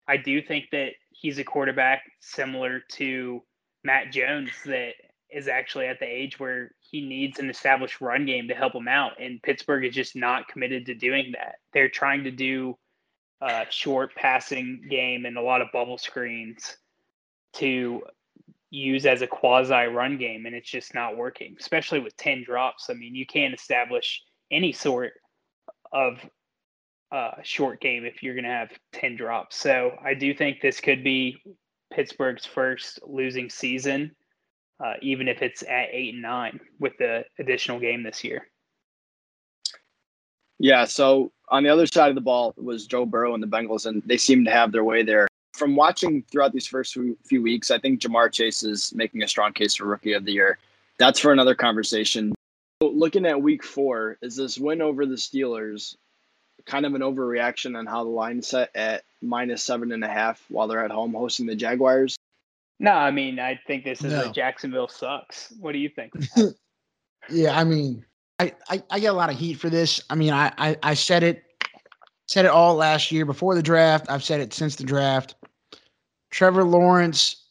I 0.08 0.18
do 0.18 0.42
think 0.42 0.66
that 0.72 0.94
he's 1.12 1.38
a 1.38 1.44
quarterback 1.44 2.02
similar 2.20 2.82
to 2.94 3.44
Matt 3.84 4.12
Jones 4.12 4.52
that 4.66 4.94
is 5.32 5.48
actually 5.48 5.88
at 5.88 6.00
the 6.00 6.06
age 6.06 6.40
where 6.40 6.72
he 6.90 7.02
needs 7.02 7.40
an 7.40 7.50
established 7.50 8.02
run 8.02 8.26
game 8.26 8.48
to 8.48 8.56
help 8.56 8.74
him 8.74 8.88
out. 8.88 9.22
And 9.22 9.42
Pittsburgh 9.42 9.86
is 9.86 9.96
just 9.96 10.16
not 10.16 10.48
committed 10.48 10.86
to 10.86 10.96
doing 10.96 11.34
that. 11.34 11.56
They're 11.74 11.90
trying 11.90 12.24
to 12.26 12.32
do 12.32 12.78
a 13.42 13.66
short 13.70 14.16
passing 14.16 14.82
game 14.90 15.26
and 15.26 15.38
a 15.38 15.42
lot 15.42 15.62
of 15.62 15.68
bubble 15.74 15.98
screens 15.98 16.78
to 17.54 18.04
use 18.70 19.06
as 19.06 19.22
a 19.22 19.28
quasi 19.28 19.86
run 19.86 20.18
game. 20.18 20.46
And 20.46 20.56
it's 20.56 20.70
just 20.70 20.94
not 20.94 21.18
working, 21.18 21.56
especially 21.60 22.00
with 22.00 22.16
10 22.18 22.44
drops. 22.46 22.90
I 22.90 22.94
mean, 22.94 23.16
you 23.16 23.26
can't 23.26 23.54
establish 23.54 24.22
any 24.52 24.72
sort 24.72 25.14
of 25.92 26.20
uh, 27.12 27.32
short 27.44 27.82
game 27.82 28.06
if 28.06 28.22
you're 28.22 28.36
going 28.36 28.46
to 28.46 28.50
have 28.50 28.72
10 28.94 29.16
drops. 29.16 29.56
So 29.58 29.98
I 30.04 30.14
do 30.14 30.34
think 30.34 30.62
this 30.62 30.80
could 30.80 31.04
be 31.04 31.42
Pittsburgh's 31.94 32.46
first 32.46 33.00
losing 33.06 33.50
season 33.50 34.16
uh, 34.84 34.94
even 35.02 35.28
if 35.28 35.42
it's 35.42 35.64
at 35.64 35.88
eight 35.92 36.14
and 36.14 36.22
nine 36.22 36.60
with 36.80 36.94
the 36.98 37.24
additional 37.40 37.80
game 37.80 38.04
this 38.04 38.24
year. 38.24 38.48
Yeah. 40.60 40.86
So 40.86 41.32
on 41.50 41.64
the 41.64 41.70
other 41.70 41.86
side 41.86 42.10
of 42.10 42.16
the 42.16 42.22
ball 42.22 42.54
was 42.58 42.88
Joe 42.88 43.06
Burrow 43.06 43.34
and 43.34 43.44
the 43.44 43.48
Bengals, 43.48 43.86
and 43.86 44.02
they 44.06 44.18
seem 44.18 44.46
to 44.46 44.52
have 44.52 44.72
their 44.72 44.84
way 44.84 45.04
there. 45.04 45.28
From 45.54 45.76
watching 45.76 46.24
throughout 46.24 46.52
these 46.52 46.68
first 46.68 46.98
few, 47.26 47.42
weeks, 47.42 47.72
I 47.72 47.80
think 47.80 48.02
Ja'Marr 48.02 48.32
Chase 48.32 48.64
is 48.64 48.94
making 48.94 49.24
a 49.24 49.28
strong 49.28 49.54
case 49.54 49.76
for 49.76 49.86
Rookie 49.86 50.14
of 50.14 50.26
the 50.26 50.34
Year. 50.34 50.58
That's 50.98 51.20
for 51.20 51.32
another 51.32 51.56
conversation. 51.56 52.34
Looking 52.82 53.26
at 53.26 53.42
Week 53.42 53.64
Four, 53.64 54.18
is 54.22 54.36
this 54.36 54.58
win 54.58 54.82
over 54.82 55.06
the 55.06 55.16
Steelers 55.16 55.96
kind 56.66 56.86
of 56.86 56.94
an 56.94 57.02
overreaction 57.02 57.78
on 57.78 57.86
how 57.86 58.04
the 58.04 58.10
line 58.10 58.42
set 58.42 58.70
at 58.76 59.04
minus 59.22 59.64
seven 59.64 59.92
and 59.92 60.04
a 60.04 60.10
half 60.10 60.44
while 60.50 60.68
they're 60.68 60.84
at 60.84 60.92
home 60.92 61.14
hosting 61.14 61.46
the 61.46 61.56
Jaguars? 61.56 62.18
No, 62.80 62.92
I 62.92 63.12
mean, 63.12 63.40
I 63.40 63.60
think 63.68 63.84
this 63.84 64.04
is 64.04 64.12
no. 64.12 64.30
a 64.30 64.34
Jacksonville 64.34 64.88
sucks. 64.88 65.54
What 65.60 65.72
do 65.72 65.78
you 65.78 65.90
think? 65.90 66.14
yeah, 67.30 67.58
I 67.58 67.64
mean, 67.64 68.06
I, 68.40 68.54
I, 68.70 68.84
I 68.90 69.00
get 69.00 69.08
a 69.08 69.18
lot 69.18 69.30
of 69.30 69.38
heat 69.38 69.56
for 69.56 69.70
this. 69.70 70.02
I 70.10 70.16
mean, 70.16 70.34
I, 70.34 70.52
I, 70.58 70.78
I 70.84 70.94
said 70.94 71.24
it 71.24 71.44
said 72.28 72.46
it 72.46 72.52
all 72.52 72.76
last 72.76 73.12
year 73.12 73.26
before 73.26 73.56
the 73.56 73.62
draft. 73.62 74.08
I've 74.10 74.24
said 74.24 74.42
it 74.42 74.54
since 74.54 74.76
the 74.76 74.84
draft. 74.84 75.36
Trevor 76.32 76.64
Lawrence 76.64 77.44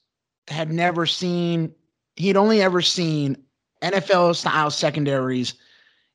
had 0.48 0.70
never 0.70 1.06
seen 1.06 1.74
he'd 2.16 2.36
only 2.36 2.60
ever 2.60 2.82
seen 2.82 3.36
NFL 3.82 4.36
style 4.36 4.70
secondaries 4.70 5.54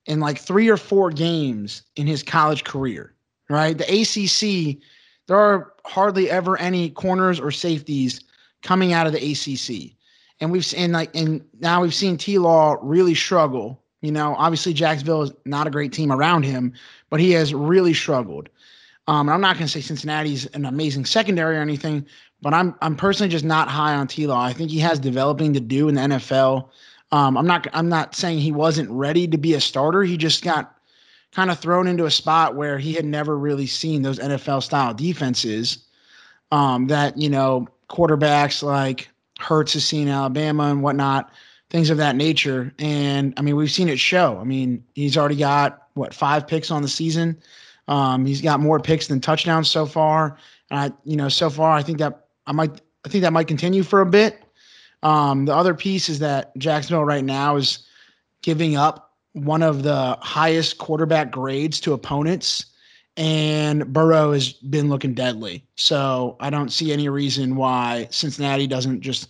in 0.06 0.20
like 0.20 0.38
three 0.38 0.70
or 0.70 0.78
four 0.78 1.10
games 1.10 1.82
in 1.96 2.06
his 2.06 2.22
college 2.22 2.64
career. 2.64 3.16
Right? 3.50 3.78
The 3.78 3.86
ACC, 3.86 4.78
there 5.28 5.38
are 5.38 5.74
hardly 5.86 6.30
ever 6.30 6.60
any 6.60 6.92
corners 6.92 7.40
or 7.40 7.50
safeties 7.50 8.22
coming 8.62 8.94
out 8.94 9.08
of 9.08 9.14
the 9.14 9.32
ACC. 9.32 9.96
And 10.40 10.52
we've 10.52 10.66
seen 10.66 10.92
like, 10.92 11.14
and 11.16 11.44
now 11.60 11.82
we've 11.82 11.94
seen 11.94 12.18
T 12.18 12.38
Law 12.38 12.78
really 12.82 13.16
struggle. 13.16 13.82
You 14.02 14.12
know, 14.12 14.36
obviously 14.38 14.74
Jacksonville 14.74 15.24
is 15.24 15.34
not 15.46 15.68
a 15.68 15.72
great 15.72 15.92
team 15.92 16.12
around 16.12 16.44
him, 16.44 16.74
but 17.10 17.20
he 17.20 17.32
has 17.32 17.54
really 17.54 17.94
struggled. 17.94 18.50
Um, 19.08 19.28
and 19.28 19.32
I'm 19.34 19.42
not 19.42 19.56
going 19.58 19.66
to 19.66 19.72
say 19.72 19.82
Cincinnati's 19.82 20.46
an 20.48 20.66
amazing 20.66 21.04
secondary 21.04 21.58
or 21.58 21.62
anything, 21.62 22.06
but 22.42 22.54
I'm 22.54 22.76
I'm 22.82 22.96
personally 22.96 23.30
just 23.30 23.44
not 23.44 23.68
high 23.68 23.96
on 23.96 24.08
T 24.08 24.28
Law. 24.28 24.42
I 24.42 24.54
think 24.54 24.70
he 24.72 24.80
has 24.80 25.00
developing 25.00 25.54
to 25.54 25.60
do 25.60 25.90
in 25.90 25.96
the 25.96 26.02
NFL. 26.02 26.70
Um, 27.12 27.38
I'm 27.38 27.48
not 27.48 27.68
I'm 27.74 27.90
not 27.90 28.16
saying 28.16 28.40
he 28.40 28.52
wasn't 28.52 28.90
ready 28.92 29.28
to 29.28 29.38
be 29.38 29.56
a 29.56 29.62
starter. 29.62 30.04
He 30.04 30.16
just 30.16 30.44
got 30.44 30.76
kind 31.32 31.52
of 31.52 31.60
thrown 31.60 31.88
into 31.88 32.06
a 32.06 32.12
spot 32.12 32.56
where 32.56 32.78
he 32.78 32.94
had 32.94 33.06
never 33.06 33.38
really 33.38 33.68
seen 33.68 34.02
those 34.02 34.20
NFL 34.20 34.64
style 34.64 34.94
defenses. 34.94 35.80
Um, 36.52 36.88
that 36.88 37.18
you 37.18 37.30
know 37.30 37.68
quarterbacks 37.90 38.64
like 38.64 39.10
Hurts 39.40 39.74
has 39.74 39.86
seen 39.86 40.08
Alabama 40.08 40.64
and 40.66 40.84
whatnot, 40.84 41.32
things 41.70 41.90
of 41.90 41.98
that 41.98 42.16
nature. 42.16 42.74
And 42.80 43.34
I 43.38 43.42
mean, 43.42 43.56
we've 43.56 43.72
seen 43.72 43.90
it 43.90 44.00
show. 44.00 44.38
I 44.38 44.44
mean, 44.44 44.84
he's 44.96 45.18
already 45.18 45.36
got 45.36 45.88
what 45.94 46.14
five 46.14 46.48
picks 46.48 46.72
on 46.72 46.82
the 46.82 46.88
season. 46.88 47.42
Um, 47.88 48.26
he's 48.26 48.42
got 48.42 48.60
more 48.60 48.80
picks 48.80 49.08
than 49.08 49.20
touchdowns 49.20 49.70
so 49.70 49.86
far. 49.86 50.38
And 50.70 50.80
I, 50.80 50.92
you 51.04 51.16
know, 51.16 51.30
so 51.30 51.50
far 51.50 51.72
I 51.72 51.82
think 51.82 51.98
that 52.00 52.28
I 52.46 52.52
might 52.52 52.82
I 53.06 53.10
think 53.10 53.22
that 53.24 53.34
might 53.34 53.48
continue 53.48 53.84
for 53.84 54.02
a 54.02 54.06
bit. 54.06 54.44
Um, 55.04 55.46
the 55.46 55.56
other 55.56 55.74
piece 55.74 56.10
is 56.10 56.20
that 56.20 56.56
Jacksonville 56.58 57.06
right 57.06 57.24
now 57.24 57.56
is 57.56 57.88
giving 58.42 58.76
up 58.76 59.14
one 59.34 59.64
of 59.64 59.84
the 59.84 60.18
highest 60.22 60.78
quarterback 60.78 61.32
grades 61.32 61.80
to 61.82 61.94
opponents 61.94 62.66
and 63.20 63.92
Burrow 63.92 64.32
has 64.32 64.54
been 64.54 64.88
looking 64.88 65.14
deadly. 65.14 65.66
So 65.76 66.38
I 66.40 66.50
don't 66.50 66.70
see 66.72 66.94
any 66.94 67.10
reason 67.10 67.58
why 67.58 68.08
Cincinnati 68.10 68.66
doesn't 68.66 69.02
just. 69.02 69.28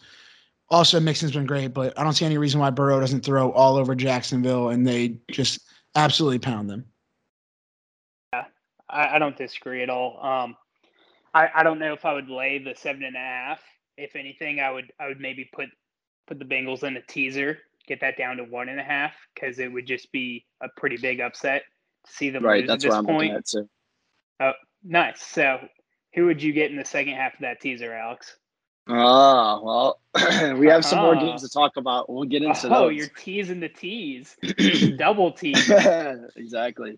Also, 0.70 1.00
Mixon's 1.00 1.32
been 1.32 1.48
great, 1.48 1.74
but 1.74 1.98
I 1.98 2.04
don't 2.04 2.14
see 2.14 2.26
any 2.26 2.38
reason 2.38 2.60
why 2.60 2.70
Burrow 2.70 3.00
doesn't 3.00 3.26
throw 3.26 3.52
all 3.52 3.76
over 3.76 3.96
Jacksonville 3.96 4.70
and 4.70 4.86
they 4.86 5.18
just 5.32 5.62
absolutely 5.96 6.38
pound 6.38 6.70
them. 6.70 6.86
Yeah, 8.32 8.46
I, 8.88 9.16
I 9.16 9.20
don't 9.20 9.36
disagree 9.36 9.82
at 9.82 9.90
all. 9.90 10.24
Um, 10.24 10.56
I, 11.34 11.50
I 11.56 11.64
don't 11.64 11.80
know 11.80 11.94
if 11.94 12.06
I 12.06 12.14
would 12.14 12.30
lay 12.30 12.60
the 12.60 12.76
seven 12.76 13.04
and 13.04 13.16
a 13.16 13.20
half. 13.20 13.62
If 13.98 14.16
anything, 14.16 14.60
I 14.60 14.70
would 14.70 14.94
I 15.00 15.08
would 15.08 15.20
maybe 15.20 15.50
put 15.52 15.70
put 16.28 16.38
the 16.38 16.46
Bengals 16.46 16.84
in 16.84 16.96
a 16.96 17.02
teaser, 17.02 17.58
get 17.88 18.00
that 18.02 18.20
down 18.20 18.38
to 18.38 18.44
one 18.44 18.70
and 18.70 18.80
a 18.80 18.84
half 18.84 19.14
because 19.34 19.58
it 19.58 19.74
would 19.74 19.88
just 19.88 20.12
be 20.12 20.46
a 20.62 20.68
pretty 20.78 20.98
big 20.98 21.20
upset 21.20 21.64
to 22.06 22.14
see 22.14 22.30
them 22.30 22.46
right, 22.46 22.60
lose 22.60 22.68
that's 22.68 22.86
at 22.86 22.90
this 22.90 22.92
what 22.92 23.00
I'm 23.00 23.06
point. 23.06 23.54
Oh, 24.40 24.54
nice. 24.84 25.22
So, 25.22 25.60
who 26.14 26.26
would 26.26 26.42
you 26.42 26.54
get 26.54 26.72
in 26.72 26.78
the 26.78 26.86
second 26.86 27.14
half 27.14 27.34
of 27.34 27.42
that 27.42 27.62
teaser, 27.62 27.94
Alex? 27.94 28.38
Oh, 28.88 29.62
well, 29.64 30.56
we 30.58 30.68
have 30.68 30.84
some 30.84 31.00
more 31.00 31.16
games 31.16 31.44
to 31.44 31.50
talk 31.50 31.78
about. 31.78 32.10
We'll 32.10 32.24
get 32.24 32.42
into 32.42 32.68
oh, 32.68 32.88
those. 32.88 32.96
you're 32.96 33.08
teasing 33.08 33.60
the 33.60 33.70
tease. 33.70 34.36
Double 34.98 35.32
tease. 35.32 35.70
exactly. 36.36 36.98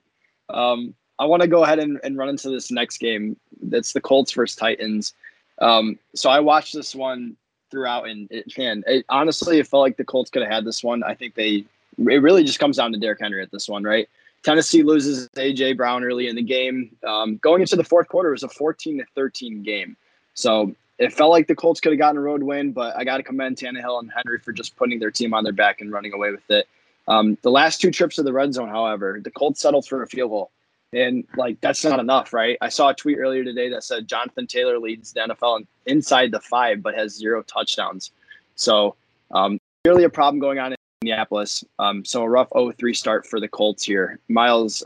Um, 0.49 0.95
I 1.19 1.25
want 1.25 1.41
to 1.41 1.47
go 1.47 1.63
ahead 1.63 1.79
and, 1.79 1.99
and 2.03 2.17
run 2.17 2.29
into 2.29 2.49
this 2.49 2.71
next 2.71 2.99
game. 2.99 3.35
That's 3.61 3.91
the 3.91 3.99
Colts 3.99 4.31
versus 4.31 4.55
Titans. 4.55 5.13
Um, 5.59 5.99
so 6.15 6.29
I 6.29 6.39
watched 6.39 6.73
this 6.73 6.95
one 6.95 7.35
throughout, 7.69 8.07
and 8.07 8.27
it, 8.31 8.57
man, 8.57 8.83
it, 8.87 9.05
honestly, 9.09 9.59
it 9.59 9.67
felt 9.67 9.81
like 9.81 9.97
the 9.97 10.05
Colts 10.05 10.29
could 10.29 10.43
have 10.43 10.51
had 10.51 10.65
this 10.65 10.83
one. 10.83 11.03
I 11.03 11.13
think 11.13 11.35
they, 11.35 11.65
it 11.97 12.21
really 12.21 12.43
just 12.45 12.59
comes 12.59 12.77
down 12.77 12.93
to 12.93 12.97
Derrick 12.97 13.19
Henry 13.19 13.41
at 13.41 13.51
this 13.51 13.67
one, 13.67 13.83
right? 13.83 14.07
Tennessee 14.43 14.83
loses 14.83 15.27
AJ 15.35 15.77
Brown 15.77 16.03
early 16.03 16.27
in 16.27 16.35
the 16.35 16.41
game. 16.41 16.95
Um, 17.07 17.37
going 17.37 17.61
into 17.61 17.75
the 17.75 17.83
fourth 17.83 18.07
quarter, 18.07 18.29
it 18.29 18.33
was 18.33 18.43
a 18.43 18.49
14 18.49 18.97
to 18.99 19.05
13 19.15 19.63
game. 19.63 19.95
So 20.33 20.75
it 20.97 21.13
felt 21.13 21.31
like 21.31 21.47
the 21.47 21.55
Colts 21.55 21.79
could 21.79 21.91
have 21.91 21.99
gotten 21.99 22.17
a 22.17 22.21
road 22.21 22.43
win, 22.43 22.71
but 22.71 22.95
I 22.95 23.03
got 23.03 23.17
to 23.17 23.23
commend 23.23 23.57
Tannehill 23.57 23.99
and 23.99 24.11
Henry 24.11 24.39
for 24.39 24.51
just 24.51 24.75
putting 24.75 24.99
their 24.99 25.11
team 25.11 25.33
on 25.33 25.43
their 25.43 25.53
back 25.53 25.81
and 25.81 25.91
running 25.91 26.13
away 26.13 26.31
with 26.31 26.49
it. 26.49 26.67
Um, 27.07 27.37
the 27.41 27.51
last 27.51 27.81
two 27.81 27.91
trips 27.91 28.15
to 28.15 28.23
the 28.23 28.33
red 28.33 28.53
zone, 28.53 28.69
however, 28.69 29.19
the 29.23 29.31
Colts 29.31 29.61
settled 29.61 29.87
for 29.87 30.03
a 30.03 30.07
field 30.07 30.31
goal. 30.31 30.51
And 30.93 31.25
like 31.37 31.59
that's 31.61 31.83
not 31.85 31.99
enough, 31.99 32.33
right? 32.33 32.57
I 32.61 32.69
saw 32.69 32.89
a 32.89 32.93
tweet 32.93 33.17
earlier 33.17 33.43
today 33.43 33.69
that 33.69 33.83
said 33.83 34.07
Jonathan 34.07 34.45
Taylor 34.45 34.77
leads 34.77 35.13
the 35.13 35.21
NFL 35.21 35.65
inside 35.85 36.31
the 36.31 36.41
five, 36.41 36.83
but 36.83 36.95
has 36.95 37.15
zero 37.15 37.43
touchdowns. 37.43 38.11
So 38.55 38.95
um, 39.31 39.57
clearly 39.83 40.03
a 40.03 40.09
problem 40.09 40.39
going 40.39 40.59
on 40.59 40.75
Indianapolis. 41.01 41.63
Um, 41.79 42.05
so 42.05 42.21
a 42.21 42.29
rough 42.29 42.49
0-3 42.51 42.95
start 42.95 43.25
for 43.25 43.39
the 43.39 43.47
Colts 43.47 43.83
here. 43.83 44.19
Miles, 44.29 44.83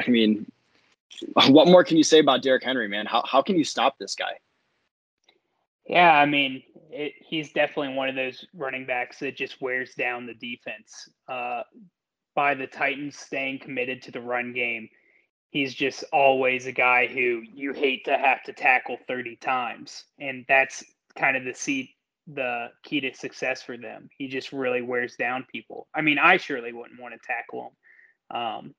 I 0.00 0.08
mean, 0.08 0.50
what 1.48 1.66
more 1.66 1.82
can 1.82 1.96
you 1.96 2.04
say 2.04 2.20
about 2.20 2.42
Derrick 2.42 2.62
Henry, 2.62 2.88
man? 2.88 3.06
How 3.06 3.22
how 3.26 3.42
can 3.42 3.56
you 3.56 3.64
stop 3.64 3.98
this 3.98 4.14
guy? 4.14 4.38
Yeah, 5.86 6.12
I 6.12 6.26
mean, 6.26 6.62
it, 6.90 7.14
he's 7.20 7.52
definitely 7.52 7.94
one 7.94 8.08
of 8.08 8.14
those 8.14 8.44
running 8.54 8.86
backs 8.86 9.18
that 9.20 9.36
just 9.36 9.60
wears 9.60 9.94
down 9.94 10.26
the 10.26 10.34
defense. 10.34 11.08
Uh, 11.28 11.62
by 12.34 12.54
the 12.54 12.66
Titans 12.66 13.18
staying 13.18 13.60
committed 13.60 14.02
to 14.02 14.10
the 14.10 14.20
run 14.20 14.52
game, 14.52 14.88
he's 15.50 15.74
just 15.74 16.04
always 16.12 16.66
a 16.66 16.72
guy 16.72 17.06
who 17.06 17.42
you 17.54 17.72
hate 17.72 18.04
to 18.04 18.18
have 18.18 18.42
to 18.44 18.52
tackle 18.52 18.98
30 19.08 19.36
times. 19.36 20.04
And 20.18 20.44
that's 20.48 20.84
kind 21.16 21.36
of 21.36 21.44
the 21.44 21.54
seat 21.54 21.90
the 22.26 22.68
key 22.82 23.00
to 23.00 23.14
success 23.14 23.62
for 23.62 23.76
them. 23.76 24.08
He 24.16 24.28
just 24.28 24.52
really 24.52 24.82
wears 24.82 25.16
down 25.16 25.46
people. 25.50 25.86
I 25.94 26.00
mean, 26.00 26.18
I 26.18 26.36
surely 26.36 26.72
wouldn't 26.72 27.00
want 27.00 27.14
to 27.14 27.20
tackle 27.26 27.72
him. 28.30 28.36
Um, 28.36 28.74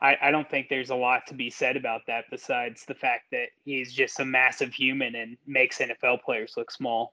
I, 0.00 0.16
I 0.22 0.30
don't 0.30 0.48
think 0.48 0.68
there's 0.68 0.90
a 0.90 0.94
lot 0.94 1.26
to 1.28 1.34
be 1.34 1.50
said 1.50 1.76
about 1.76 2.02
that 2.06 2.24
besides 2.30 2.84
the 2.86 2.94
fact 2.94 3.24
that 3.32 3.48
he's 3.64 3.92
just 3.92 4.20
a 4.20 4.24
massive 4.24 4.72
human 4.72 5.14
and 5.14 5.36
makes 5.46 5.78
NFL 5.78 6.22
players 6.22 6.54
look 6.56 6.70
small. 6.70 7.12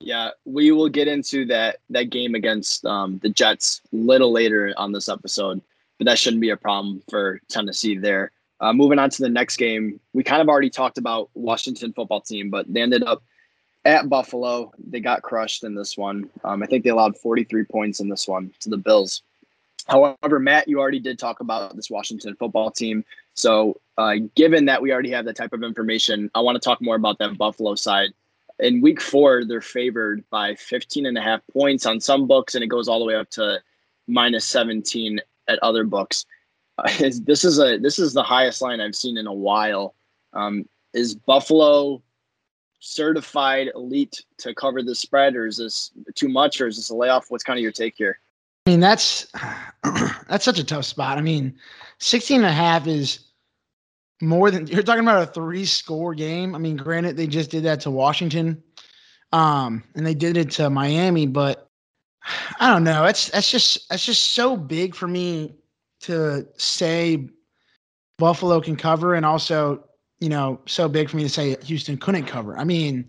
Yeah, 0.00 0.30
we 0.46 0.72
will 0.72 0.88
get 0.88 1.08
into 1.08 1.44
that 1.46 1.80
that 1.90 2.04
game 2.08 2.34
against 2.34 2.86
um, 2.86 3.18
the 3.22 3.28
Jets 3.28 3.82
a 3.92 3.96
little 3.96 4.32
later 4.32 4.72
on 4.78 4.92
this 4.92 5.10
episode, 5.10 5.60
but 5.98 6.06
that 6.06 6.18
shouldn't 6.18 6.40
be 6.40 6.50
a 6.50 6.56
problem 6.56 7.02
for 7.10 7.38
Tennessee 7.50 7.98
there. 7.98 8.32
Uh, 8.60 8.72
moving 8.72 8.98
on 8.98 9.10
to 9.10 9.22
the 9.22 9.28
next 9.28 9.58
game, 9.58 10.00
we 10.14 10.22
kind 10.22 10.40
of 10.40 10.48
already 10.48 10.70
talked 10.70 10.96
about 10.96 11.28
Washington 11.34 11.92
football 11.92 12.20
team, 12.20 12.48
but 12.48 12.70
they 12.72 12.80
ended 12.80 13.02
up 13.02 13.22
at 13.84 14.08
Buffalo. 14.08 14.72
They 14.78 15.00
got 15.00 15.22
crushed 15.22 15.64
in 15.64 15.74
this 15.74 15.96
one. 15.96 16.28
Um, 16.44 16.62
I 16.62 16.66
think 16.66 16.84
they 16.84 16.90
allowed 16.90 17.16
43 17.16 17.64
points 17.64 18.00
in 18.00 18.08
this 18.08 18.28
one 18.28 18.52
to 18.60 18.68
the 18.68 18.76
Bills. 18.76 19.22
However, 19.86 20.38
Matt, 20.38 20.68
you 20.68 20.78
already 20.78 21.00
did 21.00 21.18
talk 21.18 21.40
about 21.40 21.74
this 21.74 21.90
Washington 21.90 22.36
football 22.36 22.70
team. 22.70 23.04
So, 23.34 23.80
uh, 23.96 24.16
given 24.36 24.66
that 24.66 24.82
we 24.82 24.92
already 24.92 25.10
have 25.10 25.24
that 25.24 25.36
type 25.36 25.52
of 25.52 25.62
information, 25.62 26.30
I 26.34 26.40
want 26.40 26.56
to 26.56 26.60
talk 26.60 26.80
more 26.80 26.96
about 26.96 27.18
that 27.18 27.38
Buffalo 27.38 27.74
side. 27.74 28.10
In 28.58 28.82
week 28.82 29.00
four, 29.00 29.44
they're 29.44 29.60
favored 29.60 30.22
by 30.30 30.54
15 30.56 31.06
and 31.06 31.16
a 31.16 31.22
half 31.22 31.40
points 31.52 31.86
on 31.86 32.00
some 32.00 32.26
books, 32.26 32.54
and 32.54 32.62
it 32.62 32.68
goes 32.68 32.88
all 32.88 32.98
the 32.98 33.06
way 33.06 33.14
up 33.14 33.30
to 33.30 33.60
minus 34.06 34.44
17 34.46 35.20
at 35.48 35.58
other 35.62 35.84
books. 35.84 36.26
Uh, 36.78 36.90
this 37.24 37.44
is 37.44 37.58
a 37.58 37.78
this 37.78 37.98
is 37.98 38.12
the 38.12 38.22
highest 38.22 38.60
line 38.60 38.80
I've 38.80 38.94
seen 38.94 39.16
in 39.16 39.26
a 39.26 39.32
while. 39.32 39.94
Um, 40.34 40.68
is 40.92 41.14
Buffalo 41.14 42.02
certified 42.80 43.70
elite 43.74 44.24
to 44.38 44.54
cover 44.54 44.82
the 44.82 44.94
spread, 44.94 45.36
or 45.36 45.46
is 45.46 45.58
this 45.58 45.92
too 46.14 46.28
much, 46.28 46.60
or 46.60 46.66
is 46.66 46.76
this 46.76 46.90
a 46.90 46.94
layoff? 46.94 47.30
What's 47.30 47.44
kind 47.44 47.58
of 47.58 47.62
your 47.62 47.72
take 47.72 47.94
here? 47.96 48.18
I 48.66 48.70
mean, 48.70 48.80
that's 48.80 49.30
that's 50.28 50.44
such 50.44 50.58
a 50.58 50.64
tough 50.64 50.84
spot. 50.84 51.18
I 51.18 51.20
mean, 51.20 51.58
16 51.98 52.38
and 52.38 52.46
a 52.46 52.52
half 52.52 52.86
is 52.86 53.20
more 54.20 54.50
than 54.50 54.66
you're 54.66 54.82
talking 54.82 55.02
about 55.02 55.22
a 55.22 55.32
three 55.32 55.64
score 55.64 56.14
game. 56.14 56.54
I 56.54 56.58
mean, 56.58 56.76
granted, 56.76 57.16
they 57.16 57.26
just 57.26 57.50
did 57.50 57.64
that 57.64 57.80
to 57.80 57.90
Washington. 57.90 58.62
Um, 59.32 59.84
and 59.94 60.04
they 60.04 60.14
did 60.14 60.36
it 60.36 60.50
to 60.52 60.70
Miami, 60.70 61.26
but 61.26 61.68
I 62.58 62.70
don't 62.70 62.84
know. 62.84 63.04
It's 63.04 63.30
that's 63.30 63.50
just 63.50 63.88
that's 63.88 64.04
just 64.04 64.32
so 64.32 64.56
big 64.56 64.94
for 64.94 65.06
me 65.06 65.54
to 66.00 66.46
say 66.56 67.28
Buffalo 68.18 68.60
can 68.60 68.76
cover 68.76 69.14
and 69.14 69.24
also, 69.24 69.84
you 70.20 70.28
know, 70.28 70.60
so 70.66 70.88
big 70.88 71.08
for 71.08 71.16
me 71.16 71.22
to 71.22 71.28
say 71.28 71.56
Houston 71.64 71.96
couldn't 71.96 72.26
cover. 72.26 72.56
I 72.58 72.64
mean, 72.64 73.08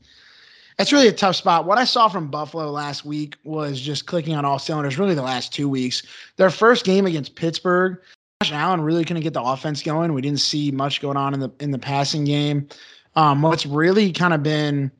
it's 0.80 0.92
really 0.92 1.08
a 1.08 1.14
tough 1.14 1.36
spot. 1.36 1.66
What 1.66 1.78
I 1.78 1.84
saw 1.84 2.08
from 2.08 2.30
Buffalo 2.30 2.72
last 2.72 3.06
week 3.06 3.36
was 3.44 3.80
just 3.80 4.08
clicking 4.08 4.36
on 4.36 4.46
all 4.46 4.58
cylinders, 4.58 4.98
really 4.98 5.14
the 5.14 5.22
last 5.22 5.54
two 5.54 5.70
weeks. 5.70 6.04
Their 6.38 6.50
first 6.50 6.86
game 6.86 7.06
against 7.06 7.36
Pittsburgh, 7.36 8.00
Josh 8.42 8.52
Allen 8.52 8.82
really 8.82 9.06
couldn't 9.06 9.24
get 9.24 9.34
the 9.34 9.42
offense 9.42 9.84
going. 9.84 10.14
We 10.14 10.22
didn't 10.22 10.40
see 10.40 10.72
much 10.72 11.02
going 11.02 11.18
on 11.18 11.34
in 11.34 11.40
the 11.40 11.52
in 11.60 11.72
the 11.72 11.78
passing 11.78 12.24
game. 12.24 12.68
Um, 13.16 13.42
what's 13.42 13.66
really 13.66 14.12
kind 14.12 14.34
of 14.34 14.42
been 14.42 14.92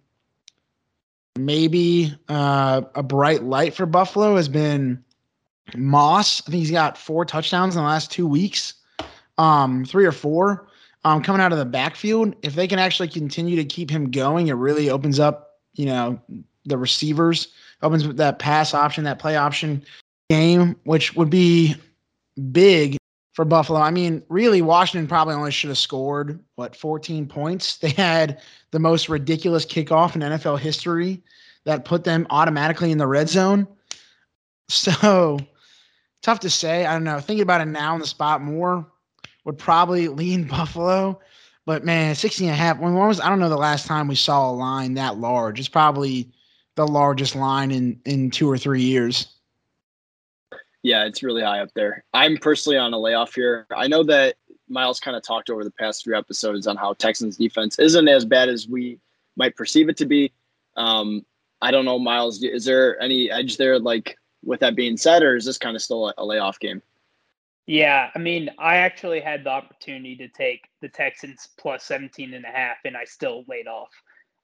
maybe 1.38 2.14
uh, 2.28 2.82
a 2.94 3.02
bright 3.02 3.44
light 3.44 3.74
for 3.74 3.86
Buffalo 3.86 4.36
has 4.36 4.50
been 4.50 5.04
Moss. 5.76 6.42
I 6.48 6.52
think 6.52 6.60
he's 6.60 6.72
got 6.72 6.98
four 6.98 7.26
touchdowns 7.26 7.76
in 7.76 7.82
the 7.82 7.88
last 7.88 8.12
two 8.12 8.28
weeks, 8.28 8.74
um, 9.38 9.86
three 9.86 10.06
or 10.06 10.12
four. 10.12 10.68
Um, 11.04 11.24
coming 11.24 11.42
out 11.42 11.52
of 11.52 11.58
the 11.58 11.66
backfield, 11.66 12.36
if 12.44 12.54
they 12.54 12.68
can 12.68 12.78
actually 12.78 13.08
continue 13.08 13.56
to 13.56 13.66
keep 13.66 13.90
him 13.90 14.12
going, 14.12 14.50
it 14.50 14.54
really 14.54 14.90
opens 14.90 15.20
up 15.20 15.52
you 15.74 15.86
know, 15.86 16.20
the 16.66 16.78
receivers, 16.78 17.50
opens 17.82 18.06
up 18.06 18.16
that 18.18 18.40
pass 18.40 18.74
option, 18.74 19.04
that 19.04 19.20
play 19.20 19.36
option 19.36 19.84
game, 20.30 20.76
which 20.84 21.16
would 21.16 21.30
be 21.30 21.76
big 22.52 22.98
for 23.34 23.46
Buffalo. 23.46 23.80
I 23.80 23.92
mean, 23.92 24.24
really, 24.30 24.62
Washington 24.62 25.08
probably 25.08 25.36
only 25.36 25.52
should 25.52 25.70
have 25.70 25.78
scored 25.78 26.40
what 26.56 26.76
14 26.76 27.28
points. 27.28 27.78
They 27.82 27.90
had 27.90 28.42
the 28.72 28.80
most 28.80 29.10
ridiculous 29.10 29.66
kickoff 29.66 30.16
in 30.16 30.22
NFL 30.22 30.60
history 30.60 31.22
that 31.66 31.86
put 31.86 32.04
them 32.04 32.28
automatically 32.30 32.92
in 32.92 32.98
the 32.98 33.08
red 33.08 33.30
zone. 33.30 33.68
So 34.70 35.38
tough 36.22 36.40
to 36.42 36.50
say. 36.50 36.86
I 36.86 36.94
don't 36.94 37.04
know. 37.04 37.20
Thinking 37.20 37.44
about 37.44 37.62
it 37.62 37.66
now 37.66 37.94
in 37.94 38.02
the 38.02 38.08
spot 38.08 38.42
more 38.42 38.90
would 39.46 39.58
probably 39.58 40.08
lean 40.08 40.44
Buffalo. 40.48 41.20
But 41.66 41.86
man, 41.86 42.16
16 42.16 42.48
and 42.48 42.54
a 42.54 42.58
half. 42.58 42.80
When 42.80 42.96
was 42.96 43.20
I 43.20 43.30
don't 43.30 43.40
know 43.40 43.50
the 43.50 43.58
last 43.58 43.86
time 43.86 44.08
we 44.08 44.16
saw 44.16 44.50
a 44.50 44.52
line 44.52 44.96
that 44.96 45.18
large. 45.18 45.60
It's 45.60 45.70
probably 45.70 46.32
the 46.76 46.88
largest 46.88 47.36
line 47.36 47.72
in 47.72 48.00
in 48.06 48.32
two 48.32 48.50
or 48.50 48.58
three 48.58 48.82
years. 48.82 49.28
Yeah, 50.84 51.06
it's 51.06 51.22
really 51.22 51.44
high 51.44 51.60
up 51.60 51.70
there. 51.76 52.04
I'm 52.14 52.38
personally 52.38 52.78
on 52.78 52.94
a 52.94 52.98
layoff 52.98 53.36
here. 53.36 53.68
I 53.76 53.88
know 53.88 54.04
that 54.04 54.36
Miles 54.68 55.00
kind 55.00 55.16
of 55.16 55.22
talked 55.22 55.52
over 55.52 55.64
the 55.64 55.72
past 55.72 56.04
few 56.04 56.16
episodes 56.16 56.66
on 56.66 56.76
how 56.76 56.94
Texans 56.94 57.38
defense 57.38 57.78
isn't 57.78 58.08
as 58.08 58.26
bad 58.26 58.50
as 58.50 58.68
we 58.68 59.00
might 59.36 59.56
perceive 59.56 59.90
it 59.90 59.98
to 59.98 60.06
be. 60.06 60.32
Um, 60.78 61.24
I 61.62 61.70
don't 61.70 61.86
know, 61.86 62.00
Miles. 62.00 62.42
Is 62.42 62.66
there 62.66 63.00
any 63.00 63.30
edge 63.30 63.58
there? 63.58 63.78
Like 63.78 64.18
with 64.44 64.62
that 64.62 64.76
being 64.76 64.98
said, 64.98 65.22
or 65.22 65.36
is 65.36 65.46
this 65.46 65.60
kind 65.60 65.76
of 65.76 65.84
still 65.84 66.12
a 66.18 66.26
layoff 66.26 66.60
game? 66.60 66.82
Yeah, 67.68 68.10
I 68.14 68.20
mean, 68.20 68.50
I 68.58 68.78
actually 68.78 69.22
had 69.22 69.44
the 69.44 69.52
opportunity 69.52 70.16
to 70.18 70.28
take 70.28 70.62
the 70.82 70.90
Texans 70.90 71.48
plus 71.60 71.84
17 71.86 72.34
and 72.34 72.46
a 72.46 72.50
half, 72.50 72.78
and 72.86 72.98
I 72.98 73.06
still 73.06 73.44
laid 73.48 73.68
off. 73.68 73.90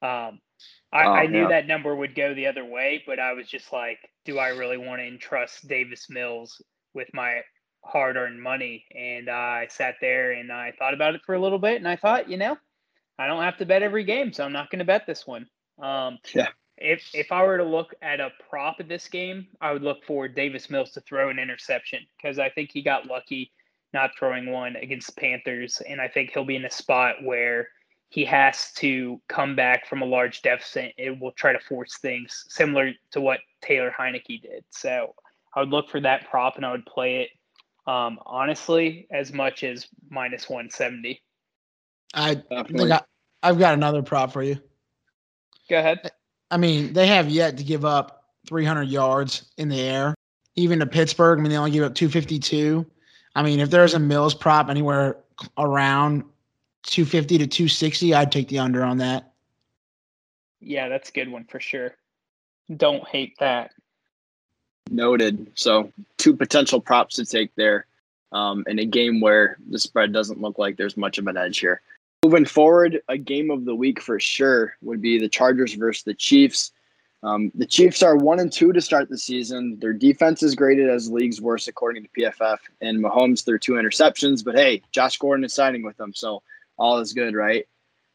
Um, 0.00 0.40
I, 0.92 1.04
oh, 1.04 1.12
I 1.12 1.26
knew 1.26 1.42
yeah. 1.42 1.48
that 1.48 1.66
number 1.66 1.94
would 1.94 2.14
go 2.14 2.32
the 2.32 2.46
other 2.46 2.64
way, 2.64 3.02
but 3.06 3.18
I 3.18 3.32
was 3.32 3.48
just 3.48 3.72
like, 3.72 3.98
do 4.24 4.38
I 4.38 4.48
really 4.48 4.78
want 4.78 5.00
to 5.00 5.06
entrust 5.06 5.68
Davis 5.68 6.06
Mills 6.08 6.62
with 6.94 7.08
my 7.12 7.40
hard 7.84 8.16
earned 8.16 8.40
money? 8.40 8.84
And 8.96 9.28
I 9.28 9.66
sat 9.68 9.96
there 10.00 10.32
and 10.32 10.52
I 10.52 10.72
thought 10.78 10.94
about 10.94 11.14
it 11.14 11.22
for 11.26 11.34
a 11.34 11.40
little 11.40 11.58
bit, 11.58 11.76
and 11.76 11.88
I 11.88 11.96
thought, 11.96 12.30
you 12.30 12.36
know, 12.36 12.56
I 13.18 13.26
don't 13.26 13.42
have 13.42 13.58
to 13.58 13.66
bet 13.66 13.82
every 13.82 14.04
game, 14.04 14.32
so 14.32 14.44
I'm 14.44 14.52
not 14.52 14.70
going 14.70 14.78
to 14.78 14.84
bet 14.84 15.06
this 15.06 15.26
one. 15.26 15.46
Um, 15.82 16.18
yeah 16.34 16.48
if 16.80 17.10
if 17.14 17.32
I 17.32 17.44
were 17.44 17.58
to 17.58 17.64
look 17.64 17.94
at 18.02 18.20
a 18.20 18.30
prop 18.48 18.80
of 18.80 18.88
this 18.88 19.08
game, 19.08 19.46
I 19.60 19.72
would 19.72 19.82
look 19.82 20.04
for 20.04 20.28
Davis 20.28 20.70
Mills 20.70 20.90
to 20.92 21.00
throw 21.00 21.30
an 21.30 21.38
interception 21.38 22.00
because 22.16 22.38
I 22.38 22.48
think 22.50 22.70
he 22.72 22.82
got 22.82 23.06
lucky 23.06 23.52
not 23.94 24.10
throwing 24.18 24.50
one 24.50 24.76
against 24.76 25.14
the 25.14 25.20
Panthers, 25.20 25.80
and 25.88 26.00
I 26.00 26.08
think 26.08 26.30
he'll 26.32 26.44
be 26.44 26.56
in 26.56 26.64
a 26.64 26.70
spot 26.70 27.16
where 27.22 27.68
he 28.10 28.24
has 28.24 28.72
to 28.74 29.20
come 29.28 29.54
back 29.54 29.86
from 29.86 30.02
a 30.02 30.04
large 30.04 30.42
deficit. 30.42 30.94
It 30.96 31.18
will 31.18 31.32
try 31.32 31.52
to 31.52 31.60
force 31.60 31.98
things 31.98 32.44
similar 32.48 32.92
to 33.12 33.20
what 33.20 33.40
Taylor 33.62 33.92
Heinicke 33.98 34.42
did. 34.42 34.64
So 34.70 35.14
I 35.54 35.60
would 35.60 35.70
look 35.70 35.88
for 35.88 36.00
that 36.00 36.28
prop 36.28 36.56
and 36.56 36.64
I 36.64 36.72
would 36.72 36.86
play 36.86 37.22
it 37.22 37.30
um, 37.90 38.18
honestly 38.24 39.06
as 39.10 39.32
much 39.32 39.62
as 39.62 39.88
minus 40.10 40.48
170. 40.48 41.22
I 42.14 42.34
think 42.34 42.90
I, 42.90 43.02
I've 43.42 43.58
got 43.58 43.74
another 43.74 44.02
prop 44.02 44.32
for 44.32 44.42
you. 44.42 44.58
Go 45.68 45.78
ahead. 45.78 46.10
I 46.50 46.56
mean, 46.56 46.92
they 46.92 47.06
have 47.06 47.28
yet 47.28 47.58
to 47.58 47.64
give 47.64 47.84
up 47.84 48.24
300 48.46 48.84
yards 48.84 49.50
in 49.56 49.68
the 49.68 49.80
air. 49.80 50.14
Even 50.56 50.80
to 50.80 50.86
Pittsburgh, 50.86 51.38
I 51.38 51.42
mean, 51.42 51.50
they 51.50 51.58
only 51.58 51.70
gave 51.70 51.82
up 51.82 51.94
252. 51.94 52.84
I 53.34 53.42
mean, 53.42 53.60
if 53.60 53.70
there's 53.70 53.94
a 53.94 53.98
Mills 53.98 54.34
prop 54.34 54.68
anywhere 54.68 55.18
around 55.56 56.24
250 56.84 57.38
to 57.38 57.46
260, 57.46 58.14
I'd 58.14 58.32
take 58.32 58.48
the 58.48 58.58
under 58.58 58.82
on 58.82 58.98
that. 58.98 59.32
Yeah, 60.60 60.88
that's 60.88 61.10
a 61.10 61.12
good 61.12 61.30
one 61.30 61.44
for 61.44 61.60
sure. 61.60 61.94
Don't 62.74 63.06
hate 63.06 63.38
that. 63.38 63.72
Noted. 64.90 65.52
So, 65.54 65.92
two 66.16 66.34
potential 66.34 66.80
props 66.80 67.16
to 67.16 67.24
take 67.24 67.54
there. 67.54 67.86
um, 68.32 68.64
in 68.66 68.78
a 68.78 68.84
game 68.84 69.20
where 69.20 69.56
the 69.70 69.78
spread 69.78 70.12
doesn't 70.12 70.40
look 70.40 70.58
like 70.58 70.76
there's 70.76 70.96
much 70.96 71.18
of 71.18 71.26
an 71.26 71.36
edge 71.36 71.58
here. 71.58 71.80
Moving 72.24 72.46
forward, 72.46 73.00
a 73.08 73.16
game 73.16 73.48
of 73.48 73.64
the 73.64 73.74
week 73.76 74.02
for 74.02 74.18
sure 74.18 74.74
would 74.82 75.00
be 75.00 75.20
the 75.20 75.28
Chargers 75.28 75.74
versus 75.74 76.02
the 76.02 76.14
Chiefs. 76.14 76.72
Um, 77.22 77.52
the 77.54 77.66
Chiefs 77.66 78.02
are 78.02 78.16
one 78.16 78.40
and 78.40 78.52
two 78.52 78.72
to 78.72 78.80
start 78.80 79.08
the 79.08 79.16
season. 79.16 79.78
Their 79.80 79.92
defense 79.92 80.42
is 80.42 80.56
graded 80.56 80.90
as 80.90 81.12
league's 81.12 81.40
worst 81.40 81.68
according 81.68 82.02
to 82.02 82.08
PFF, 82.18 82.58
and 82.80 82.98
Mahomes 82.98 83.44
threw 83.44 83.56
two 83.56 83.74
interceptions. 83.74 84.44
But 84.44 84.56
hey, 84.56 84.82
Josh 84.90 85.16
Gordon 85.18 85.44
is 85.44 85.54
signing 85.54 85.84
with 85.84 85.96
them, 85.96 86.12
so 86.12 86.42
all 86.76 86.98
is 86.98 87.12
good, 87.12 87.34
right? 87.34 87.68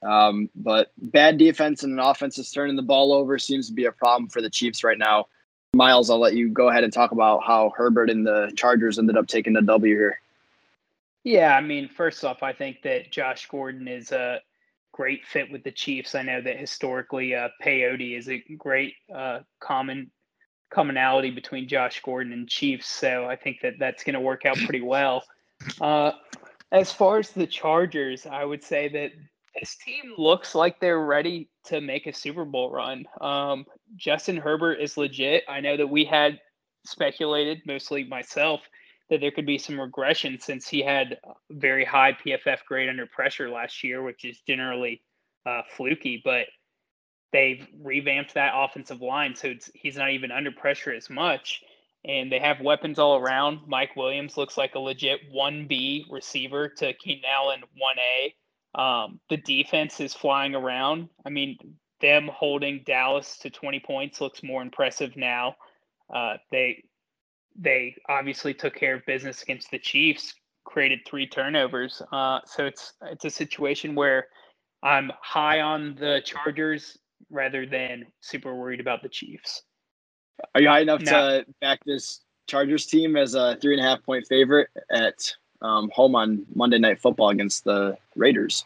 Um, 0.06 0.50
but 0.54 0.92
bad 0.98 1.38
defense 1.38 1.84
and 1.84 1.94
an 1.94 2.00
offense 2.00 2.38
is 2.38 2.52
turning 2.52 2.76
the 2.76 2.82
ball 2.82 3.14
over 3.14 3.40
seems 3.40 3.68
to 3.68 3.74
be 3.74 3.86
a 3.86 3.92
problem 3.92 4.28
for 4.28 4.42
the 4.42 4.50
Chiefs 4.50 4.84
right 4.84 4.98
now. 4.98 5.28
Miles, 5.74 6.10
I'll 6.10 6.20
let 6.20 6.36
you 6.36 6.50
go 6.50 6.68
ahead 6.70 6.84
and 6.84 6.92
talk 6.92 7.12
about 7.12 7.44
how 7.46 7.72
Herbert 7.76 8.10
and 8.10 8.28
the 8.28 8.52
Chargers 8.58 9.00
ended 9.00 9.16
up 9.16 9.28
taking 9.28 9.54
the 9.54 9.62
W 9.62 9.96
here. 9.96 10.20
Yeah, 11.24 11.56
I 11.56 11.62
mean, 11.62 11.88
first 11.88 12.26
off, 12.26 12.44
I 12.44 12.54
think 12.54 12.82
that 12.84 13.12
Josh 13.12 13.48
Gordon 13.48 13.88
is 13.88 14.12
a 14.12 14.42
great 14.92 15.26
fit 15.26 15.52
with 15.52 15.64
the 15.64 15.72
Chiefs. 15.72 16.16
I 16.16 16.22
know 16.22 16.42
that 16.42 16.60
historically, 16.60 17.34
uh, 17.34 17.50
peyote 17.64 18.18
is 18.18 18.30
a 18.30 18.44
great 18.58 18.94
uh, 19.14 19.40
common 19.62 20.12
commonality 20.70 21.32
between 21.32 21.68
Josh 21.68 22.02
Gordon 22.02 22.34
and 22.34 22.50
Chiefs. 22.50 22.88
So 22.88 23.26
I 23.26 23.36
think 23.36 23.58
that 23.62 23.76
that's 23.80 24.04
going 24.04 24.16
to 24.16 24.20
work 24.20 24.46
out 24.46 24.58
pretty 24.58 24.82
well. 24.82 25.24
Uh, 25.80 26.12
as 26.74 26.92
far 26.92 27.20
as 27.20 27.30
the 27.30 27.48
Chargers, 27.48 28.26
I 28.26 28.44
would 28.44 28.62
say 28.62 28.90
that 28.90 29.12
this 29.58 29.78
team 29.78 30.14
looks 30.18 30.56
like 30.56 30.78
they're 30.82 31.00
ready 31.00 31.50
to 31.68 31.80
make 31.80 32.06
a 32.06 32.12
Super 32.12 32.44
Bowl 32.44 32.70
run. 32.70 33.06
Um, 33.22 33.66
Justin 33.96 34.36
Herbert 34.36 34.82
is 34.82 34.98
legit. 34.98 35.46
I 35.48 35.62
know 35.62 35.78
that 35.78 35.88
we 35.88 36.04
had 36.04 36.42
speculated, 36.86 37.62
mostly 37.66 38.04
myself, 38.04 38.60
that 39.14 39.22
there 39.22 39.32
could 39.32 39.46
be 39.46 39.60
some 39.60 39.80
regression 39.80 40.40
since 40.40 40.68
he 40.68 40.82
had 40.82 41.20
very 41.52 41.86
high 41.86 42.14
PFF 42.14 42.66
grade 42.68 42.90
under 42.90 43.06
pressure 43.06 43.50
last 43.50 43.84
year, 43.84 44.02
which 44.02 44.26
is 44.26 44.40
generally 44.48 45.04
uh, 45.46 45.62
fluky. 45.78 46.20
But 46.24 46.48
they've 47.32 47.66
revamped 47.80 48.34
that 48.34 48.54
offensive 48.56 49.02
line, 49.02 49.36
so 49.36 49.54
he's 49.76 49.98
not 49.98 50.10
even 50.10 50.32
under 50.32 50.52
pressure 50.52 50.92
as 50.92 51.12
much. 51.12 51.62
And 52.06 52.32
they 52.32 52.40
have 52.40 52.60
weapons 52.60 52.98
all 52.98 53.18
around. 53.18 53.60
Mike 53.68 53.96
Williams 53.96 54.36
looks 54.36 54.58
like 54.58 54.74
a 54.74 54.80
legit 54.80 55.32
1B 55.32 56.06
receiver 56.10 56.70
to 56.78 56.94
Keenan 56.94 57.24
Allen 57.32 57.62
1A. 57.78 58.82
Um, 58.82 59.20
the 59.30 59.38
defense 59.38 60.00
is 60.00 60.16
flying 60.16 60.56
around. 60.56 61.10
I 61.24 61.30
mean, 61.30 61.58
them 62.02 62.30
holding 62.34 62.82
Dallas 62.84 63.38
to 63.40 63.52
20 63.52 63.80
points 63.82 64.20
looks 64.20 64.42
more 64.42 64.64
impressive 64.64 65.16
now. 65.16 65.56
Uh, 66.14 66.38
they 66.52 66.84
they 67.56 67.96
obviously 68.10 68.54
took 68.54 68.76
care 68.76 68.96
of 68.96 69.06
business 69.06 69.42
against 69.44 69.72
the 69.72 69.80
Chiefs, 69.80 70.34
created 70.66 71.00
three 71.06 71.28
turnovers. 71.28 72.02
Uh, 72.12 72.40
so 72.46 72.66
it's 72.66 72.94
it's 73.04 73.26
a 73.26 73.30
situation 73.30 73.96
where 73.96 74.28
I'm 74.82 75.12
high 75.22 75.62
on 75.62 75.96
the 75.96 76.22
Chargers 76.26 76.98
rather 77.30 77.66
than 77.66 78.06
super 78.22 78.54
worried 78.56 78.80
about 78.80 79.02
the 79.02 79.10
Chiefs. 79.10 79.64
Are 80.56 80.62
you 80.62 80.68
high 80.68 80.80
enough 80.80 81.02
now, 81.02 81.30
to 81.30 81.46
back 81.62 81.80
this 81.86 82.22
Chargers 82.48 82.86
team 82.86 83.16
as 83.16 83.36
a 83.36 83.58
three 83.62 83.78
and 83.78 83.86
a 83.86 83.88
half 83.88 84.04
point 84.04 84.26
favorite 84.28 84.70
at 84.92 85.34
um, 85.62 85.90
home 85.94 86.16
on 86.16 86.46
Monday 86.54 86.80
Night 86.80 87.02
Football 87.02 87.30
against 87.30 87.64
the 87.64 87.98
Raiders? 88.16 88.66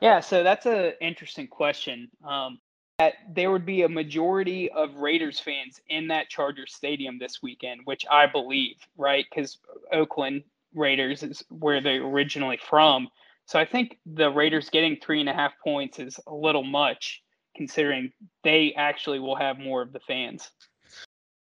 Yeah, 0.00 0.20
so 0.20 0.42
that's 0.42 0.66
an 0.66 0.92
interesting 1.00 1.46
question. 1.46 2.08
Um, 2.26 2.58
that 3.00 3.14
there 3.34 3.50
would 3.50 3.64
be 3.64 3.80
a 3.80 3.88
majority 3.88 4.70
of 4.72 4.94
Raiders 4.96 5.40
fans 5.40 5.80
in 5.88 6.08
that 6.08 6.28
Charger 6.28 6.66
Stadium 6.66 7.18
this 7.18 7.42
weekend, 7.42 7.80
which 7.84 8.04
I 8.10 8.26
believe, 8.26 8.76
right? 8.98 9.24
Because 9.30 9.56
Oakland 9.90 10.42
Raiders 10.74 11.22
is 11.22 11.42
where 11.48 11.80
they're 11.80 12.02
originally 12.02 12.58
from. 12.58 13.08
So 13.46 13.58
I 13.58 13.64
think 13.64 13.96
the 14.04 14.28
Raiders 14.28 14.68
getting 14.68 14.98
three 14.98 15.18
and 15.18 15.30
a 15.30 15.32
half 15.32 15.52
points 15.64 15.98
is 15.98 16.20
a 16.26 16.34
little 16.34 16.62
much, 16.62 17.22
considering 17.56 18.12
they 18.44 18.74
actually 18.74 19.18
will 19.18 19.36
have 19.36 19.58
more 19.58 19.80
of 19.80 19.94
the 19.94 20.00
fans. 20.00 20.50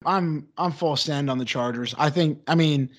I'm 0.05 0.47
I'm 0.59 0.71
full 0.71 0.95
stand 0.95 1.27
on 1.27 1.39
the 1.39 1.45
Chargers. 1.45 1.95
I 1.97 2.11
think 2.11 2.39
I 2.45 2.53
mean 2.53 2.91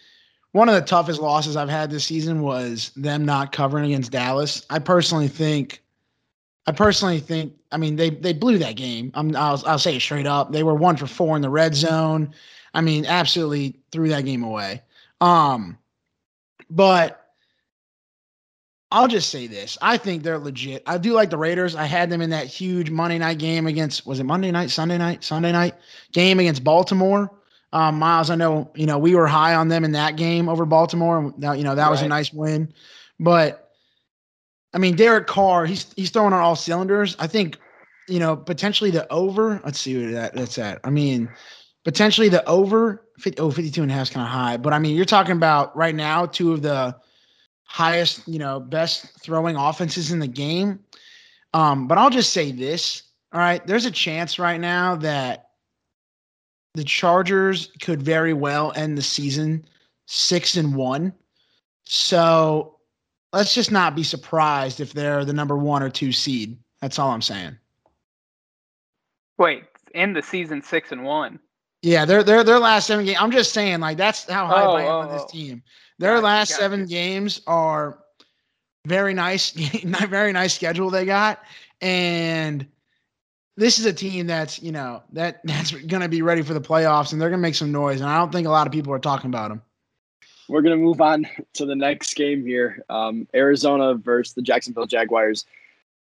one 0.51 0.69
of 0.69 0.75
the 0.75 0.83
toughest 0.83 1.21
losses 1.21 1.55
I've 1.55 1.69
had 1.69 1.93
this 1.93 2.07
season 2.07 2.43
was 2.43 2.91
them 2.97 3.25
not 3.25 3.53
covering 3.53 3.85
against 3.85 4.11
Dallas. 4.11 4.67
I 4.69 4.81
personally 4.81 5.29
think, 5.29 5.81
I 6.69 6.71
personally 6.71 7.19
think, 7.19 7.55
I 7.73 7.79
mean, 7.79 7.97
they 7.97 8.11
they 8.11 8.35
blew 8.35 8.59
that 8.59 8.77
game. 8.77 9.11
I'm, 9.15 9.35
I'll 9.35 9.63
I'll 9.67 9.79
say 9.79 9.97
it 9.97 10.01
straight 10.01 10.27
up. 10.27 10.53
They 10.53 10.63
were 10.63 10.75
one 10.75 10.99
for 10.99 11.07
four 11.07 11.35
in 11.35 11.41
the 11.41 11.49
red 11.49 11.75
zone. 11.75 12.35
I 12.75 12.83
mean, 12.83 13.07
absolutely 13.07 13.81
threw 13.91 14.11
that 14.11 14.27
game 14.27 14.43
away. 14.43 14.83
Um, 15.23 15.79
but 16.69 17.33
I'll 18.93 19.09
just 19.09 19.31
say 19.31 19.47
this: 19.47 19.79
I 19.81 19.97
think 19.97 20.23
they're 20.23 20.39
legit. 20.39 20.83
I 20.87 20.99
do 20.99 21.15
like 21.15 21.31
the 21.31 21.39
Raiders. 21.39 21.75
I 21.75 21.85
had 21.85 22.11
them 22.11 22.21
in 22.21 22.29
that 22.31 22.49
huge 22.49 22.91
Monday 22.91 23.17
night 23.17 23.39
game 23.39 23.67
against 23.67 24.07
was 24.07 24.21
it 24.21 24.25
Monday 24.25 24.51
night, 24.51 24.69
Sunday 24.69 24.99
night, 24.99 25.25
Sunday 25.25 25.53
night 25.53 25.75
game 26.13 26.39
against 26.39 26.65
Baltimore. 26.65 27.31
Um, 27.73 27.99
Miles, 27.99 28.29
I 28.29 28.35
know 28.35 28.71
you 28.75 28.85
know 28.85 28.99
we 28.99 29.15
were 29.15 29.27
high 29.27 29.55
on 29.55 29.69
them 29.69 29.85
in 29.85 29.93
that 29.93 30.17
game 30.17 30.51
over 30.51 30.67
Baltimore. 30.67 31.33
That 31.39 31.57
you 31.57 31.65
know 31.65 31.75
that 31.75 31.85
right. 31.85 31.91
was 31.91 32.03
a 32.03 32.09
nice 32.09 32.31
win, 32.31 32.75
but 33.19 33.68
I 34.75 34.79
mean 34.79 34.97
Derek 34.97 35.27
Carr, 35.27 35.67
he's 35.67 35.93
he's 35.97 36.11
throwing 36.11 36.33
on 36.33 36.41
all 36.41 36.57
cylinders. 36.57 37.17
I 37.19 37.27
think 37.27 37.59
you 38.09 38.19
know 38.19 38.37
potentially 38.37 38.91
the 38.91 39.11
over. 39.13 39.61
Let's 39.65 39.81
see 39.81 40.03
what 40.03 40.13
that 40.13 40.35
that's 40.35 40.59
at. 40.59 40.81
I 40.85 40.91
mean 40.91 41.29
potentially 41.85 42.29
the 42.29 42.47
over. 42.49 43.05
50, 43.19 43.41
oh, 43.41 43.51
52 43.51 43.83
and 43.83 43.91
a 43.91 43.95
half 43.95 44.03
is 44.05 44.11
kind 44.11 44.25
of 44.25 44.31
high, 44.33 44.57
but 44.57 44.73
I 44.73 44.79
mean 44.79 44.95
you're 44.95 45.05
talking 45.05 45.33
about 45.33 45.77
right 45.77 45.95
now 45.95 46.27
two 46.27 46.53
of 46.53 46.63
the 46.63 46.97
highest 47.65 48.27
you 48.27 48.39
know 48.39 48.61
best 48.61 49.21
throwing 49.23 49.57
offenses 49.57 50.13
in 50.13 50.19
the 50.19 50.29
game. 50.29 50.81
Um, 51.55 51.89
but 51.89 51.99
I'll 51.99 52.11
just 52.11 52.33
say 52.33 52.53
this. 52.53 53.03
All 53.33 53.41
right, 53.41 53.67
there's 53.67 53.87
a 53.87 53.91
chance 53.91 54.39
right 54.39 54.61
now 54.61 54.97
that 54.97 55.49
the 56.75 56.85
Chargers 56.85 57.71
could 57.81 58.03
very 58.03 58.33
well 58.33 58.73
end 58.77 58.97
the 58.97 59.03
season 59.03 59.67
six 60.07 60.57
and 60.57 60.75
one. 60.75 61.13
So 61.85 62.78
let's 63.33 63.55
just 63.55 63.71
not 63.71 63.95
be 63.95 64.03
surprised 64.03 64.81
if 64.81 64.93
they're 64.93 65.25
the 65.25 65.33
number 65.33 65.57
one 65.57 65.83
or 65.83 65.91
two 65.91 66.13
seed. 66.13 66.57
That's 66.81 66.99
all 66.99 67.11
I'm 67.11 67.23
saying. 67.23 67.57
Wait, 69.39 69.65
end 69.95 70.17
the 70.17 70.23
season 70.23 70.63
six 70.63 70.93
and 70.93 71.05
one. 71.05 71.39
Yeah, 71.83 72.05
their 72.05 72.23
their 72.23 72.43
their 72.43 72.59
last 72.59 72.87
seven 72.87 73.05
games. 73.05 73.19
I'm 73.21 73.31
just 73.31 73.53
saying, 73.53 73.81
like 73.81 73.97
that's 73.97 74.29
how 74.29 74.47
high 74.47 74.65
oh, 74.65 74.73
I 74.73 74.83
am 74.83 74.89
oh, 74.89 74.99
on 75.01 75.13
this 75.13 75.23
oh. 75.23 75.29
team. 75.29 75.63
Their 75.99 76.21
last 76.21 76.55
seven 76.55 76.87
games 76.87 77.41
are 77.47 77.99
very 78.87 79.15
nice, 79.15 79.51
very 80.09 80.33
nice 80.33 80.55
schedule 80.55 80.91
they 80.91 81.05
got, 81.05 81.41
and 81.81 82.67
this 83.59 83.81
is 83.81 83.87
a 83.87 83.93
team 83.93 84.27
that's 84.27 84.63
you 84.63 84.73
know 84.73 85.03
that 85.13 85.41
that's 85.45 85.73
going 85.73 86.01
to 86.01 86.09
be 86.09 86.23
ready 86.23 86.43
for 86.43 86.55
the 86.55 86.61
playoffs 86.61 87.13
and 87.13 87.21
they're 87.21 87.29
going 87.29 87.41
to 87.41 87.47
make 87.47 87.55
some 87.55 87.73
noise 87.73 88.01
and 88.01 88.09
i 88.09 88.17
don't 88.17 88.33
think 88.33 88.47
a 88.47 88.51
lot 88.51 88.67
of 88.67 88.73
people 88.73 88.93
are 88.93 88.99
talking 88.99 89.29
about 89.29 89.51
them 89.51 89.61
we're 90.49 90.63
going 90.63 90.79
to 90.79 90.85
move 90.85 91.01
on 91.01 91.27
to 91.55 91.67
the 91.67 91.75
next 91.75 92.15
game 92.15 92.45
here. 92.45 92.85
Um, 92.89 93.27
arizona 93.35 93.95
versus 93.95 94.35
the 94.35 94.43
jacksonville 94.43 94.87
jaguars. 94.87 95.47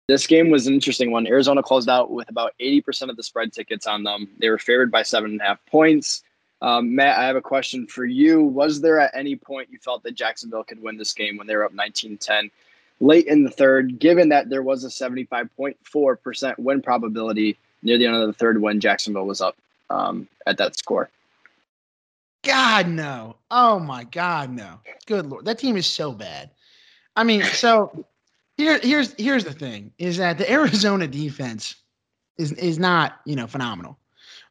This 0.07 0.27
game 0.27 0.49
was 0.49 0.67
an 0.67 0.73
interesting 0.73 1.11
one. 1.11 1.27
Arizona 1.27 1.63
closed 1.63 1.87
out 1.87 2.11
with 2.11 2.29
about 2.29 2.53
80% 2.59 3.09
of 3.09 3.15
the 3.15 3.23
spread 3.23 3.53
tickets 3.53 3.87
on 3.87 4.03
them. 4.03 4.27
They 4.39 4.49
were 4.49 4.57
favored 4.57 4.91
by 4.91 5.03
seven 5.03 5.31
and 5.31 5.41
a 5.41 5.45
half 5.45 5.65
points. 5.67 6.23
Um, 6.61 6.93
matt 6.93 7.17
i 7.17 7.25
have 7.25 7.35
a 7.35 7.41
question 7.41 7.87
for 7.87 8.05
you. 8.05 8.43
Was 8.43 8.81
there 8.81 8.99
at 8.99 9.15
any 9.15 9.35
point 9.35 9.69
you 9.71 9.79
felt 9.79 10.03
that 10.03 10.13
jacksonville 10.13 10.63
could 10.63 10.81
win 10.81 10.97
this 10.97 11.13
game 11.13 11.37
when 11.37 11.47
they 11.47 11.55
were 11.55 11.65
up 11.65 11.73
19-10 11.73 12.51
late 13.01 13.25
in 13.25 13.43
the 13.43 13.49
third, 13.49 13.99
given 13.99 14.29
that 14.29 14.49
there 14.49 14.63
was 14.63 14.83
a 14.83 14.87
75.4% 14.87 16.59
win 16.59 16.81
probability 16.81 17.57
near 17.81 17.97
the 17.97 18.05
end 18.05 18.15
of 18.15 18.27
the 18.27 18.33
third 18.33 18.61
when 18.61 18.79
Jacksonville 18.79 19.25
was 19.25 19.41
up 19.41 19.57
um, 19.89 20.27
at 20.45 20.57
that 20.57 20.77
score. 20.77 21.09
God, 22.43 22.87
no. 22.87 23.37
Oh, 23.51 23.79
my 23.79 24.03
God, 24.05 24.51
no. 24.51 24.79
Good 25.05 25.27
Lord. 25.27 25.45
That 25.45 25.59
team 25.59 25.77
is 25.77 25.85
so 25.85 26.11
bad. 26.11 26.51
I 27.15 27.23
mean, 27.23 27.43
so 27.43 28.05
here, 28.57 28.79
here's 28.81 29.13
here's 29.17 29.43
the 29.43 29.53
thing 29.53 29.91
is 29.97 30.17
that 30.17 30.37
the 30.37 30.49
Arizona 30.51 31.07
defense 31.07 31.75
is 32.37 32.51
is 32.53 32.79
not, 32.79 33.19
you 33.25 33.35
know, 33.35 33.47
phenomenal. 33.47 33.97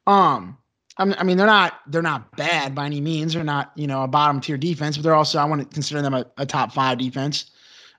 Um, 0.06 0.56
I 0.98 1.24
mean, 1.24 1.38
they're 1.38 1.46
not 1.46 1.80
they're 1.86 2.02
not 2.02 2.36
bad 2.36 2.74
by 2.74 2.84
any 2.84 3.00
means. 3.00 3.32
They're 3.32 3.42
not, 3.42 3.72
you 3.74 3.86
know, 3.86 4.02
a 4.02 4.08
bottom 4.08 4.40
tier 4.40 4.58
defense, 4.58 4.96
but 4.96 5.02
they're 5.02 5.14
also 5.14 5.38
I 5.38 5.44
want 5.46 5.62
to 5.62 5.74
consider 5.74 6.02
them 6.02 6.12
a, 6.12 6.26
a 6.36 6.44
top 6.44 6.72
five 6.72 6.98
defense 6.98 7.50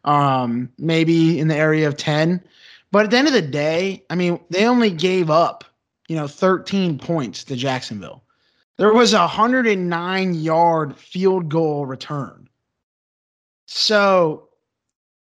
um, 0.03 0.69
maybe 0.77 1.39
in 1.39 1.47
the 1.47 1.55
area 1.55 1.87
of 1.87 1.97
10. 1.97 2.43
But 2.91 3.05
at 3.05 3.11
the 3.11 3.17
end 3.17 3.27
of 3.27 3.33
the 3.33 3.41
day, 3.41 4.03
I 4.09 4.15
mean, 4.15 4.39
they 4.49 4.65
only 4.65 4.91
gave 4.91 5.29
up, 5.29 5.63
you 6.07 6.15
know, 6.15 6.27
13 6.27 6.97
points 6.97 7.43
to 7.45 7.55
Jacksonville. 7.55 8.23
There 8.81 8.91
was 8.91 9.13
a 9.13 9.19
109 9.19 10.33
yard 10.33 10.97
field 10.97 11.49
goal 11.49 11.85
return. 11.85 12.49
So, 13.67 14.49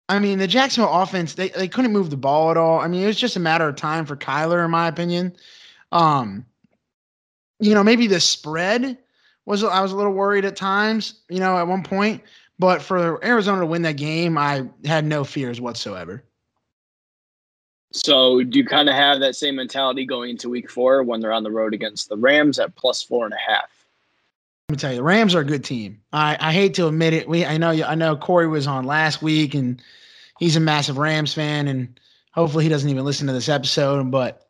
I 0.08 0.20
mean, 0.20 0.38
the 0.38 0.46
Jacksonville 0.46 0.92
offense, 0.92 1.34
they, 1.34 1.48
they 1.48 1.66
couldn't 1.66 1.92
move 1.92 2.10
the 2.10 2.16
ball 2.16 2.52
at 2.52 2.56
all. 2.56 2.78
I 2.78 2.86
mean, 2.86 3.02
it 3.02 3.08
was 3.08 3.18
just 3.18 3.34
a 3.34 3.40
matter 3.40 3.66
of 3.66 3.74
time 3.74 4.06
for 4.06 4.14
Kyler, 4.14 4.64
in 4.64 4.70
my 4.70 4.86
opinion. 4.86 5.34
Um, 5.90 6.46
you 7.58 7.74
know, 7.74 7.82
maybe 7.82 8.06
the 8.06 8.20
spread 8.20 8.96
was 9.46 9.64
I 9.64 9.80
was 9.80 9.90
a 9.90 9.96
little 9.96 10.12
worried 10.12 10.44
at 10.44 10.54
times, 10.54 11.14
you 11.28 11.40
know, 11.40 11.58
at 11.58 11.66
one 11.66 11.82
point. 11.82 12.22
But 12.60 12.80
for 12.80 13.18
Arizona 13.24 13.62
to 13.62 13.66
win 13.66 13.82
that 13.82 13.96
game, 13.96 14.38
I 14.38 14.68
had 14.84 15.04
no 15.04 15.24
fears 15.24 15.60
whatsoever. 15.60 16.22
So 17.92 18.42
do 18.42 18.58
you 18.58 18.64
kind 18.64 18.88
of 18.88 18.94
have 18.94 19.20
that 19.20 19.34
same 19.34 19.56
mentality 19.56 20.04
going 20.04 20.30
into 20.30 20.48
week 20.48 20.70
four 20.70 21.02
when 21.02 21.20
they're 21.20 21.32
on 21.32 21.42
the 21.42 21.50
road 21.50 21.74
against 21.74 22.08
the 22.08 22.16
Rams 22.16 22.58
at 22.58 22.74
plus 22.76 23.02
four 23.02 23.24
and 23.24 23.34
a 23.34 23.50
half? 23.50 23.84
Let 24.68 24.74
me 24.74 24.76
tell 24.76 24.90
you, 24.90 24.96
the 24.98 25.02
Rams 25.02 25.34
are 25.34 25.40
a 25.40 25.44
good 25.44 25.64
team. 25.64 26.00
I, 26.12 26.36
I 26.38 26.52
hate 26.52 26.74
to 26.74 26.86
admit 26.86 27.12
it. 27.12 27.28
We 27.28 27.44
I 27.44 27.58
know 27.58 27.70
I 27.70 27.96
know 27.96 28.16
Corey 28.16 28.46
was 28.46 28.68
on 28.68 28.84
last 28.84 29.20
week 29.20 29.54
and 29.54 29.82
he's 30.38 30.54
a 30.54 30.60
massive 30.60 30.98
Rams 30.98 31.34
fan 31.34 31.66
and 31.66 31.98
hopefully 32.32 32.64
he 32.64 32.70
doesn't 32.70 32.88
even 32.88 33.04
listen 33.04 33.26
to 33.26 33.32
this 33.32 33.48
episode, 33.48 34.10
but 34.12 34.46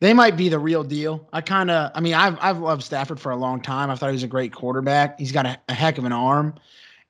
they 0.00 0.12
might 0.12 0.36
be 0.36 0.48
the 0.48 0.58
real 0.58 0.84
deal. 0.84 1.28
I 1.32 1.40
kind 1.40 1.70
of, 1.70 1.90
I 1.94 2.00
mean, 2.00 2.14
I've 2.14 2.38
I've 2.40 2.58
loved 2.58 2.82
Stafford 2.82 3.18
for 3.18 3.32
a 3.32 3.36
long 3.36 3.60
time. 3.60 3.90
I 3.90 3.96
thought 3.96 4.10
he 4.10 4.14
was 4.14 4.22
a 4.22 4.28
great 4.28 4.52
quarterback. 4.52 5.18
He's 5.18 5.32
got 5.32 5.46
a, 5.46 5.58
a 5.68 5.74
heck 5.74 5.98
of 5.98 6.04
an 6.04 6.12
arm, 6.12 6.54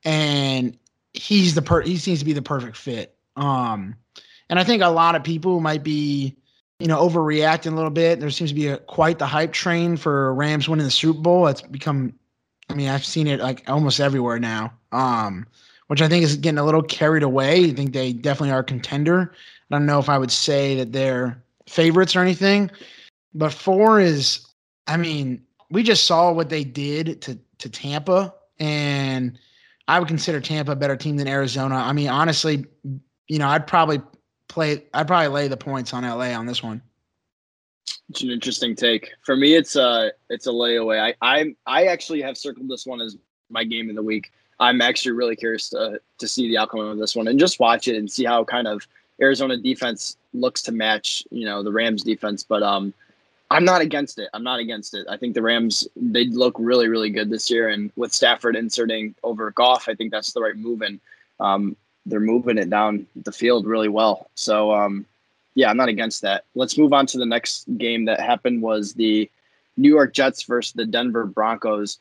and 0.03 0.77
he's 1.13 1.55
the 1.55 1.61
per. 1.61 1.81
He 1.81 1.97
seems 1.97 2.19
to 2.19 2.25
be 2.25 2.33
the 2.33 2.41
perfect 2.41 2.77
fit. 2.77 3.15
Um, 3.35 3.95
and 4.49 4.59
I 4.59 4.63
think 4.63 4.81
a 4.81 4.89
lot 4.89 5.15
of 5.15 5.23
people 5.23 5.59
might 5.59 5.83
be, 5.83 6.35
you 6.79 6.87
know, 6.87 6.99
overreacting 7.07 7.71
a 7.71 7.75
little 7.75 7.89
bit. 7.89 8.19
There 8.19 8.29
seems 8.29 8.51
to 8.51 8.55
be 8.55 8.67
a, 8.67 8.77
quite 8.77 9.19
the 9.19 9.25
hype 9.25 9.53
train 9.53 9.97
for 9.97 10.33
Rams 10.33 10.67
winning 10.67 10.85
the 10.85 10.91
Super 10.91 11.19
Bowl. 11.19 11.47
It's 11.47 11.61
become, 11.61 12.13
I 12.69 12.73
mean, 12.73 12.89
I've 12.89 13.05
seen 13.05 13.27
it 13.27 13.39
like 13.39 13.63
almost 13.69 13.99
everywhere 13.99 14.39
now. 14.39 14.73
Um, 14.91 15.47
which 15.87 16.01
I 16.01 16.07
think 16.07 16.23
is 16.23 16.35
getting 16.37 16.57
a 16.57 16.65
little 16.65 16.81
carried 16.81 17.23
away. 17.23 17.65
I 17.65 17.73
think 17.73 17.93
they 17.93 18.13
definitely 18.13 18.51
are 18.51 18.59
a 18.59 18.63
contender. 18.63 19.33
I 19.69 19.75
don't 19.75 19.85
know 19.85 19.99
if 19.99 20.09
I 20.09 20.17
would 20.17 20.31
say 20.31 20.75
that 20.75 20.91
they're 20.91 21.43
favorites 21.67 22.15
or 22.15 22.21
anything, 22.21 22.71
but 23.33 23.53
four 23.53 23.99
is, 23.99 24.45
I 24.87 24.97
mean, 24.97 25.43
we 25.69 25.83
just 25.83 26.05
saw 26.05 26.31
what 26.31 26.49
they 26.49 26.63
did 26.63 27.21
to 27.23 27.37
to 27.57 27.69
Tampa, 27.69 28.33
and 28.59 29.39
I 29.87 29.99
would 29.99 30.07
consider 30.07 30.41
Tampa 30.41 30.73
a 30.73 30.75
better 30.75 30.95
team 30.95 31.17
than 31.17 31.27
Arizona. 31.27 31.75
I 31.75 31.93
mean, 31.93 32.09
honestly, 32.09 32.65
you 33.27 33.39
know, 33.39 33.47
I'd 33.47 33.65
probably 33.65 34.01
play. 34.47 34.83
I'd 34.93 35.07
probably 35.07 35.27
lay 35.29 35.47
the 35.47 35.57
points 35.57 35.93
on 35.93 36.03
LA 36.03 36.37
on 36.37 36.45
this 36.45 36.63
one. 36.63 36.81
It's 38.09 38.21
an 38.21 38.29
interesting 38.29 38.75
take. 38.75 39.11
For 39.21 39.35
me, 39.35 39.55
it's 39.55 39.75
a 39.75 40.11
it's 40.29 40.47
a 40.47 40.51
layaway. 40.51 40.99
I 40.99 41.15
I 41.21 41.55
I 41.65 41.85
actually 41.87 42.21
have 42.21 42.37
circled 42.37 42.69
this 42.69 42.85
one 42.85 43.01
as 43.01 43.17
my 43.49 43.63
game 43.63 43.89
of 43.89 43.95
the 43.95 44.03
week. 44.03 44.31
I'm 44.59 44.81
actually 44.81 45.11
really 45.11 45.35
curious 45.35 45.69
to 45.69 45.99
to 46.17 46.27
see 46.27 46.47
the 46.47 46.57
outcome 46.57 46.81
of 46.81 46.97
this 46.97 47.15
one 47.15 47.27
and 47.27 47.39
just 47.39 47.59
watch 47.59 47.87
it 47.87 47.97
and 47.97 48.09
see 48.09 48.25
how 48.25 48.43
kind 48.43 48.67
of 48.67 48.87
Arizona 49.21 49.57
defense 49.57 50.17
looks 50.33 50.61
to 50.63 50.71
match, 50.71 51.23
you 51.31 51.45
know, 51.45 51.63
the 51.63 51.71
Rams 51.71 52.03
defense. 52.03 52.43
But 52.43 52.63
um, 52.63 52.93
I'm 53.51 53.65
not 53.65 53.81
against 53.81 54.19
it. 54.19 54.29
I'm 54.33 54.43
not 54.43 54.59
against 54.59 54.93
it. 54.93 55.05
I 55.09 55.17
think 55.17 55.33
the 55.33 55.41
Rams 55.41 55.87
they 55.95 56.25
look 56.25 56.55
really 56.59 56.87
really 56.87 57.09
good 57.09 57.29
this 57.29 57.49
year, 57.49 57.69
and 57.69 57.91
with 57.95 58.13
Stafford 58.13 58.55
inserting 58.55 59.15
over 59.23 59.51
Goff, 59.51 59.87
I 59.89 59.95
think 59.95 60.11
that's 60.11 60.33
the 60.33 60.41
right 60.41 60.55
move. 60.55 60.81
And 60.81 60.99
um, 61.39 61.75
they're 62.05 62.19
moving 62.19 62.57
it 62.57 62.69
down 62.69 63.07
the 63.15 63.31
field 63.31 63.65
really 63.65 63.89
well. 63.89 64.29
So 64.35 64.71
um, 64.73 65.05
yeah, 65.55 65.69
I'm 65.69 65.77
not 65.77 65.89
against 65.89 66.21
that. 66.21 66.45
Let's 66.53 66.77
move 66.77 66.93
on 66.93 67.05
to 67.07 67.17
the 67.17 67.25
next 67.25 67.65
game 67.77 68.05
that 68.05 68.19
happened 68.19 68.61
was 68.61 68.93
the 68.93 69.29
New 69.77 69.89
York 69.89 70.13
Jets 70.13 70.43
versus 70.43 70.73
the 70.73 70.85
Denver 70.85 71.25
Broncos. 71.25 71.99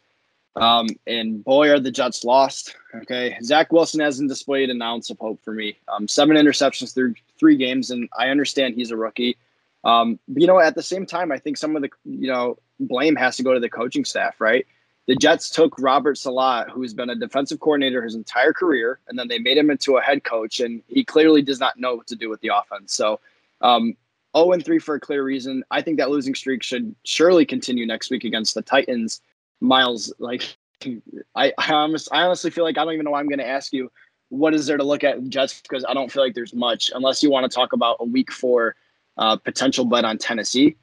Um, 0.56 0.86
and 1.06 1.42
boy, 1.42 1.70
are 1.70 1.80
the 1.80 1.90
Jets 1.90 2.24
lost. 2.24 2.76
Okay. 2.94 3.36
Zach 3.42 3.72
Wilson 3.72 4.00
hasn't 4.00 4.28
displayed 4.28 4.70
an 4.70 4.82
ounce 4.82 5.10
of 5.10 5.18
hope 5.18 5.42
for 5.42 5.52
me. 5.52 5.76
Um, 5.88 6.06
seven 6.06 6.36
interceptions 6.36 6.94
through 6.94 7.14
three 7.38 7.56
games, 7.56 7.90
and 7.90 8.08
I 8.16 8.28
understand 8.28 8.74
he's 8.74 8.92
a 8.92 8.96
rookie. 8.96 9.36
Um, 9.82 10.18
but, 10.28 10.40
you 10.40 10.46
know, 10.46 10.60
at 10.60 10.76
the 10.76 10.82
same 10.82 11.06
time, 11.06 11.32
I 11.32 11.38
think 11.38 11.56
some 11.56 11.74
of 11.76 11.82
the, 11.82 11.90
you 12.04 12.28
know, 12.28 12.56
blame 12.78 13.16
has 13.16 13.36
to 13.36 13.42
go 13.42 13.52
to 13.52 13.60
the 13.60 13.68
coaching 13.68 14.04
staff, 14.04 14.40
right? 14.40 14.66
The 15.06 15.16
Jets 15.16 15.50
took 15.50 15.78
Robert 15.78 16.16
Saleh, 16.16 16.68
who's 16.70 16.94
been 16.94 17.10
a 17.10 17.14
defensive 17.14 17.60
coordinator 17.60 18.02
his 18.02 18.14
entire 18.14 18.52
career, 18.52 19.00
and 19.06 19.18
then 19.18 19.28
they 19.28 19.38
made 19.38 19.58
him 19.58 19.70
into 19.70 19.96
a 19.96 20.00
head 20.00 20.24
coach, 20.24 20.60
and 20.60 20.82
he 20.86 21.04
clearly 21.04 21.42
does 21.42 21.60
not 21.60 21.78
know 21.78 21.96
what 21.96 22.06
to 22.06 22.16
do 22.16 22.30
with 22.30 22.40
the 22.40 22.50
offense. 22.54 22.94
So, 22.94 23.20
um, 23.60 23.96
0 24.34 24.52
and 24.52 24.64
3 24.64 24.78
for 24.78 24.94
a 24.94 25.00
clear 25.00 25.22
reason. 25.22 25.62
I 25.70 25.82
think 25.82 25.98
that 25.98 26.10
losing 26.10 26.34
streak 26.34 26.62
should 26.62 26.94
surely 27.04 27.44
continue 27.44 27.86
next 27.86 28.10
week 28.10 28.24
against 28.24 28.54
the 28.54 28.62
Titans. 28.62 29.20
Miles, 29.60 30.12
like 30.18 30.56
I, 30.84 31.00
I, 31.34 31.52
I 31.58 32.22
honestly 32.22 32.50
feel 32.50 32.64
like 32.64 32.78
I 32.78 32.84
don't 32.84 32.94
even 32.94 33.04
know 33.04 33.12
why 33.12 33.20
I'm 33.20 33.28
going 33.28 33.38
to 33.38 33.48
ask 33.48 33.72
you 33.72 33.90
what 34.30 34.54
is 34.54 34.66
there 34.66 34.76
to 34.76 34.84
look 34.84 35.04
at 35.04 35.28
Jets 35.28 35.60
because 35.60 35.84
I 35.84 35.94
don't 35.94 36.10
feel 36.10 36.22
like 36.22 36.34
there's 36.34 36.54
much 36.54 36.90
unless 36.94 37.22
you 37.22 37.30
want 37.30 37.50
to 37.50 37.54
talk 37.54 37.72
about 37.72 37.98
a 38.00 38.04
week 38.04 38.32
four 38.32 38.74
uh, 39.16 39.36
potential 39.36 39.84
bet 39.84 40.04
on 40.04 40.18
Tennessee. 40.18 40.76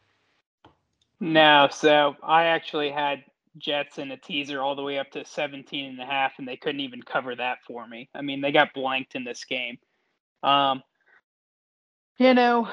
No, 1.19 1.67
so 1.71 2.15
I 2.23 2.45
actually 2.45 2.89
had 2.89 3.23
Jets 3.57 3.97
in 3.97 4.11
a 4.11 4.17
teaser 4.17 4.61
all 4.61 4.75
the 4.75 4.81
way 4.81 4.97
up 4.97 5.11
to 5.11 5.25
17 5.25 5.85
and 5.85 5.99
a 6.01 6.05
half, 6.05 6.33
and 6.37 6.47
they 6.47 6.57
couldn't 6.57 6.81
even 6.81 7.01
cover 7.01 7.35
that 7.35 7.59
for 7.65 7.87
me. 7.87 8.09
I 8.15 8.21
mean, 8.21 8.41
they 8.41 8.51
got 8.51 8.73
blanked 8.73 9.15
in 9.15 9.23
this 9.23 9.43
game. 9.45 9.77
Um, 10.43 10.81
you 12.17 12.33
know, 12.33 12.69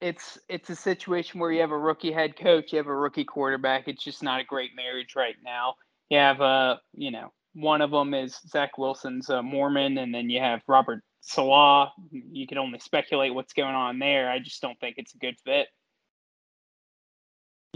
it's 0.00 0.38
it's 0.48 0.70
a 0.70 0.76
situation 0.76 1.40
where 1.40 1.52
you 1.52 1.60
have 1.60 1.70
a 1.70 1.78
rookie 1.78 2.12
head 2.12 2.36
coach, 2.36 2.72
you 2.72 2.78
have 2.78 2.86
a 2.86 2.94
rookie 2.94 3.24
quarterback. 3.24 3.88
It's 3.88 4.04
just 4.04 4.22
not 4.22 4.40
a 4.40 4.44
great 4.44 4.70
marriage 4.74 5.14
right 5.16 5.36
now. 5.44 5.74
You 6.10 6.18
have 6.18 6.40
a, 6.40 6.44
uh, 6.44 6.76
you 6.92 7.10
know, 7.10 7.32
one 7.54 7.80
of 7.80 7.90
them 7.90 8.14
is 8.14 8.38
Zach 8.48 8.78
Wilson's 8.78 9.30
a 9.30 9.42
Mormon, 9.42 9.98
and 9.98 10.14
then 10.14 10.30
you 10.30 10.40
have 10.40 10.60
Robert 10.68 11.02
Saleh. 11.20 11.88
You 12.10 12.46
can 12.46 12.58
only 12.58 12.78
speculate 12.78 13.34
what's 13.34 13.54
going 13.54 13.74
on 13.74 13.98
there. 13.98 14.30
I 14.30 14.38
just 14.38 14.60
don't 14.60 14.78
think 14.78 14.96
it's 14.98 15.14
a 15.14 15.18
good 15.18 15.36
fit. 15.44 15.68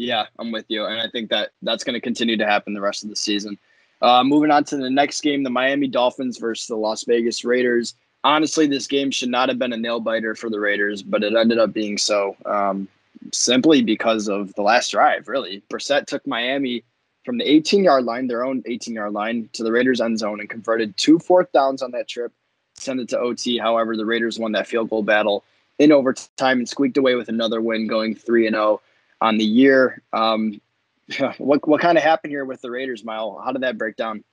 Yeah, 0.01 0.27
I'm 0.39 0.51
with 0.51 0.67
you, 0.69 0.87
and 0.87 1.01
I 1.01 1.09
think 1.09 1.31
that 1.31 1.51
that's 1.63 1.85
going 1.85 1.95
to 1.95 2.01
continue 2.01 2.37
to 2.37 2.47
happen 2.47 2.75
the 2.75 2.81
rest 2.81 3.03
of 3.03 3.11
the 3.11 3.17
season. 3.17 3.59
Uh, 4.03 4.25
moving 4.25 4.51
on 4.51 4.65
to 4.65 4.77
the 4.77 4.89
next 4.89 5.21
game, 5.21 5.43
the 5.43 5.51
Miami 5.51 5.87
Dolphins 5.87 6.39
versus 6.39 6.67
the 6.67 6.77
Las 6.77 7.05
Vegas 7.05 7.45
Raiders 7.45 7.95
honestly, 8.25 8.67
this 8.67 8.87
game 8.87 9.11
should 9.11 9.29
not 9.29 9.49
have 9.49 9.59
been 9.59 9.73
a 9.73 9.77
nail 9.77 10.01
biter 10.01 10.35
for 10.35 10.51
the 10.51 10.61
Raiders, 10.61 11.03
but 11.03 11.23
it 11.23 11.35
ended 11.35 11.59
up 11.59 11.73
being 11.73 11.99
so 11.99 12.37
um, 12.47 12.89
simply 13.33 13.83
because 13.83 14.29
of 14.29 14.55
the 14.55 14.63
last 14.63 14.91
drive. 14.91 15.29
Really, 15.29 15.63
Brissett 15.71 16.07
took 16.07 16.27
Miami 16.27 16.85
from 17.25 17.39
the 17.39 17.49
18 17.49 17.85
yard 17.85 18.05
line, 18.05 18.27
their 18.27 18.45
own 18.45 18.63
18 18.67 18.95
yard 18.95 19.13
line, 19.13 19.49
to 19.53 19.63
the 19.63 19.73
Raiders' 19.73 20.01
end 20.01 20.19
zone 20.19 20.41
and 20.41 20.49
converted 20.49 20.97
two 20.97 21.19
fourth 21.19 21.51
downs 21.53 21.83
on 21.83 21.91
that 21.93 22.09
trip. 22.09 22.33
Sent 22.75 23.01
it 23.01 23.09
to 23.11 23.19
OT. 23.19 23.59
However, 23.59 23.97
the 23.97 24.07
Raiders 24.07 24.39
won 24.39 24.53
that 24.53 24.67
field 24.67 24.89
goal 24.89 25.03
battle 25.03 25.45
in 25.79 25.93
overtime 25.93 26.59
and 26.59 26.69
squeaked 26.69 26.97
away 26.97 27.15
with 27.15 27.29
another 27.29 27.61
win, 27.61 27.87
going 27.87 28.15
three 28.15 28.47
and 28.47 28.55
zero 28.55 28.65
oh 28.65 28.81
on 29.21 29.39
the 29.39 29.45
year. 29.45 30.03
Um, 30.13 30.61
what 31.39 31.67
what 31.67 31.81
kind 31.81 31.99
of 31.99 32.05
happened 32.05 32.33
here 32.33 32.45
with 32.45 32.61
the 32.61 32.71
Raiders, 32.71 33.05
Mile? 33.05 33.41
How 33.45 33.53
did 33.53 33.63
that 33.63 33.79
break 33.79 33.97
down? 33.97 34.25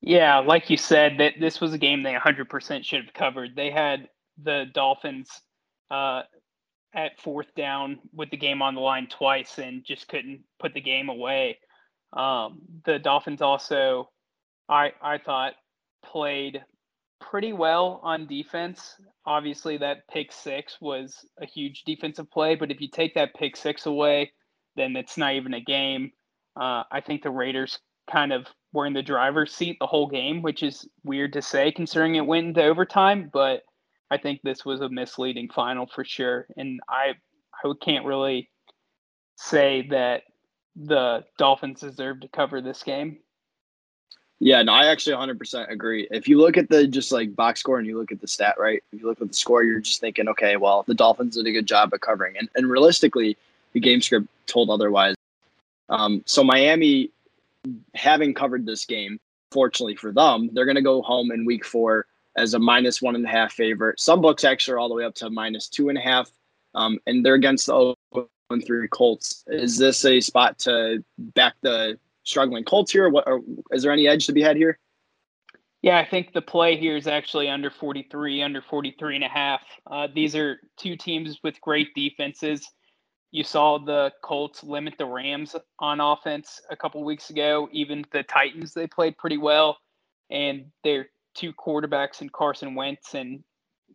Yeah, 0.00 0.38
like 0.38 0.70
you 0.70 0.76
said, 0.76 1.18
that 1.18 1.34
this 1.40 1.60
was 1.60 1.74
a 1.74 1.78
game 1.78 2.02
they 2.02 2.14
100% 2.14 2.84
should 2.84 3.04
have 3.04 3.12
covered. 3.12 3.54
They 3.54 3.70
had 3.70 4.08
the 4.42 4.64
Dolphins 4.72 5.28
uh, 5.90 6.22
at 6.94 7.20
fourth 7.20 7.54
down 7.54 7.98
with 8.14 8.30
the 8.30 8.38
game 8.38 8.62
on 8.62 8.74
the 8.74 8.80
line 8.80 9.08
twice 9.08 9.58
and 9.58 9.84
just 9.84 10.08
couldn't 10.08 10.40
put 10.58 10.72
the 10.72 10.80
game 10.80 11.10
away. 11.10 11.58
Um, 12.14 12.62
the 12.86 12.98
Dolphins 12.98 13.42
also, 13.42 14.10
I 14.68 14.92
I 15.02 15.18
thought, 15.18 15.52
played 16.04 16.64
pretty 17.20 17.52
well 17.52 18.00
on 18.02 18.26
defense. 18.26 18.96
Obviously, 19.26 19.76
that 19.78 20.08
pick 20.08 20.32
six 20.32 20.78
was 20.80 21.24
a 21.40 21.46
huge 21.46 21.84
defensive 21.84 22.30
play, 22.30 22.54
but 22.54 22.70
if 22.70 22.80
you 22.80 22.88
take 22.88 23.14
that 23.14 23.34
pick 23.34 23.56
six 23.56 23.86
away, 23.86 24.32
then 24.76 24.96
it's 24.96 25.16
not 25.16 25.34
even 25.34 25.54
a 25.54 25.60
game. 25.60 26.12
Uh, 26.56 26.82
I 26.90 27.00
think 27.00 27.22
the 27.22 27.30
Raiders 27.30 27.78
kind 28.10 28.32
of 28.32 28.46
were 28.72 28.86
in 28.86 28.92
the 28.92 29.02
driver's 29.02 29.54
seat 29.54 29.76
the 29.80 29.86
whole 29.86 30.08
game, 30.08 30.42
which 30.42 30.62
is 30.62 30.88
weird 31.04 31.32
to 31.34 31.42
say 31.42 31.70
considering 31.72 32.16
it 32.16 32.26
went 32.26 32.48
into 32.48 32.64
overtime. 32.64 33.30
But 33.32 33.62
I 34.10 34.18
think 34.18 34.40
this 34.42 34.64
was 34.64 34.80
a 34.80 34.88
misleading 34.88 35.48
final 35.54 35.86
for 35.86 36.04
sure, 36.04 36.46
and 36.56 36.80
I 36.88 37.14
I 37.62 37.72
can't 37.80 38.06
really 38.06 38.50
say 39.36 39.86
that 39.90 40.22
the 40.76 41.24
Dolphins 41.38 41.80
deserve 41.80 42.20
to 42.20 42.28
cover 42.28 42.60
this 42.60 42.82
game. 42.82 43.18
Yeah, 44.42 44.62
no, 44.62 44.72
I 44.72 44.86
actually 44.86 45.16
100% 45.16 45.70
agree. 45.70 46.08
If 46.10 46.26
you 46.26 46.38
look 46.38 46.56
at 46.56 46.70
the 46.70 46.86
just 46.86 47.12
like 47.12 47.36
box 47.36 47.60
score 47.60 47.78
and 47.78 47.86
you 47.86 47.98
look 47.98 48.10
at 48.10 48.22
the 48.22 48.26
stat, 48.26 48.54
right? 48.58 48.82
If 48.90 49.00
you 49.00 49.06
look 49.06 49.20
at 49.20 49.28
the 49.28 49.34
score, 49.34 49.62
you're 49.62 49.80
just 49.80 50.00
thinking, 50.00 50.28
okay, 50.28 50.56
well, 50.56 50.82
the 50.86 50.94
Dolphins 50.94 51.36
did 51.36 51.46
a 51.46 51.52
good 51.52 51.66
job 51.66 51.92
of 51.92 52.00
covering. 52.00 52.38
And, 52.38 52.48
and 52.54 52.70
realistically, 52.70 53.36
the 53.74 53.80
game 53.80 54.00
script 54.00 54.28
told 54.46 54.70
otherwise. 54.70 55.14
Um, 55.90 56.22
so 56.24 56.42
Miami 56.42 57.10
having 57.94 58.32
covered 58.32 58.64
this 58.64 58.86
game, 58.86 59.20
fortunately 59.52 59.96
for 59.96 60.10
them, 60.10 60.48
they're 60.54 60.64
going 60.64 60.76
to 60.76 60.82
go 60.82 61.02
home 61.02 61.30
in 61.32 61.44
week 61.44 61.66
four 61.66 62.06
as 62.36 62.54
a 62.54 62.58
minus 62.58 63.02
one 63.02 63.14
and 63.16 63.26
a 63.26 63.28
half 63.28 63.52
favorite. 63.52 64.00
Some 64.00 64.22
books 64.22 64.44
actually 64.44 64.74
are 64.74 64.78
all 64.78 64.88
the 64.88 64.94
way 64.94 65.04
up 65.04 65.14
to 65.16 65.28
minus 65.28 65.68
two 65.68 65.90
and 65.90 65.98
a 65.98 66.00
half, 66.00 66.30
um, 66.74 66.98
and 67.06 67.24
they're 67.24 67.34
against 67.34 67.66
the 67.66 67.94
0 68.14 68.26
3 68.64 68.88
Colts. 68.88 69.44
Is 69.48 69.76
this 69.76 70.04
a 70.06 70.20
spot 70.20 70.58
to 70.60 71.04
back 71.18 71.54
the 71.60 71.98
struggling 72.24 72.64
Colts 72.64 72.92
here? 72.92 73.08
What 73.08 73.24
or 73.26 73.40
is 73.70 73.82
there 73.82 73.92
any 73.92 74.08
edge 74.08 74.26
to 74.26 74.32
be 74.32 74.42
had 74.42 74.56
here? 74.56 74.78
Yeah, 75.82 75.98
I 75.98 76.04
think 76.04 76.32
the 76.32 76.42
play 76.42 76.76
here 76.76 76.96
is 76.96 77.06
actually 77.06 77.48
under 77.48 77.70
43, 77.70 78.42
under 78.42 78.60
43 78.60 79.14
and 79.14 79.24
a 79.24 79.28
half. 79.28 79.62
Uh, 79.90 80.08
these 80.14 80.36
are 80.36 80.60
two 80.76 80.94
teams 80.96 81.38
with 81.42 81.60
great 81.62 81.88
defenses. 81.94 82.68
you 83.30 83.44
saw 83.44 83.78
the 83.78 84.12
Colts 84.22 84.62
limit 84.62 84.94
the 84.98 85.06
Rams 85.06 85.56
on 85.78 86.00
offense 86.00 86.60
a 86.70 86.76
couple 86.76 87.02
weeks 87.02 87.30
ago. 87.30 87.68
Even 87.72 88.04
the 88.12 88.24
Titans, 88.24 88.74
they 88.74 88.86
played 88.86 89.16
pretty 89.16 89.38
well. 89.38 89.78
And 90.30 90.66
their 90.84 91.06
two 91.34 91.52
quarterbacks 91.52 92.20
in 92.20 92.28
Carson 92.28 92.74
Wentz 92.74 93.14
and 93.14 93.42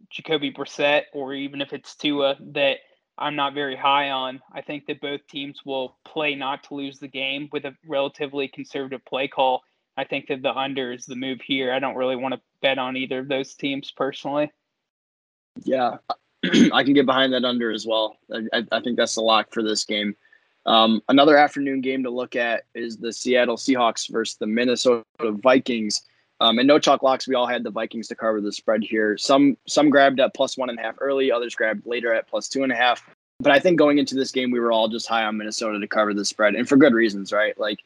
Jacoby 0.10 0.52
Brissett, 0.52 1.04
or 1.14 1.34
even 1.34 1.62
if 1.62 1.72
it's 1.72 1.96
Tua, 1.96 2.36
that 2.54 2.78
I'm 3.18 3.36
not 3.36 3.54
very 3.54 3.76
high 3.76 4.10
on. 4.10 4.42
I 4.52 4.62
think 4.62 4.88
that 4.88 5.02
both 5.02 5.26
teams 5.28 5.62
will 5.66 5.98
play 6.04 6.36
not 6.36 6.64
to 6.66 6.76
lose 6.76 7.00
the 7.00 7.08
game 7.08 7.50
with 7.52 7.66
a 7.66 7.76
relatively 7.88 8.48
conservative 8.48 9.04
play 9.06 9.28
call. 9.28 9.64
I 9.98 10.04
think 10.04 10.28
that 10.28 10.42
the 10.42 10.54
under 10.54 10.92
is 10.92 11.06
the 11.06 11.16
move 11.16 11.40
here. 11.42 11.72
I 11.72 11.80
don't 11.80 11.96
really 11.96 12.18
want 12.18 12.34
to 12.34 12.42
bet 12.62 12.78
on 12.78 12.98
either 12.98 13.20
of 13.20 13.30
those 13.30 13.54
teams 13.54 13.92
personally. 13.92 14.52
Yeah, 15.64 15.98
I 16.74 16.84
can 16.84 16.94
get 16.94 17.06
behind 17.06 17.34
that 17.34 17.46
under 17.46 17.72
as 17.72 17.86
well. 17.88 18.18
I, 18.34 18.66
I 18.72 18.82
think 18.82 18.98
that's 18.98 19.16
the 19.16 19.22
lock 19.22 19.54
for 19.54 19.64
this 19.64 19.86
game. 19.86 20.16
Um, 20.66 21.02
another 21.10 21.38
afternoon 21.38 21.82
game 21.82 22.04
to 22.04 22.10
look 22.10 22.36
at 22.36 22.64
is 22.74 22.98
the 22.98 23.14
Seattle 23.14 23.56
Seahawks 23.56 24.12
versus 24.12 24.38
the 24.38 24.48
Minnesota 24.48 25.04
Vikings. 25.22 26.02
Um, 26.42 26.60
and 26.60 26.68
no 26.68 26.80
chalk 26.80 27.02
locks, 27.02 27.28
we 27.28 27.36
all 27.36 27.48
had 27.48 27.64
the 27.64 27.72
Vikings 27.72 28.08
to 28.10 28.16
cover 28.16 28.42
the 28.42 28.52
spread 28.52 28.84
here. 28.84 29.18
Some 29.18 29.58
some 29.68 29.90
grabbed 29.90 30.20
at 30.20 30.34
plus 30.34 30.58
one 30.58 30.70
and 30.70 30.78
a 30.78 30.82
half 30.82 30.96
early, 31.00 31.32
others 31.32 31.56
grabbed 31.56 31.86
later 31.88 32.14
at 32.14 32.28
plus 32.28 32.50
two 32.50 32.64
and 32.64 32.72
a 32.72 32.76
half. 32.76 33.08
But 33.40 33.52
I 33.52 33.60
think 33.60 33.78
going 33.78 33.98
into 33.98 34.16
this 34.16 34.32
game, 34.32 34.52
we 34.52 34.60
were 34.60 34.72
all 34.72 34.88
just 34.88 35.08
high 35.08 35.24
on 35.24 35.38
Minnesota 35.38 35.80
to 35.80 35.88
cover 35.88 36.14
the 36.14 36.26
spread, 36.26 36.56
and 36.56 36.68
for 36.68 36.78
good 36.78 36.94
reasons, 36.94 37.32
right? 37.32 37.58
Like 37.60 37.80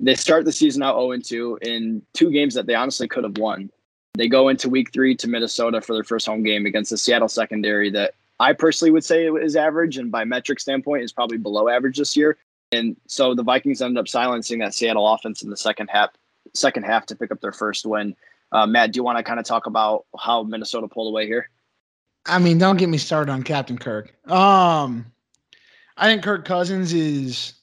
they 0.00 0.14
start 0.14 0.44
the 0.44 0.52
season 0.52 0.82
out 0.82 0.96
0 0.96 1.16
2 1.18 1.58
in 1.62 2.02
two 2.12 2.30
games 2.30 2.54
that 2.54 2.66
they 2.66 2.74
honestly 2.74 3.06
could 3.06 3.24
have 3.24 3.38
won. 3.38 3.70
They 4.14 4.28
go 4.28 4.48
into 4.48 4.68
week 4.68 4.92
three 4.92 5.14
to 5.16 5.28
Minnesota 5.28 5.80
for 5.80 5.94
their 5.94 6.04
first 6.04 6.26
home 6.26 6.42
game 6.42 6.66
against 6.66 6.90
the 6.90 6.98
Seattle 6.98 7.28
secondary 7.28 7.90
that 7.90 8.14
I 8.40 8.52
personally 8.52 8.90
would 8.90 9.04
say 9.04 9.26
is 9.26 9.56
average, 9.56 9.96
and 9.96 10.10
by 10.10 10.24
metric 10.24 10.60
standpoint, 10.60 11.04
is 11.04 11.12
probably 11.12 11.38
below 11.38 11.68
average 11.68 11.98
this 11.98 12.16
year. 12.16 12.36
And 12.72 12.96
so 13.06 13.34
the 13.34 13.42
Vikings 13.42 13.80
ended 13.80 13.98
up 13.98 14.08
silencing 14.08 14.58
that 14.58 14.74
Seattle 14.74 15.06
offense 15.06 15.42
in 15.42 15.50
the 15.50 15.56
second 15.56 15.88
half, 15.88 16.10
second 16.54 16.84
half 16.84 17.06
to 17.06 17.16
pick 17.16 17.30
up 17.30 17.40
their 17.40 17.52
first 17.52 17.86
win. 17.86 18.14
Uh, 18.50 18.66
Matt, 18.66 18.92
do 18.92 18.98
you 18.98 19.02
want 19.02 19.18
to 19.18 19.24
kind 19.24 19.40
of 19.40 19.46
talk 19.46 19.66
about 19.66 20.04
how 20.18 20.42
Minnesota 20.42 20.88
pulled 20.88 21.08
away 21.08 21.26
here? 21.26 21.48
I 22.26 22.38
mean, 22.38 22.58
don't 22.58 22.76
get 22.76 22.88
me 22.88 22.98
started 22.98 23.32
on 23.32 23.42
Captain 23.42 23.78
Kirk. 23.78 24.14
Um, 24.30 25.06
I 25.96 26.06
think 26.06 26.22
Kirk 26.22 26.44
Cousins 26.44 26.92
is 26.92 27.54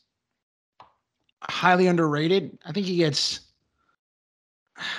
highly 1.42 1.88
underrated. 1.88 2.58
I 2.66 2.72
think 2.72 2.86
he 2.86 2.98
gets 2.98 3.42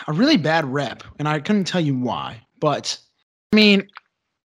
a 0.06 0.12
really 0.12 0.36
bad 0.36 0.64
rep, 0.64 1.02
and 1.18 1.28
I 1.28 1.40
couldn't 1.40 1.64
tell 1.64 1.80
you 1.80 1.94
why. 1.94 2.40
But 2.60 2.98
I 3.52 3.56
mean, 3.56 3.88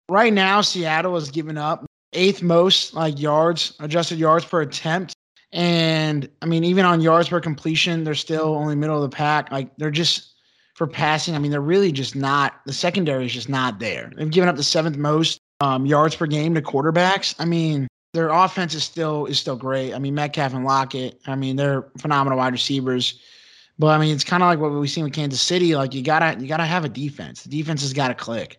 right 0.10 0.34
now 0.34 0.62
Seattle 0.62 1.16
has 1.16 1.32
given 1.32 1.58
up 1.58 1.86
eighth 2.14 2.42
most 2.42 2.94
like 2.94 3.20
yards, 3.20 3.74
adjusted 3.80 4.20
yards 4.20 4.46
per 4.46 4.62
attempt. 4.62 5.16
And 5.54 6.28
I 6.42 6.48
mean, 6.48 6.64
even 6.64 6.84
on 6.84 7.00
yards 7.00 7.30
per 7.30 7.40
completion, 7.40 8.04
they're 8.04 8.16
still 8.16 8.56
only 8.56 8.76
middle 8.76 9.02
of 9.02 9.10
the 9.10 9.16
pack. 9.16 9.52
Like 9.52 9.70
they're 9.78 9.92
just 9.92 10.34
for 10.74 10.88
passing. 10.88 11.36
I 11.36 11.40
mean, 11.40 11.52
they're 11.52 11.62
really 11.62 11.92
just 11.92 12.16
not 12.16 12.56
the 12.66 12.74
secondary 12.74 13.28
is 13.28 13.34
just 13.34 13.50
not 13.50 13.80
there. 13.80 14.12
They've 14.18 14.30
given 14.30 14.50
up 14.50 14.56
the 14.56 14.64
seventh 14.64 14.98
most 14.98 15.40
um, 15.62 15.86
yards 15.86 16.16
per 16.16 16.26
game 16.26 16.56
to 16.56 16.62
quarterbacks. 16.62 17.36
I 17.38 17.46
mean, 17.46 17.88
their 18.14 18.30
offense 18.30 18.74
is 18.74 18.84
still 18.84 19.28
is 19.28 19.40
still 19.40 19.56
great. 19.56 19.94
I 19.94 20.00
mean, 20.00 20.16
Metcalf 20.16 20.54
and 20.54 20.66
Lockett. 20.66 21.22
I 21.28 21.36
mean, 21.36 21.56
they're 21.56 21.88
phenomenal 22.00 22.40
wide 22.40 22.54
receivers. 22.54 23.20
But 23.78 23.88
I 23.88 24.00
mean, 24.00 24.14
it's 24.14 24.24
kind 24.24 24.42
of 24.42 24.48
like 24.48 24.60
what 24.60 24.72
we've 24.72 24.90
seen 24.90 25.04
with 25.04 25.14
Kansas 25.14 25.42
City. 25.42 25.76
Like 25.76 25.94
you 25.94 26.02
gotta 26.02 26.40
you 26.40 26.48
gotta 26.48 26.66
have 26.66 26.84
a 26.84 26.90
defense. 26.90 27.44
The 27.44 27.50
defense 27.50 27.82
has 27.82 27.94
got 27.94 28.08
to 28.08 28.16
click. 28.16 28.58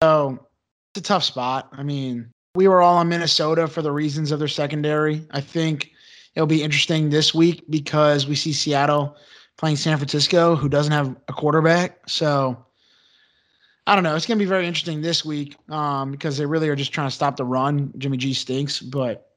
So 0.00 0.46
it's 0.94 1.00
a 1.00 1.02
tough 1.02 1.24
spot. 1.24 1.68
I 1.72 1.82
mean, 1.82 2.30
we 2.54 2.68
were 2.68 2.82
all 2.82 2.98
on 2.98 3.08
Minnesota 3.08 3.66
for 3.66 3.82
the 3.82 3.92
reasons 3.92 4.30
of 4.30 4.38
their 4.38 4.48
secondary. 4.48 5.26
I 5.32 5.40
think 5.40 5.92
it'll 6.36 6.46
be 6.46 6.62
interesting 6.62 7.10
this 7.10 7.34
week 7.34 7.64
because 7.68 8.28
we 8.28 8.36
see 8.36 8.52
Seattle 8.52 9.16
playing 9.56 9.76
San 9.76 9.96
Francisco, 9.96 10.54
who 10.54 10.68
doesn't 10.68 10.92
have 10.92 11.16
a 11.26 11.32
quarterback. 11.32 12.08
So 12.08 12.64
I 13.88 13.96
don't 13.96 14.04
know. 14.04 14.14
It's 14.14 14.26
going 14.26 14.38
to 14.38 14.44
be 14.44 14.48
very 14.48 14.68
interesting 14.68 15.00
this 15.00 15.24
week 15.24 15.56
um, 15.70 16.12
because 16.12 16.38
they 16.38 16.46
really 16.46 16.68
are 16.68 16.76
just 16.76 16.92
trying 16.92 17.08
to 17.08 17.14
stop 17.14 17.36
the 17.36 17.44
run. 17.44 17.92
Jimmy 17.98 18.18
G 18.18 18.34
stinks, 18.34 18.80
but 18.80 19.32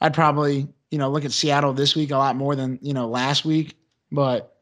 I'd 0.00 0.14
probably 0.14 0.68
you 0.92 0.98
know 0.98 1.10
look 1.10 1.24
at 1.24 1.32
Seattle 1.32 1.72
this 1.72 1.96
week 1.96 2.12
a 2.12 2.16
lot 2.16 2.36
more 2.36 2.54
than 2.54 2.78
you 2.82 2.94
know 2.94 3.08
last 3.08 3.44
week 3.44 3.74
but 4.12 4.56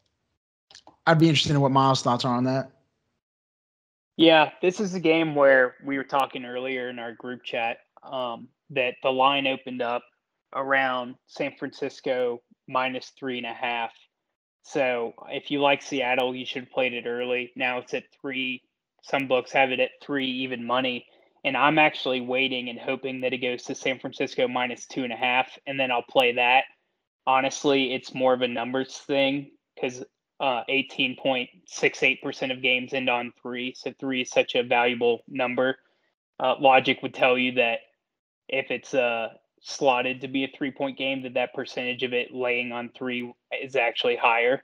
I'd 1.07 1.19
be 1.19 1.29
interested 1.29 1.53
in 1.53 1.61
what 1.61 1.73
Miles' 1.73 2.03
thoughts 2.03 2.25
are 2.25 2.35
on 2.35 2.45
that. 2.45 2.71
Yeah, 4.17 4.51
this 4.61 4.81
is 4.81 4.95
a 4.95 5.01
game 5.01 5.35
where 5.35 5.77
we 5.85 5.97
were 5.97 6.05
talking 6.05 6.45
earlier 6.45 6.89
in 6.91 6.99
our 6.99 7.13
group 7.13 7.45
chat 7.45 7.79
um, 8.03 8.49
that 8.71 8.95
the 9.03 9.11
line 9.11 9.47
opened 9.47 9.81
up 9.81 10.03
around 10.55 11.17
San 11.27 11.53
Francisco 11.59 12.43
minus 12.67 13.13
three 13.19 13.39
and 13.39 13.47
a 13.47 13.53
half. 13.53 13.93
So 14.63 15.15
if 15.29 15.51
you 15.51 15.61
like 15.61 15.83
Seattle, 15.83 16.35
you 16.35 16.45
should 16.45 16.65
have 16.65 16.73
played 16.73 16.93
it 16.93 17.07
early. 17.07 17.53
Now 17.57 17.79
it's 17.79 17.95
at 17.95 18.05
three. 18.21 18.63
Some 19.03 19.29
books 19.29 19.53
have 19.53 19.71
it 19.71 19.81
at 19.81 19.91
three, 20.03 20.31
even 20.43 20.67
money. 20.67 21.07
And 21.45 21.57
I'm 21.57 21.79
actually 21.79 22.21
waiting 22.21 22.69
and 22.69 22.79
hoping 22.79 23.21
that 23.23 23.33
it 23.33 23.39
goes 23.39 23.63
to 23.65 23.75
San 23.75 23.99
Francisco 23.99 24.49
minus 24.49 24.87
two 24.87 25.05
and 25.05 25.13
a 25.13 25.17
half, 25.17 25.57
and 25.67 25.79
then 25.79 25.91
I'll 25.91 26.03
play 26.03 26.33
that 26.33 26.65
honestly, 27.29 27.93
it's 27.93 28.15
more 28.15 28.33
of 28.33 28.41
a 28.41 28.49
numbers 28.49 28.97
thing 28.97 29.51
because 29.75 30.03
uh, 30.41 30.63
18.68% 30.71 32.53
of 32.53 32.63
games 32.63 32.95
end 32.95 33.11
on 33.11 33.33
three. 33.43 33.75
So 33.77 33.93
three 34.01 34.23
is 34.23 34.31
such 34.31 34.55
a 34.55 34.63
valuable 34.63 35.21
number. 35.29 35.77
Uh, 36.41 36.55
logic 36.59 37.03
would 37.03 37.13
tell 37.13 37.37
you 37.37 37.53
that 37.53 37.81
if 38.49 38.71
it's 38.71 38.95
uh, 38.95 39.29
slotted 39.61 40.21
to 40.21 40.29
be 40.29 40.45
a 40.45 40.53
three 40.57 40.71
point 40.71 40.99
game, 40.99 41.23
that 41.23 41.35
that 41.35 41.55
percentage 41.55 42.03
of 42.03 42.13
it 42.13 42.33
laying 42.33 42.73
on 42.73 42.91
three 42.97 43.33
is 43.63 43.77
actually 43.77 44.17
higher. 44.17 44.63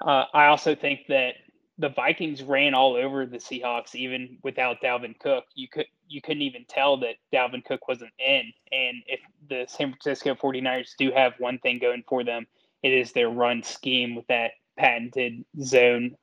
Uh, 0.00 0.24
I 0.32 0.46
also 0.46 0.74
think 0.74 1.00
that 1.08 1.34
the 1.78 1.88
Vikings 1.88 2.42
ran 2.42 2.74
all 2.74 2.94
over 2.94 3.26
the 3.26 3.38
Seahawks 3.38 3.94
even 3.94 4.38
without 4.42 4.80
Dalvin 4.80 5.18
Cook. 5.18 5.44
You 5.54 5.68
could 5.68 5.86
you 6.08 6.20
couldn't 6.20 6.42
even 6.42 6.64
tell 6.68 6.96
that 6.98 7.16
Dalvin 7.32 7.64
Cook 7.64 7.88
wasn't 7.88 8.12
in. 8.18 8.52
And 8.70 9.02
if 9.06 9.20
the 9.48 9.64
San 9.68 9.90
Francisco 9.90 10.34
49ers 10.34 10.96
do 10.98 11.10
have 11.12 11.32
one 11.38 11.58
thing 11.58 11.78
going 11.78 12.04
for 12.08 12.22
them, 12.22 12.46
it 12.82 12.92
is 12.92 13.12
their 13.12 13.30
run 13.30 13.62
scheme 13.62 14.14
with 14.14 14.26
that 14.28 14.52
patented 14.76 15.44
zone 15.60 16.16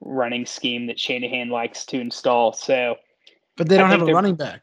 running 0.00 0.46
scheme 0.46 0.86
that 0.86 0.98
Shanahan 0.98 1.48
likes 1.48 1.84
to 1.86 2.00
install. 2.00 2.52
So 2.52 2.96
But 3.56 3.68
they 3.68 3.76
don't 3.76 3.90
have 3.90 4.02
a 4.02 4.12
running 4.12 4.36
back. 4.36 4.62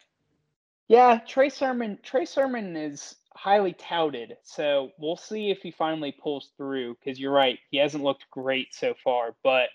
Yeah, 0.91 1.19
Trey 1.25 1.47
Sermon 1.47 1.99
Trey 2.03 2.25
Sermon 2.25 2.75
is 2.75 3.15
highly 3.33 3.71
touted. 3.71 4.35
So 4.43 4.89
we'll 4.99 5.15
see 5.15 5.49
if 5.49 5.59
he 5.59 5.71
finally 5.71 6.11
pulls 6.11 6.51
through 6.57 6.95
because 6.95 7.17
you're 7.17 7.31
right, 7.31 7.57
he 7.69 7.77
hasn't 7.77 8.03
looked 8.03 8.29
great 8.29 8.75
so 8.75 8.93
far, 9.01 9.33
but 9.41 9.69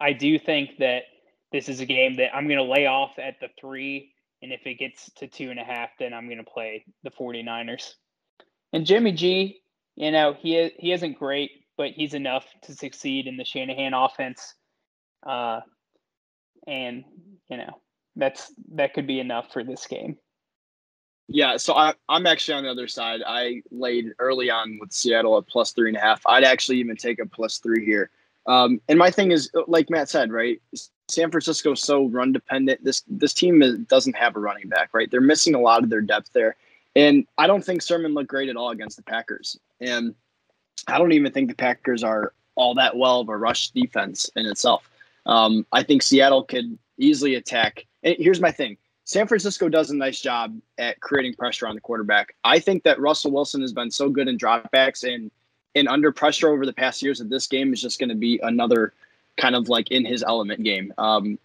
I 0.00 0.14
do 0.14 0.38
think 0.38 0.78
that 0.78 1.02
this 1.52 1.68
is 1.68 1.80
a 1.80 1.84
game 1.84 2.16
that 2.16 2.34
I'm 2.34 2.48
going 2.48 2.56
to 2.56 2.64
lay 2.64 2.86
off 2.86 3.18
at 3.18 3.38
the 3.38 3.48
three. 3.60 4.14
And 4.40 4.50
if 4.50 4.66
it 4.66 4.78
gets 4.78 5.10
to 5.16 5.26
two 5.26 5.50
and 5.50 5.60
a 5.60 5.62
half, 5.64 5.90
then 5.98 6.14
I'm 6.14 6.24
going 6.24 6.38
to 6.38 6.50
play 6.50 6.86
the 7.02 7.10
49ers. 7.10 7.92
And 8.72 8.86
Jimmy 8.86 9.12
G, 9.12 9.60
you 9.94 10.10
know, 10.10 10.32
he, 10.32 10.70
he 10.78 10.92
isn't 10.92 11.18
great, 11.18 11.50
but 11.76 11.90
he's 11.90 12.14
enough 12.14 12.46
to 12.62 12.74
succeed 12.74 13.26
in 13.26 13.36
the 13.36 13.44
Shanahan 13.44 13.92
offense. 13.92 14.54
Uh, 15.22 15.60
and, 16.66 17.04
you 17.50 17.58
know, 17.58 17.78
that's 18.16 18.52
that 18.72 18.94
could 18.94 19.06
be 19.06 19.20
enough 19.20 19.52
for 19.52 19.64
this 19.64 19.86
game. 19.86 20.16
Yeah, 21.28 21.56
so 21.56 21.74
I, 21.74 21.94
I'm 22.08 22.26
actually 22.26 22.54
on 22.54 22.64
the 22.64 22.70
other 22.70 22.86
side. 22.86 23.20
I 23.26 23.62
laid 23.70 24.12
early 24.18 24.50
on 24.50 24.78
with 24.78 24.92
Seattle 24.92 25.38
at 25.38 25.46
plus 25.46 25.72
three 25.72 25.88
and 25.88 25.96
a 25.96 26.00
half. 26.00 26.20
I'd 26.26 26.44
actually 26.44 26.78
even 26.78 26.96
take 26.96 27.18
a 27.18 27.26
plus 27.26 27.58
three 27.58 27.84
here. 27.84 28.10
Um, 28.46 28.80
and 28.88 28.98
my 28.98 29.10
thing 29.10 29.32
is, 29.32 29.50
like 29.66 29.88
Matt 29.88 30.10
said, 30.10 30.30
right? 30.30 30.60
San 31.08 31.30
Francisco 31.30 31.72
is 31.72 31.80
so 31.80 32.08
run 32.08 32.32
dependent. 32.32 32.84
This 32.84 33.02
this 33.08 33.32
team 33.32 33.62
is, 33.62 33.78
doesn't 33.80 34.16
have 34.16 34.36
a 34.36 34.40
running 34.40 34.68
back, 34.68 34.90
right? 34.92 35.10
They're 35.10 35.20
missing 35.20 35.54
a 35.54 35.60
lot 35.60 35.82
of 35.82 35.88
their 35.88 36.02
depth 36.02 36.32
there, 36.34 36.56
and 36.94 37.26
I 37.38 37.46
don't 37.46 37.64
think 37.64 37.80
Sermon 37.80 38.12
looked 38.12 38.28
great 38.28 38.50
at 38.50 38.56
all 38.56 38.70
against 38.70 38.96
the 38.96 39.02
Packers. 39.02 39.58
And 39.80 40.14
I 40.86 40.98
don't 40.98 41.12
even 41.12 41.32
think 41.32 41.48
the 41.48 41.56
Packers 41.56 42.04
are 42.04 42.34
all 42.54 42.74
that 42.74 42.96
well 42.96 43.20
of 43.20 43.28
a 43.28 43.36
rush 43.36 43.70
defense 43.70 44.30
in 44.36 44.46
itself. 44.46 44.88
Um, 45.26 45.66
I 45.72 45.82
think 45.82 46.02
Seattle 46.02 46.44
could 46.44 46.78
easily 46.98 47.34
attack. 47.34 47.86
And 48.04 48.16
here's 48.18 48.40
my 48.40 48.52
thing: 48.52 48.76
San 49.04 49.26
Francisco 49.26 49.68
does 49.68 49.90
a 49.90 49.96
nice 49.96 50.20
job 50.20 50.56
at 50.78 51.00
creating 51.00 51.34
pressure 51.34 51.66
on 51.66 51.74
the 51.74 51.80
quarterback. 51.80 52.34
I 52.44 52.58
think 52.58 52.84
that 52.84 53.00
Russell 53.00 53.32
Wilson 53.32 53.60
has 53.62 53.72
been 53.72 53.90
so 53.90 54.08
good 54.08 54.28
in 54.28 54.38
dropbacks 54.38 55.02
and 55.02 55.30
and 55.74 55.88
under 55.88 56.12
pressure 56.12 56.48
over 56.48 56.64
the 56.64 56.72
past 56.72 57.02
years 57.02 57.18
that 57.18 57.28
this 57.30 57.46
game 57.46 57.72
is 57.72 57.82
just 57.82 57.98
going 57.98 58.08
to 58.08 58.14
be 58.14 58.38
another 58.42 58.92
kind 59.36 59.56
of 59.56 59.68
like 59.68 59.90
in 59.90 60.04
his 60.04 60.22
element 60.22 60.62
game. 60.62 60.94
Um, 60.98 61.38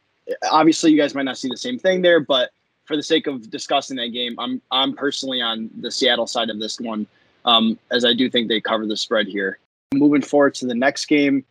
obviously, 0.52 0.92
you 0.92 0.98
guys 0.98 1.16
might 1.16 1.24
not 1.24 1.38
see 1.38 1.50
the 1.50 1.58
same 1.58 1.80
thing 1.80 2.02
there, 2.02 2.20
but 2.20 2.52
for 2.86 2.96
the 2.96 3.04
sake 3.04 3.28
of 3.28 3.50
discussing 3.50 3.98
that 3.98 4.10
game, 4.10 4.36
I'm 4.40 4.62
I'm 4.72 4.94
personally 4.96 5.42
on 5.42 5.70
the 5.80 5.92
Seattle 5.92 6.28
side 6.28 6.50
of 6.50 6.60
this 6.60 6.80
one, 6.80 7.08
um, 7.46 7.78
as 7.92 8.06
I 8.06 8.14
do 8.14 8.30
think 8.30 8.48
they 8.48 8.62
cover 8.62 8.86
the 8.86 8.98
spread 8.98 9.28
here. 9.28 9.60
Moving 9.94 10.22
forward 10.22 10.56
to 10.56 10.68
the 10.68 10.76
next 10.76 11.06
game, 11.06 11.44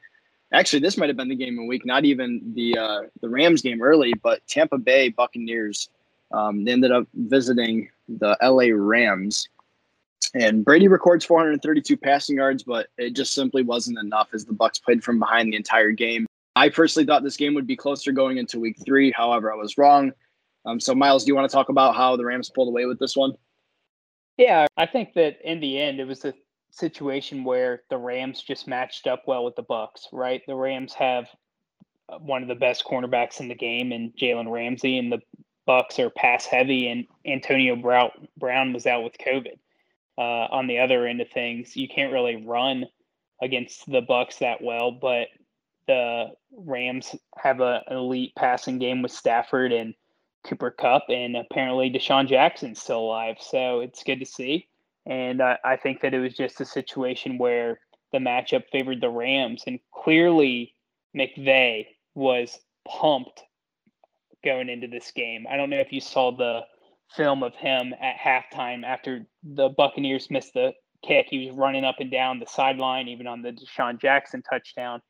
actually, 0.53 0.81
this 0.81 0.97
might 0.97 1.09
have 1.09 1.17
been 1.17 1.29
the 1.29 1.37
game 1.37 1.55
of 1.59 1.63
the 1.63 1.69
week, 1.69 1.85
not 1.85 2.05
even 2.05 2.53
the 2.55 2.79
uh, 2.79 3.01
the 3.21 3.29
Rams 3.29 3.63
game 3.63 3.83
early, 3.83 4.15
but 4.15 4.47
Tampa 4.47 4.79
Bay 4.79 5.09
Buccaneers 5.11 5.89
Um, 6.33 6.65
they 6.65 6.73
ended 6.73 6.93
up 6.93 7.07
visiting 7.15 7.89
the 8.09 8.37
LA 8.43 8.69
Rams. 8.73 9.49
And 10.35 10.65
Brady 10.65 10.89
records 10.89 11.25
432 11.25 11.97
passing 11.97 12.37
yards, 12.37 12.63
but 12.63 12.89
it 12.99 13.15
just 13.15 13.33
simply 13.33 13.63
wasn't 13.63 13.99
enough 13.99 14.29
as 14.35 14.45
the 14.45 14.53
Bucks 14.53 14.79
played 14.79 15.03
from 15.03 15.19
behind 15.19 15.53
the 15.53 15.57
entire 15.57 15.91
game. 15.91 16.27
I 16.55 16.69
personally 16.69 17.07
thought 17.07 17.23
this 17.23 17.37
game 17.37 17.55
would 17.55 17.67
be 17.67 17.77
closer 17.77 18.13
going 18.13 18.37
into 18.37 18.59
week 18.59 18.77
three. 18.85 19.13
However, 19.13 19.53
I 19.53 19.57
was 19.57 19.79
wrong. 19.79 20.13
Um, 20.67 20.81
so, 20.81 20.95
Miles, 20.95 21.25
do 21.25 21.29
you 21.29 21.35
want 21.35 21.49
to 21.49 21.55
talk 21.55 21.69
about 21.69 21.95
how 21.95 22.17
the 22.17 22.25
Rams 22.25 22.51
pulled 22.51 22.69
away 22.69 22.85
with 22.85 22.99
this 22.99 23.17
one? 23.17 23.33
Yeah, 24.37 24.67
I 24.77 24.87
think 24.87 25.15
that 25.15 25.39
in 25.45 25.61
the 25.61 25.81
end, 25.81 25.99
it 25.99 26.05
was 26.05 26.25
a 26.25 26.35
situation 26.71 27.45
where 27.45 27.83
the 27.91 27.99
Rams 27.99 28.43
just 28.43 28.67
matched 28.67 29.07
up 29.07 29.25
well 29.27 29.45
with 29.45 29.57
the 29.57 29.63
Bucks, 29.63 30.09
Right, 30.13 30.43
the 30.47 30.55
Rams 30.55 30.95
have 30.95 31.27
uh, 32.09 32.19
one 32.19 32.43
of 32.43 32.49
the 32.49 32.55
best 32.55 32.85
cornerbacks 32.85 33.41
in 33.41 33.49
the 33.49 33.55
game, 33.55 33.93
and 33.93 34.15
Jalen 34.17 34.51
Ramsey, 34.51 34.99
and 34.99 35.13
the 35.13 35.21
Bucks 35.67 35.99
are 35.99 36.11
pass 36.11 36.47
heavy, 36.47 36.89
and 36.89 37.07
Antonio 37.27 37.77
Brown 37.77 38.73
was 38.73 38.87
out 38.87 39.05
with 39.05 39.19
COVID. 39.19 39.59
Uh, 40.17 40.49
on 40.51 40.67
the 40.67 40.79
other 40.79 41.07
end 41.07 41.21
of 41.21 41.29
things, 41.29 41.77
you 41.77 41.87
can't 41.87 42.13
really 42.13 42.45
run 42.45 42.87
against 43.41 43.89
the 43.91 44.01
Bucks 44.01 44.39
that 44.39 44.63
well, 44.63 44.91
but 44.91 45.29
the 45.87 46.33
Rams 46.57 47.15
have 47.37 47.61
a, 47.61 47.83
an 47.87 47.97
elite 47.97 48.35
passing 48.35 48.79
game 48.79 49.03
with 49.03 49.13
Stafford 49.13 49.73
and 49.73 49.95
Cooper 50.45 50.71
Kupp, 50.71 51.05
and 51.09 51.37
apparently 51.37 51.91
DeSean 51.91 52.29
Jackson's 52.29 52.81
still 52.81 53.01
alive. 53.01 53.37
So 53.41 53.81
it's 53.81 54.03
good 54.03 54.21
to 54.21 54.27
see. 54.27 54.69
And 55.09 55.43
I, 55.43 55.59
I 55.65 55.77
think 55.77 56.03
that 56.03 56.15
it 56.15 56.21
was 56.21 56.37
just 56.37 56.61
a 56.61 56.65
situation 56.65 57.39
where 57.39 57.81
the 58.13 58.19
matchup 58.19 58.65
favored 58.71 59.01
the 59.01 59.09
Rams, 59.09 59.65
and 59.67 59.81
clearly 59.93 60.75
McVay 61.17 61.87
was 62.15 62.59
pumped 62.87 63.43
going 64.45 64.69
into 64.69 64.87
this 64.87 65.11
game. 65.11 65.47
I 65.51 65.57
don't 65.57 65.71
know 65.71 65.81
if 65.81 65.93
you 65.93 66.01
saw 66.01 66.31
the 66.31 66.61
film 67.17 67.43
of 67.43 67.55
him 67.55 67.95
at 68.01 68.17
halftime 68.17 68.85
after 68.85 69.27
the 69.43 69.71
Buccaneers 69.71 70.31
missed 70.31 70.55
the 70.55 70.73
kick. 71.05 71.27
He 71.31 71.47
was 71.47 71.57
running 71.57 71.85
up 71.85 71.97
and 72.01 72.11
down 72.11 72.39
the 72.39 72.47
sideline, 72.47 73.09
even 73.09 73.27
on 73.27 73.43
the 73.43 73.53
DeSean 73.53 74.01
Jackson 74.01 74.43
touchdown. 74.43 75.01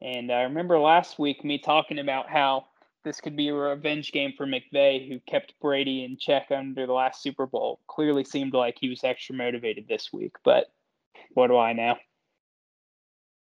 And 0.00 0.32
I 0.32 0.42
remember 0.42 0.78
last 0.78 1.18
week 1.18 1.44
me 1.44 1.58
talking 1.58 1.98
about 1.98 2.28
how 2.28 2.66
this 3.04 3.20
could 3.20 3.36
be 3.36 3.48
a 3.48 3.54
revenge 3.54 4.12
game 4.12 4.32
for 4.36 4.46
McVay, 4.46 5.08
who 5.08 5.18
kept 5.20 5.54
Brady 5.60 6.04
in 6.04 6.16
check 6.16 6.46
under 6.50 6.86
the 6.86 6.92
last 6.92 7.22
Super 7.22 7.46
Bowl. 7.46 7.80
Clearly 7.86 8.24
seemed 8.24 8.54
like 8.54 8.76
he 8.78 8.88
was 8.88 9.04
extra 9.04 9.34
motivated 9.34 9.86
this 9.88 10.12
week, 10.12 10.32
but 10.44 10.70
what 11.34 11.48
do 11.48 11.56
I 11.56 11.72
know? 11.72 11.96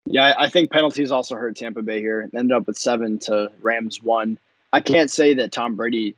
Yeah, 0.06 0.34
I 0.38 0.50
think 0.50 0.72
penalties 0.72 1.12
also 1.12 1.36
hurt 1.36 1.56
Tampa 1.56 1.82
Bay 1.82 2.00
here. 2.00 2.30
Ended 2.34 2.52
up 2.52 2.68
with 2.68 2.78
seven 2.78 3.20
to 3.20 3.52
Rams 3.62 4.02
one. 4.04 4.38
I 4.74 4.82
can't 4.82 5.10
say 5.10 5.34
that 5.36 5.52
Tom 5.52 5.76
Brady, 5.76 6.16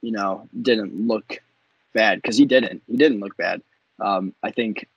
you 0.00 0.12
know, 0.12 0.48
didn't 0.62 1.06
look 1.06 1.38
bad 1.92 2.22
because 2.22 2.36
he 2.36 2.46
didn't. 2.46 2.82
He 2.86 2.96
didn't 2.96 3.20
look 3.20 3.36
bad. 3.36 3.62
Um, 4.00 4.34
I 4.42 4.50
think 4.50 4.88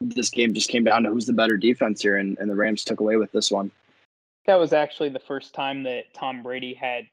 this 0.00 0.30
game 0.30 0.54
just 0.54 0.70
came 0.70 0.84
down 0.84 1.04
to 1.04 1.10
who's 1.10 1.26
the 1.26 1.32
better 1.32 1.56
defense 1.56 2.02
here, 2.02 2.16
and, 2.16 2.36
and 2.38 2.50
the 2.50 2.54
Rams 2.54 2.84
took 2.84 3.00
away 3.00 3.16
with 3.16 3.32
this 3.32 3.50
one. 3.50 3.70
That 4.46 4.56
was 4.56 4.72
actually 4.72 5.10
the 5.10 5.18
first 5.18 5.54
time 5.54 5.82
that 5.84 6.12
Tom 6.14 6.42
Brady 6.42 6.74
had 6.74 7.06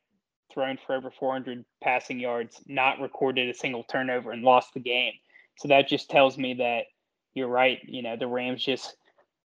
thrown 0.55 0.79
for 0.87 0.95
over 0.95 1.11
400 1.11 1.63
passing 1.83 2.19
yards, 2.19 2.59
not 2.65 2.99
recorded 2.99 3.47
a 3.47 3.53
single 3.53 3.83
turnover, 3.83 4.31
and 4.31 4.41
lost 4.41 4.73
the 4.73 4.79
game. 4.79 5.13
So 5.59 5.67
that 5.67 5.87
just 5.87 6.09
tells 6.09 6.37
me 6.37 6.55
that 6.55 6.85
you're 7.35 7.47
right. 7.47 7.79
You 7.85 8.01
know, 8.01 8.15
the 8.17 8.27
Rams 8.27 8.63
just 8.63 8.95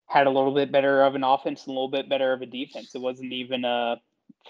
had 0.07 0.27
a 0.27 0.31
little 0.31 0.55
bit 0.55 0.71
better 0.71 1.03
of 1.03 1.15
an 1.15 1.25
offense 1.25 1.63
and 1.63 1.69
a 1.69 1.73
little 1.73 1.91
bit 1.91 2.11
better 2.11 2.33
of 2.33 2.43
a 2.43 2.47
defense. 2.47 2.95
It 2.95 3.01
wasn't 3.01 3.33
even 3.33 3.65
a 3.65 3.97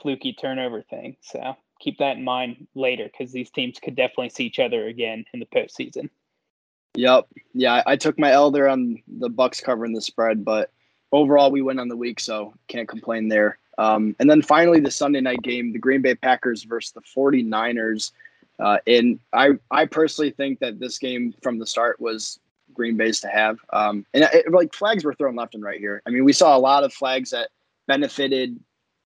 fluky 0.03 0.33
turnover 0.33 0.83
thing. 0.83 1.17
So 1.21 1.57
keep 1.81 1.99
that 1.99 2.17
in 2.17 2.25
mind 2.25 2.67
later 2.75 3.05
because 3.11 3.33
these 3.33 3.51
teams 3.51 3.79
could 3.79 3.95
definitely 3.95 4.31
see 4.31 4.45
each 4.45 4.59
other 4.59 4.87
again 4.87 5.25
in 5.33 5.41
the 5.41 5.47
postseason. 5.47 6.11
Yep. 6.95 7.27
Yeah, 7.53 7.83
I 7.87 7.97
took 7.97 8.19
my 8.19 8.33
elder 8.33 8.69
on 8.69 9.03
the 9.07 9.29
Bucks 9.29 9.61
covering 9.61 9.93
the 9.93 10.01
spread, 10.01 10.45
but 10.45 10.73
overall 11.13 11.51
we 11.51 11.63
win 11.63 11.79
on 11.79 11.89
the 11.89 11.97
week, 11.97 12.21
so 12.21 12.55
can't 12.69 12.89
complain 12.89 13.29
there. 13.29 13.59
Um, 13.79 14.17
and 14.19 14.29
then 14.31 14.43
finally, 14.43 14.81
the 14.81 14.91
Sunday 14.91 15.21
night 15.21 15.43
game, 15.43 15.73
the 15.73 15.79
Green 15.79 16.03
Bay 16.03 16.15
Packers 16.15 16.65
versus 16.65 16.93
the 16.93 17.03
49ers. 17.03 18.13
Uh, 18.59 18.79
and 18.87 19.19
I, 19.33 19.51
I 19.71 19.85
personally 19.85 20.31
think 20.31 20.61
that 20.61 20.81
this 20.81 20.99
game 20.99 21.35
from 21.43 21.59
the 21.59 21.67
start 21.67 22.01
was 22.01 22.39
Green 22.73 22.97
Bay's 22.97 23.21
to 23.21 23.29
have. 23.29 23.59
Um, 23.73 24.07
and 24.15 24.25
it, 24.33 24.51
like 24.51 24.75
flags 24.75 25.05
were 25.05 25.15
thrown 25.15 25.37
left 25.37 25.55
and 25.55 25.63
right 25.63 25.79
here. 25.79 26.03
I 26.07 26.11
mean, 26.11 26.25
we 26.25 26.33
saw 26.33 26.57
a 26.57 26.59
lot 26.59 26.85
of 26.85 26.93
flags 26.93 27.31
that 27.31 27.51
benefited 27.87 28.59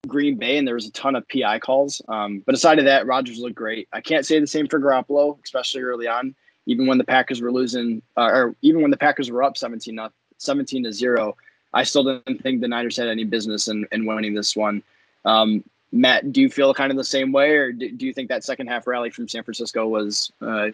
Green 0.07 0.37
Bay, 0.37 0.57
and 0.57 0.67
there 0.67 0.75
was 0.75 0.87
a 0.87 0.91
ton 0.91 1.15
of 1.15 1.27
PI 1.29 1.59
calls. 1.59 2.01
Um, 2.07 2.43
but 2.45 2.55
aside 2.55 2.79
of 2.79 2.85
that, 2.85 3.05
Rodgers 3.05 3.39
looked 3.39 3.55
great. 3.55 3.87
I 3.93 4.01
can't 4.01 4.25
say 4.25 4.39
the 4.39 4.47
same 4.47 4.67
for 4.67 4.79
Garoppolo, 4.79 5.37
especially 5.43 5.81
early 5.81 6.07
on. 6.07 6.35
Even 6.65 6.85
when 6.85 6.97
the 6.97 7.05
Packers 7.05 7.41
were 7.41 7.51
losing, 7.51 8.01
uh, 8.17 8.29
or 8.31 8.55
even 8.61 8.81
when 8.81 8.91
the 8.91 8.97
Packers 8.97 9.31
were 9.31 9.41
up 9.41 9.57
17, 9.57 9.97
17 10.37 10.83
to 10.83 10.91
zero, 10.91 11.37
I 11.73 11.83
still 11.83 12.03
didn't 12.03 12.41
think 12.41 12.61
the 12.61 12.67
Niners 12.67 12.97
had 12.97 13.07
any 13.07 13.23
business 13.23 13.67
in, 13.67 13.87
in 13.91 14.05
winning 14.05 14.33
this 14.33 14.55
one. 14.55 14.81
Um, 15.25 15.63
Matt, 15.91 16.31
do 16.31 16.41
you 16.41 16.49
feel 16.49 16.73
kind 16.73 16.91
of 16.91 16.97
the 16.97 17.03
same 17.03 17.31
way, 17.31 17.51
or 17.51 17.71
do, 17.71 17.91
do 17.91 18.05
you 18.05 18.13
think 18.13 18.29
that 18.29 18.43
second 18.43 18.67
half 18.67 18.87
rally 18.87 19.09
from 19.09 19.27
San 19.27 19.43
Francisco 19.43 19.87
was 19.87 20.31
uh, 20.41 20.69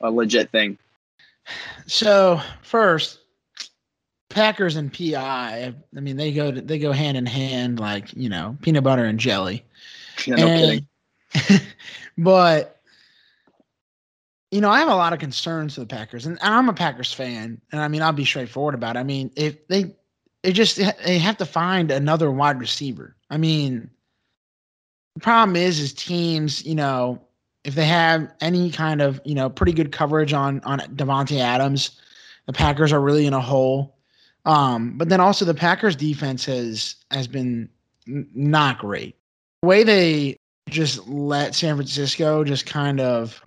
a 0.00 0.10
legit 0.10 0.50
thing? 0.50 0.78
So 1.86 2.40
first, 2.62 3.18
Packers 4.28 4.76
and 4.76 4.92
PI. 4.92 5.74
I 5.96 6.00
mean, 6.00 6.16
they 6.16 6.32
go 6.32 6.50
they 6.50 6.78
go 6.78 6.92
hand 6.92 7.16
in 7.16 7.26
hand, 7.26 7.80
like 7.80 8.14
you 8.14 8.28
know, 8.28 8.56
peanut 8.62 8.84
butter 8.84 9.04
and 9.04 9.18
jelly. 9.18 9.64
Yeah, 10.26 10.36
no 10.36 10.46
and, 10.46 10.86
kidding. 11.34 11.66
but 12.18 12.80
you 14.50 14.60
know, 14.60 14.70
I 14.70 14.78
have 14.80 14.88
a 14.88 14.94
lot 14.94 15.12
of 15.12 15.18
concerns 15.18 15.74
for 15.74 15.80
the 15.80 15.86
Packers, 15.86 16.26
and 16.26 16.38
I'm 16.40 16.68
a 16.68 16.74
Packers 16.74 17.12
fan, 17.12 17.60
and 17.72 17.80
I 17.80 17.88
mean, 17.88 18.02
I'll 18.02 18.12
be 18.12 18.24
straightforward 18.24 18.74
about 18.74 18.96
it. 18.96 19.00
I 19.00 19.02
mean, 19.02 19.30
if 19.34 19.66
they 19.66 19.96
they 20.42 20.52
just 20.52 20.76
they 21.04 21.18
have 21.18 21.36
to 21.38 21.46
find 21.46 21.90
another 21.90 22.30
wide 22.30 22.58
receiver. 22.58 23.16
I 23.30 23.36
mean, 23.36 23.88
the 25.14 25.20
problem 25.20 25.56
is, 25.56 25.78
is 25.78 25.92
teams, 25.92 26.64
you 26.64 26.74
know, 26.74 27.22
if 27.64 27.74
they 27.74 27.86
have 27.86 28.32
any 28.40 28.70
kind 28.70 29.00
of, 29.00 29.20
you 29.24 29.34
know, 29.34 29.48
pretty 29.48 29.72
good 29.72 29.92
coverage 29.92 30.32
on 30.32 30.60
on 30.60 30.80
Davante 30.96 31.38
Adams, 31.38 32.00
the 32.46 32.52
Packers 32.52 32.92
are 32.92 33.00
really 33.00 33.26
in 33.26 33.34
a 33.34 33.40
hole. 33.40 33.96
Um, 34.44 34.98
but 34.98 35.08
then 35.08 35.20
also 35.20 35.44
the 35.44 35.54
Packers 35.54 35.94
defense 35.94 36.44
has 36.46 36.96
has 37.10 37.28
been 37.28 37.68
n- 38.08 38.28
not 38.34 38.78
great. 38.78 39.16
The 39.62 39.68
way 39.68 39.84
they 39.84 40.36
just 40.68 41.06
let 41.06 41.54
San 41.54 41.76
Francisco 41.76 42.42
just 42.42 42.66
kind 42.66 43.00
of, 43.00 43.40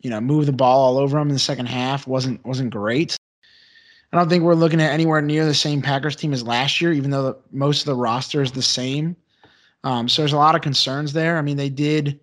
you 0.00 0.08
know, 0.08 0.20
move 0.20 0.46
the 0.46 0.52
ball 0.52 0.80
all 0.80 0.98
over 0.98 1.18
them 1.18 1.28
in 1.28 1.34
the 1.34 1.38
second 1.38 1.66
half 1.66 2.06
wasn't 2.06 2.44
wasn't 2.46 2.70
great. 2.70 3.18
I 4.12 4.16
don't 4.16 4.28
think 4.28 4.42
we're 4.42 4.54
looking 4.54 4.80
at 4.80 4.90
anywhere 4.90 5.20
near 5.20 5.44
the 5.44 5.54
same 5.54 5.82
Packers 5.82 6.16
team 6.16 6.32
as 6.32 6.42
last 6.42 6.80
year, 6.80 6.92
even 6.92 7.10
though 7.10 7.22
the, 7.24 7.38
most 7.52 7.80
of 7.80 7.86
the 7.86 7.94
roster 7.94 8.42
is 8.42 8.52
the 8.52 8.62
same. 8.62 9.16
Um, 9.84 10.08
so 10.08 10.22
there's 10.22 10.32
a 10.32 10.38
lot 10.38 10.54
of 10.54 10.62
concerns 10.62 11.12
there. 11.12 11.36
I 11.36 11.42
mean, 11.42 11.56
they 11.56 11.68
did 11.68 12.18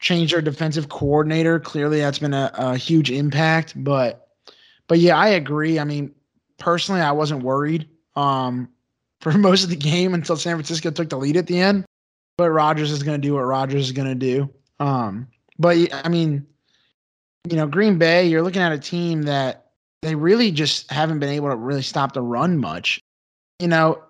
change 0.00 0.32
their 0.32 0.42
defensive 0.42 0.90
coordinator. 0.90 1.58
Clearly, 1.60 2.00
that's 2.00 2.18
been 2.18 2.34
a, 2.34 2.50
a 2.54 2.76
huge 2.76 3.10
impact. 3.10 3.72
But, 3.76 4.28
but 4.86 4.98
yeah, 4.98 5.16
I 5.16 5.28
agree. 5.28 5.78
I 5.78 5.84
mean, 5.84 6.14
personally, 6.58 7.00
I 7.00 7.12
wasn't 7.12 7.42
worried 7.42 7.88
um, 8.14 8.68
for 9.20 9.32
most 9.32 9.64
of 9.64 9.70
the 9.70 9.76
game 9.76 10.14
until 10.14 10.36
San 10.36 10.56
Francisco 10.56 10.90
took 10.90 11.08
the 11.08 11.16
lead 11.16 11.36
at 11.36 11.46
the 11.46 11.58
end. 11.58 11.84
But 12.36 12.50
Rodgers 12.50 12.92
is 12.92 13.02
going 13.02 13.20
to 13.20 13.26
do 13.26 13.34
what 13.34 13.40
Rodgers 13.40 13.86
is 13.86 13.92
going 13.92 14.08
to 14.08 14.14
do. 14.14 14.50
Um, 14.78 15.26
but 15.58 15.76
I 15.92 16.08
mean, 16.08 16.46
you 17.48 17.56
know, 17.56 17.66
Green 17.66 17.98
Bay, 17.98 18.28
you're 18.28 18.42
looking 18.42 18.62
at 18.62 18.72
a 18.72 18.78
team 18.78 19.22
that 19.22 19.67
they 20.02 20.14
really 20.14 20.50
just 20.50 20.90
haven't 20.90 21.18
been 21.18 21.30
able 21.30 21.50
to 21.50 21.56
really 21.56 21.82
stop 21.82 22.12
the 22.12 22.22
run 22.22 22.58
much. 22.58 23.00
You 23.58 23.68
know, 23.68 24.02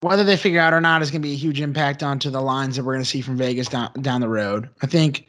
whether 0.00 0.24
they 0.24 0.36
figure 0.36 0.60
out 0.60 0.72
or 0.72 0.80
not 0.80 1.02
is 1.02 1.10
going 1.10 1.22
to 1.22 1.28
be 1.28 1.34
a 1.34 1.38
huge 1.38 1.60
impact 1.60 2.02
onto 2.02 2.30
the 2.30 2.40
lines 2.40 2.76
that 2.76 2.84
we're 2.84 2.94
going 2.94 3.04
to 3.04 3.08
see 3.08 3.20
from 3.20 3.36
Vegas 3.36 3.68
down 3.68 3.92
down 4.00 4.20
the 4.20 4.28
road. 4.28 4.68
I 4.82 4.86
think 4.86 5.26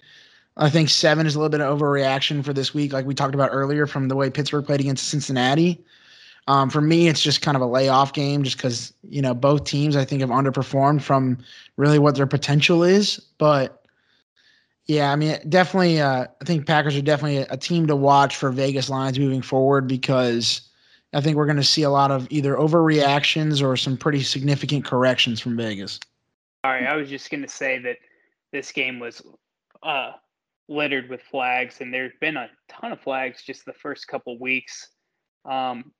I 0.58 0.70
think 0.70 0.90
seven 0.90 1.26
is 1.26 1.36
a 1.36 1.40
little 1.40 1.50
bit 1.50 1.62
of 1.62 1.80
overreaction 1.80 2.44
for 2.44 2.54
this 2.54 2.74
week, 2.74 2.94
like 2.94 3.06
we 3.06 3.16
talked 3.16 3.36
about 3.36 3.50
earlier, 3.52 3.88
from 3.88 4.10
the 4.10 4.16
way 4.16 4.30
Pittsburgh 4.30 4.66
played 4.66 4.82
against 4.82 5.08
Cincinnati. 5.08 5.84
Um, 6.48 6.70
for 6.70 6.82
me, 6.82 7.08
it's 7.08 7.22
just 7.22 7.42
kind 7.42 7.56
of 7.56 7.62
a 7.62 7.68
layoff 7.68 8.14
game, 8.14 8.44
just 8.44 8.58
because 8.58 8.94
you 9.08 9.22
know 9.22 9.34
both 9.34 9.64
teams 9.64 9.96
I 9.96 10.06
think 10.06 10.22
have 10.22 10.30
underperformed 10.30 11.02
from 11.02 11.38
really 11.78 12.00
what 12.00 12.16
their 12.16 12.28
potential 12.28 12.84
is. 12.84 13.20
But 13.38 13.79
yeah, 14.90 15.12
I 15.12 15.16
mean, 15.16 15.38
definitely. 15.48 16.02
Uh, 16.02 16.26
I 16.42 16.46
think 16.46 16.66
Packers 16.66 16.98
are 16.98 17.02
definitely 17.04 17.46
a, 17.48 17.56
team 17.56 17.86
to 17.86 17.96
watch 17.96 18.36
for 18.36 18.50
Vegas 18.50 18.90
lines 18.90 19.20
moving 19.20 19.44
forward 19.44 19.88
because 19.88 20.68
I 21.14 21.22
think 21.22 21.38
we're 21.38 21.46
going 21.46 21.58
to 21.58 21.64
see 21.64 21.84
a 21.84 21.92
lot 21.92 22.10
of 22.10 22.26
either 22.32 22.56
overreactions 22.56 23.64
or 23.64 23.78
some 23.78 23.96
pretty 23.96 24.24
significant 24.24 24.86
corrections 24.86 25.40
from 25.40 25.56
Vegas. 25.56 26.00
All 26.64 26.72
right, 26.72 26.88
I 26.88 26.96
was 26.96 27.08
just 27.08 27.30
going 27.30 27.44
to 27.44 27.48
say 27.48 27.78
that 27.78 27.98
this 28.52 28.72
game 28.72 28.98
was 28.98 29.22
uh, 29.84 30.14
littered 30.68 31.08
with 31.08 31.22
flags, 31.22 31.82
and 31.82 31.94
there's 31.94 32.14
been 32.20 32.36
a 32.36 32.50
ton 32.68 32.92
of 32.92 33.00
flags 33.00 33.44
just 33.44 33.66
the 33.66 33.74
first 33.74 34.08
couple 34.08 34.40
weeks. 34.40 34.88
Um, 35.46 35.92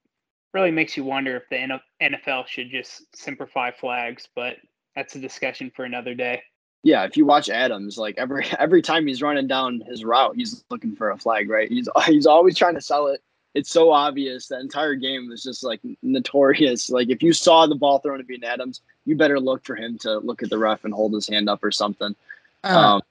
really 0.52 0.72
makes 0.72 0.98
you 0.98 1.04
wonder 1.04 1.38
if 1.38 1.44
the 1.52 1.80
NFL 2.02 2.48
should 2.48 2.72
just 2.72 3.04
simplify 3.16 3.70
flags, 3.70 4.28
but 4.36 4.56
that's 4.96 5.14
a 5.16 5.20
discussion 5.20 5.72
for 5.76 5.86
another 5.86 6.16
day. 6.16 6.42
Yeah, 6.84 7.04
if 7.04 7.18
you 7.18 7.26
watch 7.26 7.50
Adams, 7.50 7.98
like 7.98 8.16
every 8.18 8.46
every 8.60 8.82
time 8.82 9.08
he's 9.08 9.22
running 9.22 9.48
down 9.48 9.82
his 9.82 10.04
route, 10.04 10.36
he's 10.36 10.64
looking 10.70 10.96
for 10.96 11.12
a 11.12 11.18
flag, 11.18 11.50
right? 11.50 11.70
He's 11.70 11.90
he's 12.06 12.26
always 12.26 12.58
trying 12.58 12.76
to 12.76 12.82
sell 12.82 13.08
it. 13.08 13.22
It's 13.56 13.70
so 13.72 13.92
obvious. 13.92 14.48
The 14.48 14.60
entire 14.60 14.96
game 14.96 15.28
was 15.28 15.42
just 15.42 15.64
like 15.64 15.82
notorious. 16.04 16.90
Like 16.90 17.10
if 17.10 17.24
you 17.24 17.34
saw 17.34 17.66
the 17.66 17.76
ball 17.76 18.00
thrown 18.00 18.20
to 18.20 18.24
Bean 18.24 18.44
Adams, 18.44 18.82
you 19.06 19.16
better 19.16 19.40
look 19.40 19.66
for 19.66 19.76
him 19.76 19.98
to 20.00 20.20
look 20.20 20.44
at 20.44 20.52
the 20.52 20.58
ref 20.58 20.86
and 20.86 20.94
hold 20.94 21.14
his 21.14 21.28
hand 21.28 21.50
up 21.50 21.64
or 21.64 21.72
something. 21.72 22.16
Uh, 22.64 22.68
um, 22.68 23.02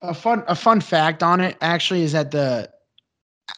a 0.00 0.14
fun 0.14 0.42
a 0.48 0.54
fun 0.54 0.80
fact 0.80 1.22
on 1.22 1.40
it 1.40 1.56
actually 1.60 2.02
is 2.02 2.12
that 2.12 2.30
the 2.30 2.70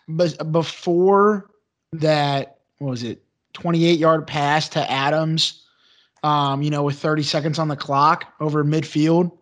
but 0.09 0.51
before 0.53 1.51
that 1.93 2.59
what 2.79 2.91
was 2.91 3.03
it 3.03 3.23
28 3.53 3.99
yard 3.99 4.27
pass 4.27 4.69
to 4.71 4.91
Adams 4.91 5.65
um, 6.23 6.63
you 6.63 6.71
know, 6.71 6.83
with 6.83 6.99
30 6.99 7.23
seconds 7.23 7.59
on 7.59 7.69
the 7.69 7.77
clock 7.77 8.33
over 8.41 8.65
midfield. 8.65 9.33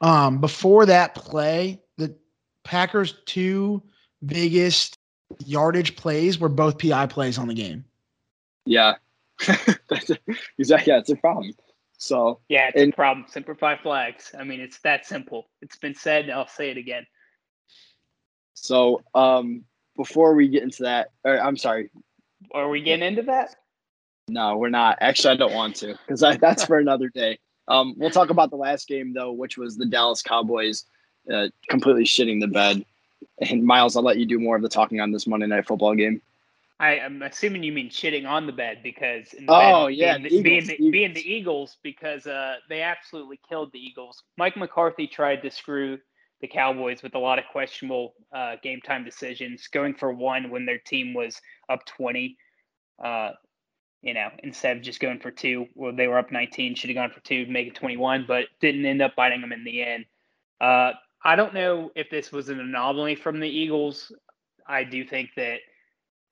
Um, 0.00 0.40
before 0.40 0.86
that 0.86 1.14
play, 1.14 1.80
the 1.96 2.14
Packers' 2.64 3.14
two 3.26 3.82
biggest 4.24 4.98
yardage 5.44 5.96
plays 5.96 6.38
were 6.38 6.48
both 6.48 6.78
PI 6.78 7.06
plays 7.06 7.38
on 7.38 7.48
the 7.48 7.54
game. 7.54 7.84
Yeah. 8.66 8.94
that's 9.88 10.10
exactly. 10.58 10.92
Yeah, 10.92 10.98
it's 10.98 11.10
a 11.10 11.16
problem. 11.16 11.52
So 11.98 12.40
yeah, 12.48 12.68
it's 12.68 12.82
and, 12.82 12.92
a 12.92 12.96
problem. 12.96 13.26
Simplify 13.28 13.76
flags. 13.76 14.32
I 14.38 14.44
mean, 14.44 14.60
it's 14.60 14.78
that 14.80 15.06
simple. 15.06 15.48
It's 15.62 15.76
been 15.76 15.94
said. 15.94 16.30
I'll 16.30 16.48
say 16.48 16.70
it 16.70 16.76
again. 16.76 17.06
So 18.54 19.02
um, 19.14 19.64
before 19.96 20.34
we 20.34 20.48
get 20.48 20.62
into 20.62 20.84
that, 20.84 21.08
or, 21.24 21.38
I'm 21.40 21.56
sorry. 21.56 21.90
Are 22.52 22.68
we 22.68 22.82
getting 22.82 23.06
into 23.06 23.22
that? 23.22 23.56
No, 24.28 24.56
we're 24.56 24.70
not. 24.70 24.98
Actually, 25.00 25.34
I 25.34 25.36
don't 25.36 25.54
want 25.54 25.76
to 25.76 25.98
because 26.06 26.20
that's 26.20 26.64
for 26.66 26.78
another 26.78 27.08
day. 27.08 27.38
Um, 27.68 27.94
we'll 27.96 28.10
talk 28.10 28.30
about 28.30 28.50
the 28.50 28.56
last 28.56 28.88
game 28.88 29.12
though, 29.12 29.32
which 29.32 29.56
was 29.56 29.76
the 29.76 29.86
Dallas 29.86 30.22
Cowboys 30.22 30.84
uh, 31.32 31.48
completely 31.68 32.04
shitting 32.04 32.40
the 32.40 32.48
bed. 32.48 32.84
And 33.38 33.64
Miles, 33.64 33.96
I'll 33.96 34.02
let 34.02 34.18
you 34.18 34.26
do 34.26 34.38
more 34.38 34.56
of 34.56 34.62
the 34.62 34.68
talking 34.68 35.00
on 35.00 35.10
this 35.10 35.26
Monday 35.26 35.46
Night 35.46 35.66
Football 35.66 35.94
game. 35.94 36.20
I, 36.80 36.96
am 36.96 37.22
assuming 37.22 37.62
you 37.62 37.72
mean 37.72 37.88
shitting 37.88 38.28
on 38.28 38.46
the 38.46 38.52
bed 38.52 38.80
because 38.82 39.30
the 39.30 39.46
oh 39.48 39.86
bed 39.86 39.94
yeah, 39.94 40.18
being 40.18 40.22
the, 40.28 40.42
being, 40.42 40.66
the, 40.66 40.90
being 40.90 41.14
the 41.14 41.32
Eagles 41.32 41.78
because 41.82 42.26
uh, 42.26 42.56
they 42.68 42.82
absolutely 42.82 43.38
killed 43.48 43.72
the 43.72 43.78
Eagles. 43.78 44.22
Mike 44.36 44.56
McCarthy 44.56 45.06
tried 45.06 45.42
to 45.42 45.50
screw 45.50 45.98
the 46.40 46.48
Cowboys 46.48 47.02
with 47.02 47.14
a 47.14 47.18
lot 47.18 47.38
of 47.38 47.44
questionable 47.50 48.14
uh, 48.32 48.56
game 48.62 48.80
time 48.80 49.04
decisions, 49.04 49.68
going 49.68 49.94
for 49.94 50.12
one 50.12 50.50
when 50.50 50.66
their 50.66 50.78
team 50.78 51.14
was 51.14 51.40
up 51.68 51.86
twenty. 51.86 52.36
Uh, 53.02 53.30
you 54.04 54.12
know, 54.12 54.28
instead 54.42 54.76
of 54.76 54.82
just 54.82 55.00
going 55.00 55.18
for 55.18 55.30
two. 55.30 55.66
Well, 55.74 55.96
they 55.96 56.06
were 56.06 56.18
up 56.18 56.30
19, 56.30 56.74
should 56.74 56.90
have 56.90 56.94
gone 56.94 57.10
for 57.10 57.20
two 57.20 57.46
make 57.46 57.68
it 57.68 57.74
21, 57.74 58.26
but 58.28 58.44
didn't 58.60 58.84
end 58.84 59.00
up 59.00 59.16
biting 59.16 59.40
them 59.40 59.52
in 59.52 59.64
the 59.64 59.82
end. 59.82 60.04
Uh, 60.60 60.92
I 61.24 61.36
don't 61.36 61.54
know 61.54 61.90
if 61.96 62.10
this 62.10 62.30
was 62.30 62.50
an 62.50 62.60
anomaly 62.60 63.14
from 63.14 63.40
the 63.40 63.48
Eagles. 63.48 64.12
I 64.68 64.84
do 64.84 65.06
think 65.06 65.30
that 65.36 65.60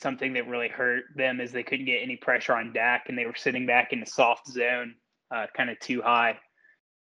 something 0.03 0.35
that 0.35 0.49
really 0.49 0.68
hurt 0.68 1.05
them 1.16 1.41
is 1.41 1.51
they 1.51 1.62
couldn't 1.62 1.87
get 1.87 2.03
any 2.03 2.16
pressure 2.16 2.55
on 2.55 2.75
Dak, 2.75 3.07
and 3.09 3.16
they 3.16 3.25
were 3.25 3.35
sitting 3.35 3.64
back 3.64 3.95
in 3.95 4.03
a 4.03 4.07
soft 4.07 4.49
zone, 4.49 4.95
uh, 5.35 5.47
kind 5.57 5.70
of 5.70 5.81
too 5.81 6.03
high, 6.03 6.39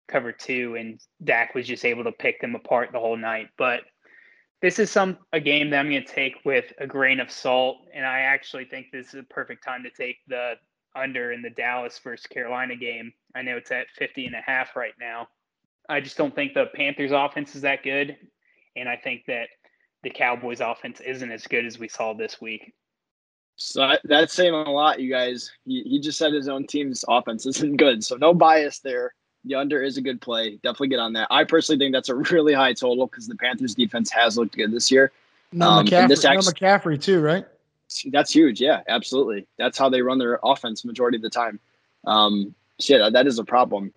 cover 0.09 0.33
two, 0.33 0.77
and 0.77 0.99
Dak 1.23 1.55
was 1.55 1.67
just 1.67 1.85
able 1.85 2.05
to 2.05 2.13
pick 2.13 2.41
them 2.41 2.55
apart 2.55 2.89
the 2.91 3.01
whole 3.01 3.19
night. 3.19 3.49
But 3.59 3.83
this 4.65 4.79
is 4.79 4.91
some 4.91 5.19
a 5.35 5.41
game 5.41 5.69
that 5.69 5.79
I'm 5.79 5.91
going 5.91 6.07
to 6.07 6.11
take 6.11 6.37
with 6.47 6.65
a 6.79 6.87
grain 6.87 7.21
of 7.21 7.31
salt, 7.31 7.81
and 7.95 8.07
I 8.07 8.21
actually 8.21 8.65
think 8.65 8.87
this 8.91 9.09
is 9.09 9.21
a 9.21 9.23
perfect 9.25 9.63
time 9.63 9.83
to 9.83 9.91
take 9.91 10.17
the 10.27 10.55
under 10.97 11.33
in 11.33 11.43
the 11.43 11.51
Dallas 11.51 12.01
versus 12.03 12.27
Carolina 12.27 12.75
game. 12.75 13.13
I 13.35 13.43
know 13.43 13.59
it's 13.59 13.71
at 13.71 13.91
50 13.99 14.25
and 14.25 14.35
a 14.35 14.41
half 14.41 14.75
right 14.75 14.95
now. 14.99 15.29
I 15.91 16.01
just 16.01 16.17
don't 16.17 16.35
think 16.35 16.55
the 16.55 16.71
Panthers 16.75 17.13
offense 17.13 17.55
is 17.55 17.61
that 17.61 17.83
good, 17.83 18.17
and 18.75 18.89
I 18.89 18.97
think 18.97 19.25
that 19.27 19.49
the 20.03 20.09
Cowboys 20.09 20.63
offense 20.63 20.99
isn't 21.01 21.31
as 21.31 21.47
good 21.47 21.67
as 21.67 21.79
we 21.79 21.87
saw 21.87 22.15
this 22.15 22.41
week. 22.41 22.73
So 23.57 23.97
that's 24.05 24.33
saying 24.33 24.55
a 24.55 24.71
lot, 24.71 24.99
you 24.99 25.11
guys. 25.11 25.53
He, 25.67 25.83
he 25.83 26.01
just 26.01 26.17
said 26.17 26.33
his 26.33 26.49
own 26.49 26.67
team's 26.67 27.05
offense 27.07 27.45
isn't 27.45 27.77
good, 27.77 28.03
so 28.03 28.17
no 28.17 28.33
bias 28.33 28.79
there 28.79 29.13
the 29.45 29.55
under 29.55 29.83
is 29.83 29.97
a 29.97 30.01
good 30.01 30.21
play. 30.21 30.57
Definitely 30.57 30.89
get 30.89 30.99
on 30.99 31.13
that. 31.15 31.29
I 31.31 31.45
personally 31.45 31.79
think 31.79 31.93
that's 31.93 32.09
a 32.09 32.15
really 32.15 32.55
high 32.55 32.73
total 32.73 33.07
because 33.07 33.27
the 33.27 33.37
Panthers 33.37 33.75
defense 33.75 34.11
has 34.11 34.37
looked 34.39 34.57
good 34.57 34.73
this 34.73 34.91
year. 34.91 35.13
No, 35.53 35.69
um, 35.69 35.87
McCaffrey, 35.87 36.09
this 36.09 36.25
actually, 36.25 36.47
no 36.47 36.69
McCaffrey 36.69 37.01
too, 37.01 37.21
right? 37.21 37.47
That's 38.07 38.35
huge. 38.35 38.61
Yeah, 38.61 38.81
absolutely. 38.89 39.47
That's 39.57 39.79
how 39.79 39.89
they 39.89 40.03
run 40.03 40.19
their 40.19 40.41
offense 40.43 40.85
majority 40.85 41.17
of 41.17 41.23
the 41.23 41.31
time. 41.31 41.61
Um, 42.07 42.55
shit, 42.81 43.13
that 43.13 43.27
is 43.27 43.39
a 43.39 43.45
problem. 43.45 43.93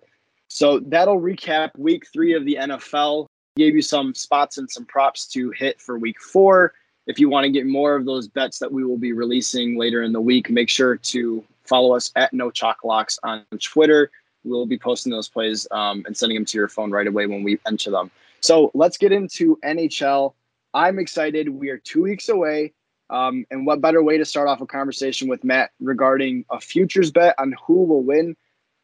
So 0.48 0.80
that'll 0.80 1.20
recap 1.20 1.76
week 1.76 2.06
three 2.12 2.34
of 2.34 2.44
the 2.44 2.58
NFL. 2.60 3.26
Gave 3.56 3.74
you 3.74 3.82
some 3.82 4.14
spots 4.14 4.58
and 4.58 4.70
some 4.70 4.84
props 4.84 5.26
to 5.28 5.50
hit 5.50 5.80
for 5.80 5.98
week 5.98 6.20
four. 6.20 6.74
If 7.06 7.18
you 7.18 7.28
want 7.28 7.44
to 7.44 7.50
get 7.50 7.66
more 7.66 7.96
of 7.96 8.04
those 8.04 8.28
bets 8.28 8.58
that 8.60 8.70
we 8.70 8.84
will 8.84 8.98
be 8.98 9.12
releasing 9.12 9.76
later 9.76 10.02
in 10.02 10.12
the 10.12 10.20
week, 10.20 10.50
make 10.50 10.68
sure 10.68 10.96
to 10.96 11.42
follow 11.64 11.96
us 11.96 12.12
at 12.16 12.32
No 12.32 12.50
Chalk 12.50 12.84
Locks 12.84 13.18
on 13.22 13.44
Twitter 13.60 14.10
we'll 14.48 14.66
be 14.66 14.78
posting 14.78 15.12
those 15.12 15.28
plays 15.28 15.66
um, 15.70 16.02
and 16.06 16.16
sending 16.16 16.36
them 16.36 16.44
to 16.46 16.58
your 16.58 16.68
phone 16.68 16.90
right 16.90 17.06
away 17.06 17.26
when 17.26 17.42
we 17.42 17.58
enter 17.66 17.90
them. 17.90 18.10
So 18.40 18.70
let's 18.74 18.96
get 18.96 19.12
into 19.12 19.56
NHL. 19.64 20.34
I'm 20.74 20.98
excited. 20.98 21.48
We 21.48 21.70
are 21.70 21.78
two 21.78 22.02
weeks 22.02 22.28
away. 22.28 22.72
Um, 23.10 23.46
and 23.50 23.66
what 23.66 23.80
better 23.80 24.02
way 24.02 24.18
to 24.18 24.24
start 24.24 24.48
off 24.48 24.60
a 24.60 24.66
conversation 24.66 25.28
with 25.28 25.42
Matt 25.42 25.70
regarding 25.80 26.44
a 26.50 26.60
futures 26.60 27.10
bet 27.10 27.34
on 27.38 27.54
who 27.66 27.84
will 27.84 28.02
win 28.02 28.36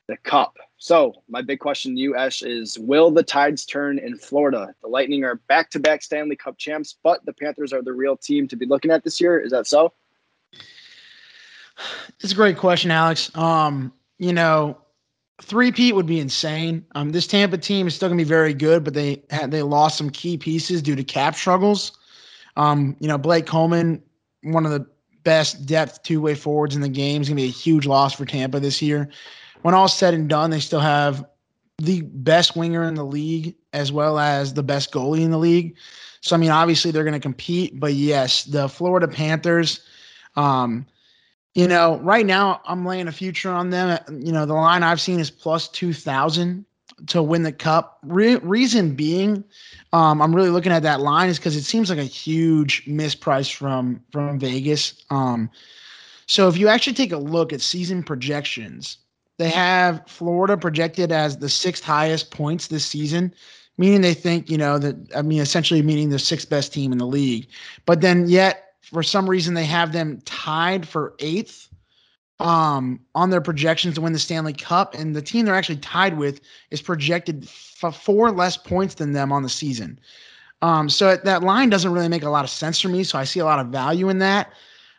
the 0.09 0.17
cup? 0.17 0.57
So, 0.79 1.15
my 1.29 1.43
big 1.43 1.61
question 1.61 1.95
to 1.95 2.01
you, 2.01 2.17
Esh, 2.17 2.43
is 2.43 2.79
will 2.79 3.11
the 3.11 3.23
tides 3.23 3.65
turn 3.65 3.99
in 3.99 4.17
Florida? 4.19 4.75
The 4.83 4.89
Lightning 4.89 5.25
are 5.25 5.37
back 5.37 5.71
to 5.71 5.79
back 5.79 6.03
Stanley 6.03 6.37
Cup 6.37 6.57
champs, 6.59 6.97
but 7.03 7.25
the 7.27 7.33
Panthers 7.33 7.73
are 7.73 7.83
the 7.83 7.93
real 7.93 8.17
team 8.17 8.49
to 8.49 8.57
be 8.57 8.67
looking 8.67 8.91
at 8.91 9.05
this 9.05 9.21
year. 9.21 9.39
Is 9.39 9.51
that 9.53 9.67
so? 9.67 9.93
It's 12.21 12.33
a 12.33 12.37
great 12.37 12.57
question, 12.57 12.91
Alex. 12.91 13.35
Um, 13.37 13.93
you 14.19 14.33
know, 14.33 14.79
three 15.43 15.73
peat 15.73 15.95
would 15.95 16.07
be 16.07 16.21
insane. 16.21 16.85
Um, 16.95 17.11
this 17.11 17.27
Tampa 17.27 17.59
team 17.59 17.87
is 17.87 17.95
still 17.95 18.09
gonna 18.09 18.19
be 18.19 18.25
very 18.25 18.55
good, 18.55 18.85
but 18.85 18.95
they 18.95 19.23
had 19.31 19.51
they 19.51 19.63
lost 19.63 19.99
some 19.99 20.11
key 20.11 20.37
pieces 20.37 20.83
due 20.83 20.97
to 20.97 21.05
cap 21.05 21.35
struggles. 21.35 21.93
Um, 22.57 22.97
you 23.01 23.09
know, 23.09 23.19
Blake 23.19 23.47
Coleman, 23.47 24.03
one 24.43 24.65
of 24.65 24.73
the 24.73 24.87
best 25.25 25.67
depth 25.67 26.03
two 26.03 26.21
way 26.21 26.35
forwards 26.35 26.77
in 26.77 26.83
the 26.83 26.89
game, 26.89 27.23
is 27.23 27.29
gonna 27.29 27.37
be 27.37 27.45
a 27.45 27.49
huge 27.49 27.87
loss 27.87 28.15
for 28.15 28.25
Tampa 28.25 28.61
this 28.61 28.81
year. 28.81 29.09
When 29.63 29.75
all's 29.75 29.97
said 29.97 30.15
and 30.15 30.29
done, 30.29 30.51
they 30.51 30.61
still 30.61 30.81
have 30.81 31.25
the 31.79 32.03
best 32.03 32.57
winger 32.57 32.85
in 32.85 32.95
the 32.95 33.05
league 33.05 33.57
as 33.73 33.91
well 33.91 34.19
as 34.19 34.55
the 34.55 34.63
best 34.63 34.93
goalie 34.93 35.23
in 35.23 35.31
the 35.33 35.39
league. 35.39 35.77
So 36.21 36.37
I 36.37 36.39
mean, 36.39 36.51
obviously 36.51 36.91
they're 36.91 37.05
to 37.05 37.19
compete, 37.19 37.79
but 37.81 37.95
yes, 37.95 38.45
the 38.45 38.69
Florida 38.69 39.09
Panthers. 39.09 39.81
Um, 40.37 40.87
you 41.55 41.69
know, 41.69 41.99
right 41.99 42.27
now 42.27 42.61
I'm 42.67 42.85
laying 42.85 43.09
a 43.09 43.13
future 43.13 43.51
on 43.51 43.71
them. 43.71 43.99
You 44.11 44.33
know, 44.33 44.45
the 44.45 44.55
line 44.55 44.83
I've 44.83 45.01
seen 45.01 45.21
is 45.21 45.31
plus 45.31 45.69
2,000 45.69 46.65
to 47.07 47.23
win 47.23 47.43
the 47.43 47.53
cup. 47.53 47.99
Re- 48.03 48.37
reason 48.37 48.95
being, 48.95 49.45
um, 49.93 50.21
I'm 50.21 50.35
really 50.35 50.51
looking 50.51 50.73
at 50.73 50.83
that 50.83 51.01
line 51.01 51.29
is 51.29 51.39
because 51.39 51.57
it 51.57 51.63
seems 51.63 51.91
like 51.91 51.99
a 51.99 52.05
huge 52.05 52.85
misprice 52.87 53.53
from 53.53 54.03
from 54.11 54.39
Vegas. 54.39 55.05
Um, 55.11 55.51
so 56.27 56.49
if 56.49 56.57
you 56.57 56.69
actually 56.69 56.95
take 56.95 57.13
a 57.13 57.19
look 57.19 57.53
at 57.53 57.61
season 57.61 58.03
projections, 58.03 58.99
they 59.39 59.51
have 59.51 60.03
Florida 60.07 60.57
projected 60.57 61.13
as 61.13 61.39
the 61.39 61.49
sixth 61.49 61.85
highest 61.85 62.31
points 62.31 62.69
this 62.69 62.87
season, 62.87 63.35
meaning 63.77 64.01
they 64.01 64.15
think 64.15 64.51
you 64.51 64.59
know 64.59 64.79
that 64.79 64.97
I 65.15 65.23
mean 65.23 65.41
essentially 65.41 65.83
meaning 65.83 66.11
the 66.11 66.19
sixth 66.19 66.49
best 66.49 66.73
team 66.73 66.91
in 66.91 66.99
the 66.99 67.07
league. 67.07 67.47
But 67.87 68.01
then 68.01 68.29
yet 68.29 68.64
for 68.95 69.03
some 69.03 69.29
reason 69.29 69.53
they 69.53 69.65
have 69.67 69.93
them 69.93 70.21
tied 70.25 70.89
for 70.89 71.15
eighth 71.19 71.69
um, 72.41 73.01
on 73.15 73.31
their 73.31 73.41
projections 73.41 73.97
to 73.97 74.01
win 74.01 74.13
the 74.13 74.19
Stanley 74.19 74.53
Cup, 74.53 74.95
and 74.95 75.15
the 75.15 75.23
team 75.23 75.45
they're 75.45 75.55
actually 75.55 75.79
tied 75.79 76.17
with 76.17 76.41
is 76.71 76.81
projected 76.81 77.49
for 77.49 77.93
four 77.93 78.31
less 78.31 78.57
points 78.57 78.95
than 78.95 79.13
them 79.13 79.33
on 79.33 79.43
the 79.43 79.49
season. 79.49 79.99
Um, 80.63 80.89
so 80.89 81.17
that 81.17 81.43
line 81.43 81.69
doesn't 81.69 81.93
really 81.93 82.09
make 82.09 82.23
a 82.23 82.31
lot 82.31 82.45
of 82.45 82.51
sense 82.51 82.81
for 82.81 82.89
me. 82.89 83.05
So 83.05 83.19
I 83.19 83.25
see 83.25 83.41
a 83.41 83.45
lot 83.45 83.59
of 83.59 83.67
value 83.67 84.09
in 84.09 84.19
that. 84.21 84.53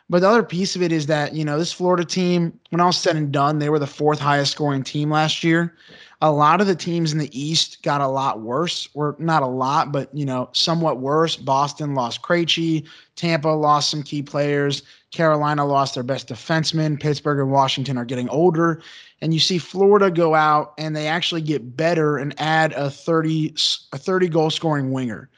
But 0.08 0.20
the 0.20 0.28
other 0.28 0.44
piece 0.44 0.76
of 0.76 0.82
it 0.82 0.92
is 0.92 1.06
that 1.06 1.34
you 1.34 1.44
know 1.44 1.58
this 1.58 1.72
Florida 1.72 2.04
team, 2.04 2.58
when 2.70 2.80
all 2.80 2.92
said 2.92 3.16
and 3.16 3.32
done, 3.32 3.58
they 3.58 3.70
were 3.70 3.80
the 3.80 3.86
fourth 3.86 4.20
highest 4.20 4.52
scoring 4.52 4.84
team 4.84 5.10
last 5.10 5.42
year 5.42 5.74
a 6.22 6.32
lot 6.32 6.60
of 6.60 6.66
the 6.66 6.74
teams 6.74 7.12
in 7.12 7.18
the 7.18 7.38
East 7.38 7.82
got 7.82 8.00
a 8.00 8.08
lot 8.08 8.40
worse, 8.40 8.88
or 8.94 9.16
not 9.18 9.42
a 9.42 9.46
lot, 9.46 9.92
but 9.92 10.08
you 10.14 10.24
know, 10.24 10.48
somewhat 10.52 10.98
worse. 10.98 11.36
Boston 11.36 11.94
lost 11.94 12.22
Krejci, 12.22 12.86
Tampa 13.16 13.48
lost 13.48 13.90
some 13.90 14.02
key 14.02 14.22
players, 14.22 14.82
Carolina 15.10 15.66
lost 15.66 15.94
their 15.94 16.02
best 16.02 16.28
defenseman, 16.28 16.98
Pittsburgh 16.98 17.40
and 17.40 17.50
Washington 17.50 17.98
are 17.98 18.04
getting 18.04 18.28
older, 18.30 18.80
and 19.20 19.34
you 19.34 19.40
see 19.40 19.58
Florida 19.58 20.10
go 20.10 20.34
out 20.34 20.72
and 20.78 20.96
they 20.96 21.06
actually 21.06 21.42
get 21.42 21.76
better 21.76 22.16
and 22.16 22.34
add 22.38 22.72
a 22.72 22.90
30 22.90 23.54
a 23.92 23.98
30 23.98 24.28
goal 24.28 24.50
scoring 24.50 24.92
winger. 24.92 25.28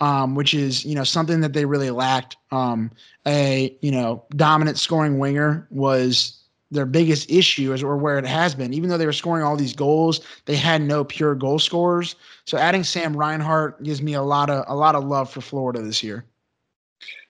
Um, 0.00 0.36
which 0.36 0.54
is 0.54 0.84
you 0.84 0.94
know 0.94 1.02
something 1.02 1.40
that 1.40 1.54
they 1.54 1.64
really 1.64 1.90
lacked. 1.90 2.36
Um, 2.52 2.92
a 3.26 3.76
you 3.80 3.90
know 3.90 4.24
dominant 4.36 4.78
scoring 4.78 5.18
winger 5.18 5.66
was 5.70 6.37
their 6.70 6.86
biggest 6.86 7.30
issue 7.30 7.72
is 7.72 7.82
or 7.82 7.96
where 7.96 8.18
it 8.18 8.26
has 8.26 8.54
been. 8.54 8.74
Even 8.74 8.90
though 8.90 8.98
they 8.98 9.06
were 9.06 9.12
scoring 9.12 9.44
all 9.44 9.56
these 9.56 9.74
goals, 9.74 10.20
they 10.44 10.56
had 10.56 10.82
no 10.82 11.04
pure 11.04 11.34
goal 11.34 11.58
scorers. 11.58 12.16
So 12.44 12.58
adding 12.58 12.84
Sam 12.84 13.16
Reinhart 13.16 13.82
gives 13.82 14.02
me 14.02 14.14
a 14.14 14.22
lot 14.22 14.50
of 14.50 14.64
a 14.68 14.74
lot 14.74 14.94
of 14.94 15.04
love 15.04 15.30
for 15.30 15.40
Florida 15.40 15.80
this 15.80 16.02
year. 16.02 16.24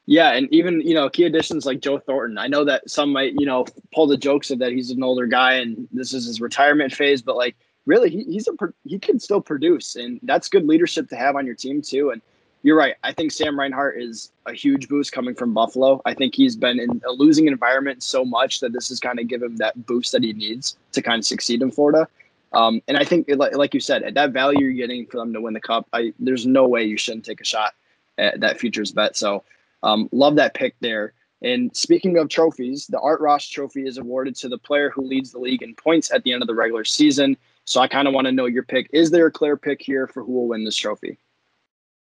Yeah, 0.07 0.33
and 0.33 0.49
even 0.53 0.81
you 0.81 0.95
know 0.95 1.11
key 1.11 1.25
additions 1.25 1.67
like 1.67 1.81
Joe 1.81 1.99
Thornton. 1.99 2.39
I 2.39 2.47
know 2.47 2.65
that 2.65 2.89
some 2.89 3.13
might 3.13 3.35
you 3.39 3.47
know 3.47 3.67
pull 3.95 4.07
the 4.07 4.17
jokes 4.17 4.51
of 4.51 4.59
that 4.59 4.73
he's 4.73 4.91
an 4.91 5.03
older 5.03 5.27
guy 5.27 5.55
and 5.55 5.87
this 5.93 6.13
is 6.13 6.27
his 6.27 6.41
retirement 6.41 6.93
phase, 6.93 7.23
but 7.23 7.37
like 7.37 7.57
really 7.87 8.11
he, 8.11 8.25
he's 8.25 8.49
a 8.49 8.53
he 8.85 8.99
can 8.99 9.21
still 9.21 9.41
produce, 9.41 9.97
and 9.97 10.19
that's 10.23 10.49
good 10.49 10.67
leadership 10.67 11.09
to 11.11 11.17
have 11.17 11.37
on 11.37 11.47
your 11.47 11.55
team 11.55 11.83
too. 11.83 12.11
And 12.11 12.23
you're 12.63 12.77
right. 12.77 12.97
I 13.05 13.13
think 13.13 13.31
Sam 13.31 13.59
Reinhart 13.59 14.01
is 14.01 14.33
a 14.47 14.53
huge 14.53 14.89
boost 14.89 15.13
coming 15.13 15.35
from 15.35 15.55
Buffalo. 15.55 16.03
I 16.05 16.15
think 16.15 16.35
he's 16.35 16.57
been 16.57 16.81
in 16.81 17.01
a 17.07 17.13
losing 17.13 17.47
environment 17.47 18.03
so 18.03 18.25
much 18.25 18.61
that 18.61 18.73
this 18.73 18.89
has 18.89 18.99
kind 18.99 19.21
of 19.21 19.29
given 19.29 19.51
him 19.51 19.57
that 19.59 19.87
boost 19.87 20.13
that 20.13 20.25
he 20.25 20.33
needs 20.33 20.77
to 20.93 21.03
kind 21.03 21.21
of 21.21 21.25
succeed 21.25 21.63
in 21.63 21.71
Florida. 21.71 22.09
Um, 22.53 22.83
and 22.89 22.97
I 22.97 23.05
think, 23.05 23.29
like 23.29 23.75
you 23.75 23.81
said, 23.81 24.03
at 24.03 24.15
that 24.15 24.33
value 24.33 24.67
you're 24.67 24.73
getting 24.73 25.07
for 25.07 25.19
them 25.19 25.33
to 25.35 25.41
win 25.41 25.55
the 25.55 25.61
cup, 25.61 25.87
I, 25.93 26.13
there's 26.19 26.47
no 26.47 26.67
way 26.67 26.83
you 26.85 26.97
shouldn't 26.97 27.25
take 27.25 27.41
a 27.41 27.45
shot 27.45 27.75
at 28.17 28.41
that 28.41 28.59
futures 28.59 28.91
bet. 28.91 29.17
So, 29.17 29.45
um, 29.83 30.09
love 30.11 30.37
that 30.37 30.55
pick 30.55 30.75
there. 30.81 31.13
And 31.43 31.75
speaking 31.77 32.19
of 32.19 32.29
trophies, 32.29 32.89
the 32.89 32.99
Art 32.99 33.21
Ross 33.21 33.47
Trophy 33.47 33.87
is 33.87 33.99
awarded 33.99 34.35
to 34.37 34.49
the 34.49 34.59
player 34.59 34.91
who 34.91 35.03
leads 35.03 35.31
the 35.31 35.39
league 35.39 35.63
in 35.63 35.75
points 35.75 36.11
at 36.11 36.25
the 36.25 36.33
end 36.33 36.43
of 36.43 36.49
the 36.49 36.55
regular 36.55 36.85
season. 36.85 37.37
So, 37.65 37.81
I 37.81 37.87
kind 37.87 38.09
of 38.09 38.15
want 38.15 38.27
to 38.27 38.33
know 38.33 38.47
your 38.47 38.65
pick. 38.65 38.89
Is 38.93 39.11
there 39.11 39.27
a 39.27 39.31
clear 39.31 39.57
pick 39.57 39.83
here 39.83 40.07
for 40.07 40.25
who 40.25 40.33
will 40.33 40.49
win 40.49 40.65
this 40.65 40.77
trophy? 40.77 41.19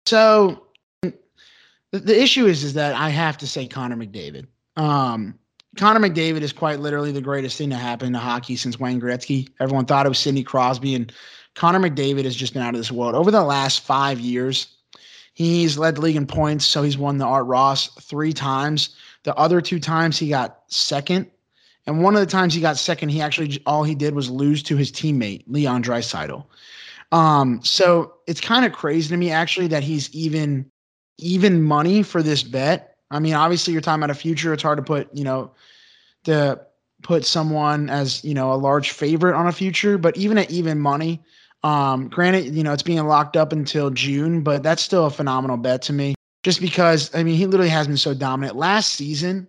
So 0.05 0.63
the, 1.91 2.21
issue 2.21 2.45
is 2.45 2.63
is 2.63 2.73
that 2.75 2.95
I 2.95 3.09
have 3.09 3.37
to 3.39 3.47
say 3.47 3.67
Connor 3.67 3.95
McDavid. 3.95 4.47
Um, 4.77 5.39
Connor 5.77 5.99
McDavid 5.99 6.41
is 6.41 6.53
quite 6.53 6.79
literally 6.79 7.11
the 7.11 7.21
greatest 7.21 7.57
thing 7.57 7.69
to 7.71 7.75
happen 7.75 8.13
to 8.13 8.19
hockey 8.19 8.55
since 8.55 8.79
Wayne 8.79 9.01
Gretzky. 9.01 9.49
Everyone 9.59 9.85
thought 9.85 10.05
it 10.05 10.09
was 10.09 10.19
Sidney 10.19 10.43
Crosby, 10.43 10.95
and 10.95 11.11
Connor 11.55 11.79
McDavid 11.79 12.23
has 12.23 12.35
just 12.35 12.53
been 12.53 12.61
out 12.61 12.73
of 12.73 12.79
this 12.79 12.91
world. 12.91 13.15
Over 13.15 13.31
the 13.31 13.43
last 13.43 13.81
five 13.81 14.19
years, 14.19 14.67
he's 15.33 15.77
led 15.77 15.95
the 15.95 16.01
league 16.01 16.15
in 16.15 16.27
points, 16.27 16.65
so 16.65 16.81
he's 16.83 16.97
won 16.97 17.17
the 17.17 17.25
Art 17.25 17.45
Ross 17.45 17.89
three 18.01 18.31
times. 18.31 18.95
The 19.23 19.35
other 19.35 19.59
two 19.59 19.79
times 19.79 20.17
he 20.17 20.29
got 20.29 20.61
second, 20.67 21.29
and 21.87 22.03
one 22.03 22.15
of 22.15 22.21
the 22.21 22.27
times 22.27 22.53
he 22.53 22.61
got 22.61 22.77
second, 22.77 23.09
he 23.09 23.21
actually 23.21 23.61
all 23.65 23.83
he 23.83 23.95
did 23.95 24.15
was 24.15 24.29
lose 24.29 24.63
to 24.63 24.77
his 24.77 24.91
teammate 24.91 25.43
Leon 25.47 25.83
Draisaitl. 25.83 26.45
Um, 27.11 27.61
so 27.63 28.15
it's 28.27 28.41
kind 28.41 28.65
of 28.65 28.73
crazy 28.73 29.09
to 29.09 29.17
me 29.17 29.31
actually 29.31 29.67
that 29.67 29.83
he's 29.83 30.13
even 30.13 30.69
even 31.17 31.61
money 31.61 32.03
for 32.03 32.21
this 32.21 32.43
bet. 32.43 32.97
I 33.11 33.19
mean, 33.19 33.33
obviously 33.33 33.71
you're 33.73 33.81
talking 33.81 34.03
about 34.03 34.15
a 34.15 34.19
future. 34.19 34.53
It's 34.53 34.63
hard 34.63 34.77
to 34.77 34.83
put, 34.83 35.09
you 35.13 35.23
know, 35.23 35.51
to 36.25 36.59
put 37.03 37.25
someone 37.25 37.89
as, 37.89 38.23
you 38.23 38.33
know, 38.33 38.51
a 38.51 38.55
large 38.55 38.91
favorite 38.91 39.35
on 39.35 39.47
a 39.47 39.51
future, 39.51 39.97
but 39.97 40.17
even 40.17 40.37
at 40.37 40.51
even 40.51 40.79
money, 40.79 41.23
um, 41.63 42.09
granted, 42.09 42.53
you 42.53 42.63
know, 42.63 42.73
it's 42.73 42.83
being 42.83 43.03
locked 43.05 43.37
up 43.37 43.51
until 43.51 43.89
June, 43.89 44.41
but 44.41 44.63
that's 44.63 44.81
still 44.81 45.05
a 45.05 45.09
phenomenal 45.09 45.57
bet 45.57 45.81
to 45.83 45.93
me. 45.93 46.15
Just 46.43 46.61
because, 46.61 47.13
I 47.15 47.23
mean, 47.23 47.35
he 47.35 47.45
literally 47.45 47.69
has 47.69 47.87
been 47.87 47.97
so 47.97 48.13
dominant. 48.13 48.55
Last 48.55 48.93
season, 48.93 49.47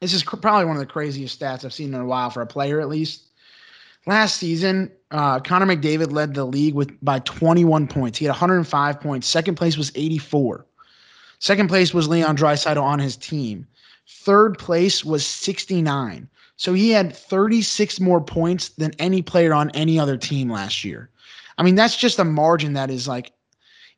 this 0.00 0.14
is 0.14 0.22
cr- 0.22 0.36
probably 0.36 0.64
one 0.64 0.76
of 0.76 0.80
the 0.80 0.86
craziest 0.86 1.38
stats 1.38 1.64
I've 1.64 1.74
seen 1.74 1.92
in 1.92 2.00
a 2.00 2.06
while 2.06 2.30
for 2.30 2.40
a 2.40 2.46
player, 2.46 2.80
at 2.80 2.88
least. 2.88 3.25
Last 4.06 4.36
season, 4.36 4.92
uh, 5.10 5.40
Connor 5.40 5.66
McDavid 5.66 6.12
led 6.12 6.34
the 6.34 6.44
league 6.44 6.74
with 6.74 6.96
by 7.04 7.18
21 7.20 7.88
points. 7.88 8.18
He 8.18 8.24
had 8.24 8.30
105 8.30 9.00
points. 9.00 9.26
Second 9.26 9.56
place 9.56 9.76
was 9.76 9.90
84. 9.94 10.64
Second 11.40 11.68
place 11.68 11.92
was 11.92 12.08
Leon 12.08 12.36
Draisaitl 12.36 12.80
on 12.80 12.98
his 12.98 13.16
team. 13.16 13.66
Third 14.08 14.58
place 14.58 15.04
was 15.04 15.26
69. 15.26 16.28
So 16.56 16.72
he 16.72 16.90
had 16.90 17.14
36 17.14 18.00
more 18.00 18.20
points 18.20 18.70
than 18.70 18.92
any 18.98 19.20
player 19.22 19.52
on 19.52 19.70
any 19.70 19.98
other 19.98 20.16
team 20.16 20.50
last 20.50 20.84
year. 20.84 21.10
I 21.58 21.62
mean, 21.62 21.74
that's 21.74 21.96
just 21.96 22.18
a 22.18 22.24
margin 22.24 22.74
that 22.74 22.90
is 22.90 23.08
like, 23.08 23.32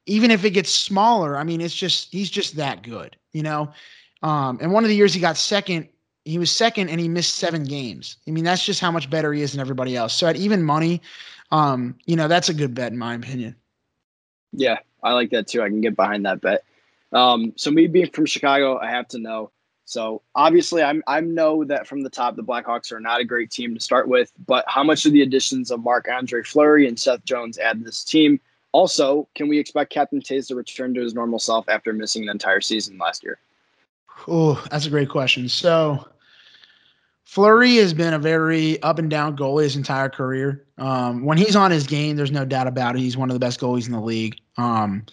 even 0.06 0.30
if 0.30 0.44
it 0.44 0.50
gets 0.50 0.70
smaller, 0.70 1.36
I 1.36 1.44
mean, 1.44 1.60
it's 1.60 1.74
just 1.74 2.10
he's 2.10 2.30
just 2.30 2.56
that 2.56 2.82
good, 2.82 3.16
you 3.32 3.42
know. 3.42 3.70
Um, 4.22 4.58
and 4.60 4.72
one 4.72 4.84
of 4.84 4.88
the 4.88 4.96
years 4.96 5.12
he 5.12 5.20
got 5.20 5.36
second, 5.36 5.88
he 6.28 6.38
was 6.38 6.54
second 6.54 6.90
and 6.90 7.00
he 7.00 7.08
missed 7.08 7.36
seven 7.36 7.64
games. 7.64 8.18
I 8.26 8.32
mean, 8.32 8.44
that's 8.44 8.64
just 8.64 8.80
how 8.80 8.90
much 8.90 9.08
better 9.08 9.32
he 9.32 9.40
is 9.40 9.52
than 9.52 9.60
everybody 9.60 9.96
else. 9.96 10.12
So 10.12 10.26
at 10.26 10.36
even 10.36 10.62
money, 10.62 11.00
um, 11.50 11.96
you 12.04 12.16
know, 12.16 12.28
that's 12.28 12.50
a 12.50 12.54
good 12.54 12.74
bet 12.74 12.92
in 12.92 12.98
my 12.98 13.14
opinion. 13.14 13.56
Yeah, 14.52 14.78
I 15.02 15.12
like 15.12 15.30
that 15.30 15.46
too. 15.46 15.62
I 15.62 15.68
can 15.68 15.80
get 15.80 15.96
behind 15.96 16.26
that 16.26 16.42
bet. 16.42 16.64
Um, 17.12 17.54
so 17.56 17.70
me 17.70 17.86
being 17.86 18.10
from 18.10 18.26
Chicago, 18.26 18.78
I 18.78 18.90
have 18.90 19.08
to 19.08 19.18
know. 19.18 19.50
So 19.86 20.20
obviously, 20.34 20.82
I'm 20.82 21.02
I 21.06 21.22
know 21.22 21.64
that 21.64 21.86
from 21.86 22.02
the 22.02 22.10
top, 22.10 22.36
the 22.36 22.42
Blackhawks 22.42 22.92
are 22.92 23.00
not 23.00 23.22
a 23.22 23.24
great 23.24 23.50
team 23.50 23.72
to 23.74 23.80
start 23.80 24.06
with. 24.06 24.30
But 24.46 24.66
how 24.68 24.84
much 24.84 25.04
do 25.04 25.10
the 25.10 25.22
additions 25.22 25.70
of 25.70 25.82
Marc-Andre 25.82 26.42
Fleury 26.42 26.86
and 26.86 27.00
Seth 27.00 27.24
Jones 27.24 27.58
add 27.58 27.78
to 27.78 27.84
this 27.84 28.04
team? 28.04 28.38
Also, 28.72 29.26
can 29.34 29.48
we 29.48 29.58
expect 29.58 29.90
Captain 29.90 30.20
Toews 30.20 30.48
to 30.48 30.54
return 30.54 30.92
to 30.92 31.00
his 31.00 31.14
normal 31.14 31.38
self 31.38 31.66
after 31.70 31.94
missing 31.94 32.26
the 32.26 32.32
entire 32.32 32.60
season 32.60 32.98
last 32.98 33.24
year? 33.24 33.38
Oh, 34.26 34.62
that's 34.70 34.84
a 34.84 34.90
great 34.90 35.08
question. 35.08 35.48
So 35.48 36.06
Fleury 37.28 37.76
has 37.76 37.92
been 37.92 38.14
a 38.14 38.18
very 38.18 38.82
up 38.82 38.98
and 38.98 39.10
down 39.10 39.36
goalie 39.36 39.64
his 39.64 39.76
entire 39.76 40.08
career. 40.08 40.64
Um, 40.78 41.26
when 41.26 41.36
he's 41.36 41.54
on 41.54 41.70
his 41.70 41.86
game, 41.86 42.16
there's 42.16 42.32
no 42.32 42.46
doubt 42.46 42.66
about 42.66 42.96
it. 42.96 43.00
He's 43.00 43.18
one 43.18 43.28
of 43.28 43.34
the 43.34 43.38
best 43.38 43.60
goalies 43.60 43.84
in 43.84 43.92
the 43.92 44.00
league. 44.00 44.36
Um, 44.56 45.04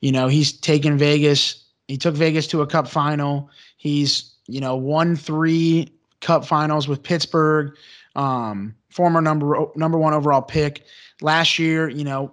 you 0.00 0.12
know, 0.12 0.28
he's 0.28 0.52
taken 0.52 0.96
Vegas. 0.96 1.64
He 1.88 1.96
took 1.96 2.14
Vegas 2.14 2.46
to 2.46 2.62
a 2.62 2.66
cup 2.68 2.86
final. 2.86 3.50
He's, 3.76 4.36
you 4.46 4.60
know, 4.60 4.76
won 4.76 5.16
three 5.16 5.92
cup 6.20 6.44
finals 6.44 6.86
with 6.86 7.02
Pittsburgh. 7.02 7.74
Um, 8.14 8.76
former 8.88 9.20
number 9.20 9.66
number 9.74 9.98
one 9.98 10.14
overall 10.14 10.42
pick. 10.42 10.84
Last 11.22 11.58
year, 11.58 11.88
you 11.88 12.04
know, 12.04 12.32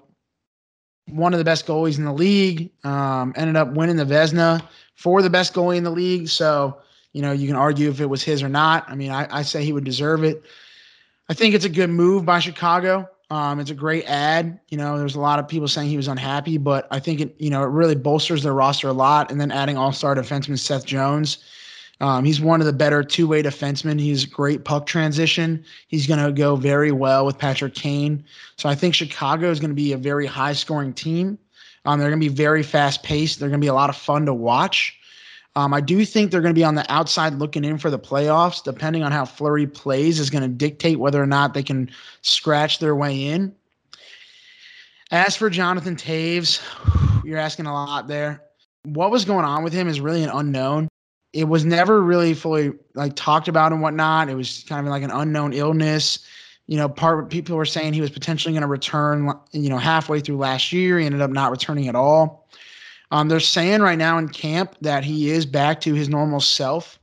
one 1.08 1.34
of 1.34 1.40
the 1.40 1.46
best 1.46 1.66
goalies 1.66 1.98
in 1.98 2.06
the 2.06 2.14
league. 2.14 2.70
Um, 2.84 3.34
ended 3.36 3.56
up 3.56 3.74
winning 3.74 3.96
the 3.96 4.06
Vezina 4.06 4.62
for 4.94 5.24
the 5.24 5.32
best 5.32 5.56
goalie 5.56 5.78
in 5.78 5.84
the 5.84 5.90
league. 5.90 6.28
So 6.28 6.78
you 7.16 7.22
know, 7.22 7.32
you 7.32 7.48
can 7.48 7.56
argue 7.56 7.90
if 7.90 8.02
it 8.02 8.08
was 8.08 8.22
his 8.22 8.44
or 8.44 8.50
not. 8.50 8.84
I 8.90 8.96
mean, 8.96 9.10
I, 9.10 9.26
I 9.32 9.42
say 9.42 9.64
he 9.64 9.72
would 9.72 9.86
deserve 9.86 10.26
it. 10.26 10.44
I 11.30 11.34
think 11.34 11.56
it's 11.56 11.64
a 11.64 11.70
good 11.70 11.90
move 11.90 12.26
by 12.26 12.40
Chicago. 12.40 13.10
Um, 13.30 13.62
it's 13.62 13.72
a 13.72 13.74
great 13.74 14.04
ad. 14.04 14.60
You 14.68 14.78
know, 14.78 15.00
there's 15.00 15.16
a 15.16 15.22
lot 15.22 15.40
of 15.40 15.48
people 15.48 15.70
saying 15.70 15.88
he 15.88 15.96
was 15.96 16.10
unhappy, 16.10 16.58
but 16.58 16.90
I 16.92 17.00
think 17.00 17.22
it, 17.22 17.34
you 17.40 17.50
know, 17.50 17.64
it 17.64 17.68
really 17.68 17.96
bolsters 17.96 18.44
their 18.44 18.54
roster 18.54 18.90
a 18.90 18.94
lot. 18.94 19.32
And 19.32 19.40
then 19.40 19.50
adding 19.50 19.78
all-star 19.78 20.14
defenseman 20.14 20.60
Seth 20.60 20.86
Jones. 20.86 21.38
Um, 22.02 22.26
he's 22.26 22.42
one 22.42 22.60
of 22.60 22.68
the 22.68 22.74
better 22.74 23.02
two-way 23.02 23.42
defensemen. 23.42 23.98
He's 23.98 24.26
great 24.26 24.66
puck 24.66 24.86
transition. 24.86 25.64
He's 25.88 26.08
going 26.08 26.24
to 26.24 26.34
go 26.34 26.58
very 26.58 26.92
well 26.92 27.26
with 27.26 27.38
Patrick 27.38 27.76
Kane. 27.76 28.26
So 28.58 28.68
I 28.68 28.76
think 28.76 28.94
Chicago 28.94 29.52
is 29.52 29.62
going 29.62 29.72
to 29.72 29.76
be 29.76 29.94
a 29.94 29.98
very 29.98 30.26
high-scoring 30.26 30.96
team. 30.96 31.38
Um, 31.86 31.98
they're 31.98 32.10
going 32.10 32.20
to 32.20 32.30
be 32.30 32.36
very 32.36 32.62
fast-paced. 32.62 33.40
They're 33.40 33.48
going 33.48 33.62
to 33.62 33.66
be 33.66 33.70
a 33.70 33.74
lot 33.74 33.90
of 33.90 33.96
fun 33.96 34.26
to 34.26 34.34
watch. 34.34 35.00
Um, 35.58 35.74
I 35.74 35.80
do 35.80 36.04
think 36.04 36.32
they're 36.32 36.42
going 36.42 36.54
to 36.54 36.60
be 36.60 36.66
on 36.66 36.76
the 36.76 36.92
outside 36.92 37.36
looking 37.36 37.64
in 37.64 37.78
for 37.78 37.90
the 37.90 38.00
playoffs. 38.00 38.64
Depending 38.64 39.04
on 39.04 39.12
how 39.12 39.24
Fleury 39.24 39.68
plays, 39.68 40.20
is 40.20 40.30
going 40.30 40.42
to 40.42 40.50
dictate 40.50 41.00
whether 41.00 41.22
or 41.22 41.28
not 41.28 41.54
they 41.54 41.64
can 41.64 41.90
scratch 42.22 42.80
their 42.80 42.96
way 42.96 43.26
in. 43.26 43.56
As 45.12 45.36
for 45.36 45.50
Jonathan 45.50 45.96
Toews, 45.96 46.62
you're 47.24 47.38
asking 47.38 47.68
a 47.68 47.74
lot 47.74 48.08
there. 48.08 48.44
What 48.84 49.12
was 49.12 49.24
going 49.24 49.46
on 49.46 49.64
with 49.64 49.72
him 49.72 49.88
is 49.88 50.02
really 50.02 50.24
an 50.24 50.30
unknown. 50.30 50.90
It 51.32 51.48
was 51.48 51.64
never 51.64 52.02
really 52.02 52.34
fully 52.34 52.74
like 52.94 53.16
talked 53.16 53.48
about 53.48 53.72
and 53.72 53.82
whatnot. 53.82 54.30
It 54.30 54.36
was 54.36 54.66
kind 54.68 54.86
of 54.86 54.92
like 54.92 55.04
an 55.04 55.12
unknown 55.12 55.54
illness. 55.54 56.20
You 56.68 56.78
know, 56.78 56.90
part 56.90 57.30
people 57.30 57.56
were 57.56 57.66
saying 57.66 57.94
he 57.94 58.02
was 58.02 58.10
potentially 58.10 58.54
going 58.54 58.62
to 58.62 58.68
return. 58.68 59.32
You 59.52 59.70
know, 59.70 59.78
halfway 59.78 60.20
through 60.20 60.38
last 60.38 60.72
year, 60.72 61.00
he 61.00 61.06
ended 61.06 61.22
up 61.22 61.30
not 61.30 61.52
returning 61.52 61.88
at 61.88 61.96
all. 61.96 62.45
Um, 63.12 63.28
they're 63.28 63.40
saying 63.40 63.82
right 63.82 63.98
now 63.98 64.18
in 64.18 64.30
camp 64.30 64.76
that 64.82 65.04
he 65.04 65.30
is 65.30 65.46
back 65.46 65.82
to 65.82 65.94
his 65.94 66.10
normal 66.10 66.40
self. 66.40 67.00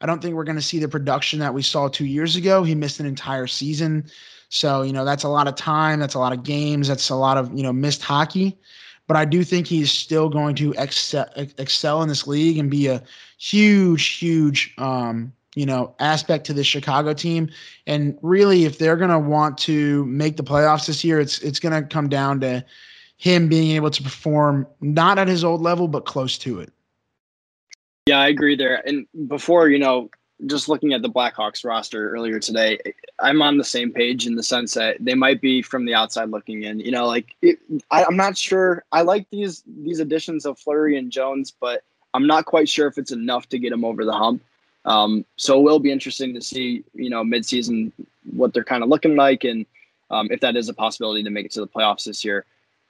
I 0.00 0.06
don't 0.06 0.20
think 0.20 0.34
we're 0.34 0.44
going 0.44 0.56
to 0.56 0.62
see 0.62 0.78
the 0.78 0.88
production 0.88 1.38
that 1.38 1.54
we 1.54 1.62
saw 1.62 1.88
two 1.88 2.04
years 2.04 2.36
ago. 2.36 2.62
He 2.62 2.74
missed 2.74 3.00
an 3.00 3.06
entire 3.06 3.46
season. 3.46 4.06
So, 4.48 4.82
you 4.82 4.92
know, 4.92 5.04
that's 5.04 5.24
a 5.24 5.28
lot 5.28 5.48
of 5.48 5.54
time. 5.54 5.98
That's 5.98 6.14
a 6.14 6.18
lot 6.18 6.32
of 6.32 6.42
games. 6.42 6.88
That's 6.88 7.08
a 7.08 7.14
lot 7.14 7.36
of, 7.38 7.52
you 7.52 7.62
know, 7.62 7.72
missed 7.72 8.02
hockey. 8.02 8.56
But 9.06 9.16
I 9.16 9.24
do 9.24 9.44
think 9.44 9.66
he's 9.66 9.90
still 9.90 10.28
going 10.28 10.54
to 10.56 10.72
excel, 10.72 11.26
excel 11.36 12.02
in 12.02 12.08
this 12.08 12.26
league 12.26 12.58
and 12.58 12.70
be 12.70 12.88
a 12.88 13.02
huge, 13.38 14.18
huge, 14.18 14.74
um, 14.78 15.32
you 15.54 15.64
know, 15.64 15.94
aspect 16.00 16.44
to 16.46 16.52
this 16.52 16.66
Chicago 16.66 17.14
team. 17.14 17.48
And 17.86 18.18
really, 18.22 18.64
if 18.64 18.78
they're 18.78 18.96
going 18.96 19.10
to 19.10 19.18
want 19.18 19.58
to 19.58 20.04
make 20.06 20.36
the 20.36 20.42
playoffs 20.42 20.86
this 20.86 21.04
year, 21.04 21.18
it's 21.20 21.38
it's 21.38 21.60
going 21.60 21.72
to 21.72 21.88
come 21.88 22.08
down 22.08 22.40
to 22.40 22.64
him 23.16 23.48
being 23.48 23.72
able 23.76 23.90
to 23.90 24.02
perform 24.02 24.66
not 24.80 25.18
at 25.18 25.28
his 25.28 25.44
old 25.44 25.62
level, 25.62 25.88
but 25.88 26.04
close 26.04 26.36
to 26.38 26.60
it. 26.60 26.72
Yeah, 28.06 28.20
I 28.20 28.28
agree 28.28 28.56
there. 28.56 28.86
And 28.86 29.06
before, 29.26 29.68
you 29.68 29.78
know, 29.78 30.10
just 30.44 30.68
looking 30.68 30.92
at 30.92 31.00
the 31.00 31.08
Blackhawks 31.08 31.64
roster 31.64 32.10
earlier 32.10 32.38
today, 32.38 32.78
I'm 33.18 33.40
on 33.40 33.56
the 33.56 33.64
same 33.64 33.90
page 33.90 34.26
in 34.26 34.36
the 34.36 34.42
sense 34.42 34.74
that 34.74 34.98
they 35.00 35.14
might 35.14 35.40
be 35.40 35.62
from 35.62 35.86
the 35.86 35.94
outside 35.94 36.28
looking 36.28 36.62
in. 36.62 36.78
You 36.78 36.90
know, 36.90 37.06
like 37.06 37.34
it, 37.40 37.58
I, 37.90 38.04
am 38.04 38.16
not 38.16 38.36
sure. 38.36 38.84
I 38.92 39.02
like 39.02 39.26
these 39.30 39.64
these 39.66 39.98
additions 39.98 40.44
of 40.44 40.58
Fleury 40.58 40.98
and 40.98 41.10
Jones, 41.10 41.52
but 41.58 41.84
I'm 42.12 42.26
not 42.26 42.44
quite 42.44 42.68
sure 42.68 42.86
if 42.86 42.98
it's 42.98 43.12
enough 43.12 43.48
to 43.48 43.58
get 43.58 43.70
them 43.70 43.84
over 43.84 44.04
the 44.04 44.12
hump. 44.12 44.42
Um, 44.84 45.24
so 45.36 45.58
it 45.58 45.62
will 45.62 45.80
be 45.80 45.90
interesting 45.90 46.32
to 46.34 46.40
see, 46.40 46.84
you 46.94 47.10
know, 47.10 47.24
midseason 47.24 47.90
what 48.30 48.52
they're 48.52 48.62
kind 48.62 48.82
of 48.82 48.88
looking 48.88 49.16
like 49.16 49.42
and 49.42 49.66
um, 50.10 50.28
if 50.30 50.40
that 50.40 50.54
is 50.54 50.68
a 50.68 50.74
possibility 50.74 51.22
to 51.24 51.30
make 51.30 51.46
it 51.46 51.52
to 51.52 51.60
the 51.60 51.66
playoffs 51.66 52.04
this 52.04 52.24
year. 52.24 52.44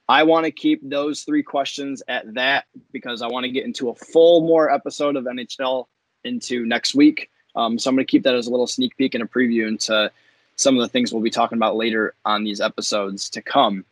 I 0.09 0.23
want 0.23 0.45
to 0.45 0.51
keep 0.51 0.87
those 0.87 1.23
three 1.23 1.43
questions 1.43 2.01
at 2.07 2.33
that 2.33 2.65
because 2.91 3.21
I 3.21 3.27
want 3.27 3.43
to 3.43 3.51
get 3.51 3.65
into 3.65 3.89
a 3.89 3.95
full 3.95 4.41
more 4.41 4.71
episode 4.71 5.15
of 5.15 5.25
NHL 5.25 5.85
into 6.23 6.65
next 6.65 6.95
week. 6.95 7.29
Um, 7.55 7.77
so 7.77 7.89
I'm 7.89 7.95
going 7.95 8.05
to 8.05 8.11
keep 8.11 8.23
that 8.23 8.35
as 8.35 8.47
a 8.47 8.51
little 8.51 8.67
sneak 8.67 8.95
peek 8.97 9.15
and 9.15 9.23
a 9.23 9.27
preview 9.27 9.67
into 9.67 10.11
some 10.55 10.75
of 10.75 10.81
the 10.81 10.87
things 10.87 11.11
we'll 11.11 11.21
be 11.21 11.29
talking 11.29 11.57
about 11.57 11.75
later 11.75 12.13
on 12.25 12.43
these 12.43 12.61
episodes 12.61 13.29
to 13.31 13.41
come. 13.41 13.83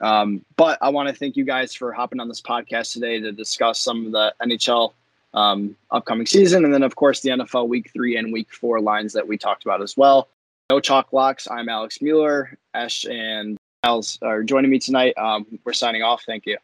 Um, 0.00 0.44
but 0.56 0.78
I 0.80 0.90
want 0.90 1.08
to 1.08 1.14
thank 1.14 1.36
you 1.36 1.44
guys 1.44 1.74
for 1.74 1.92
hopping 1.92 2.20
on 2.20 2.28
this 2.28 2.40
podcast 2.40 2.92
today 2.92 3.20
to 3.20 3.32
discuss 3.32 3.80
some 3.80 4.06
of 4.06 4.12
the 4.12 4.34
NHL 4.42 4.92
um, 5.32 5.76
upcoming 5.90 6.26
season, 6.26 6.64
and 6.64 6.72
then 6.72 6.82
of 6.82 6.94
course 6.94 7.20
the 7.20 7.30
NFL 7.30 7.68
Week 7.68 7.90
Three 7.92 8.16
and 8.16 8.32
Week 8.32 8.52
Four 8.52 8.80
lines 8.80 9.12
that 9.14 9.26
we 9.26 9.36
talked 9.36 9.64
about 9.64 9.82
as 9.82 9.96
well. 9.96 10.28
No 10.70 10.80
chalk 10.80 11.12
locks. 11.12 11.48
I'm 11.50 11.68
Alex 11.68 12.00
Mueller. 12.00 12.58
Ash 12.72 13.04
and 13.04 13.56
Miles 13.84 14.18
are 14.22 14.42
joining 14.42 14.70
me 14.70 14.78
tonight. 14.78 15.12
Um, 15.18 15.44
we're 15.62 15.74
signing 15.74 16.02
off. 16.02 16.22
Thank 16.24 16.46
you. 16.46 16.56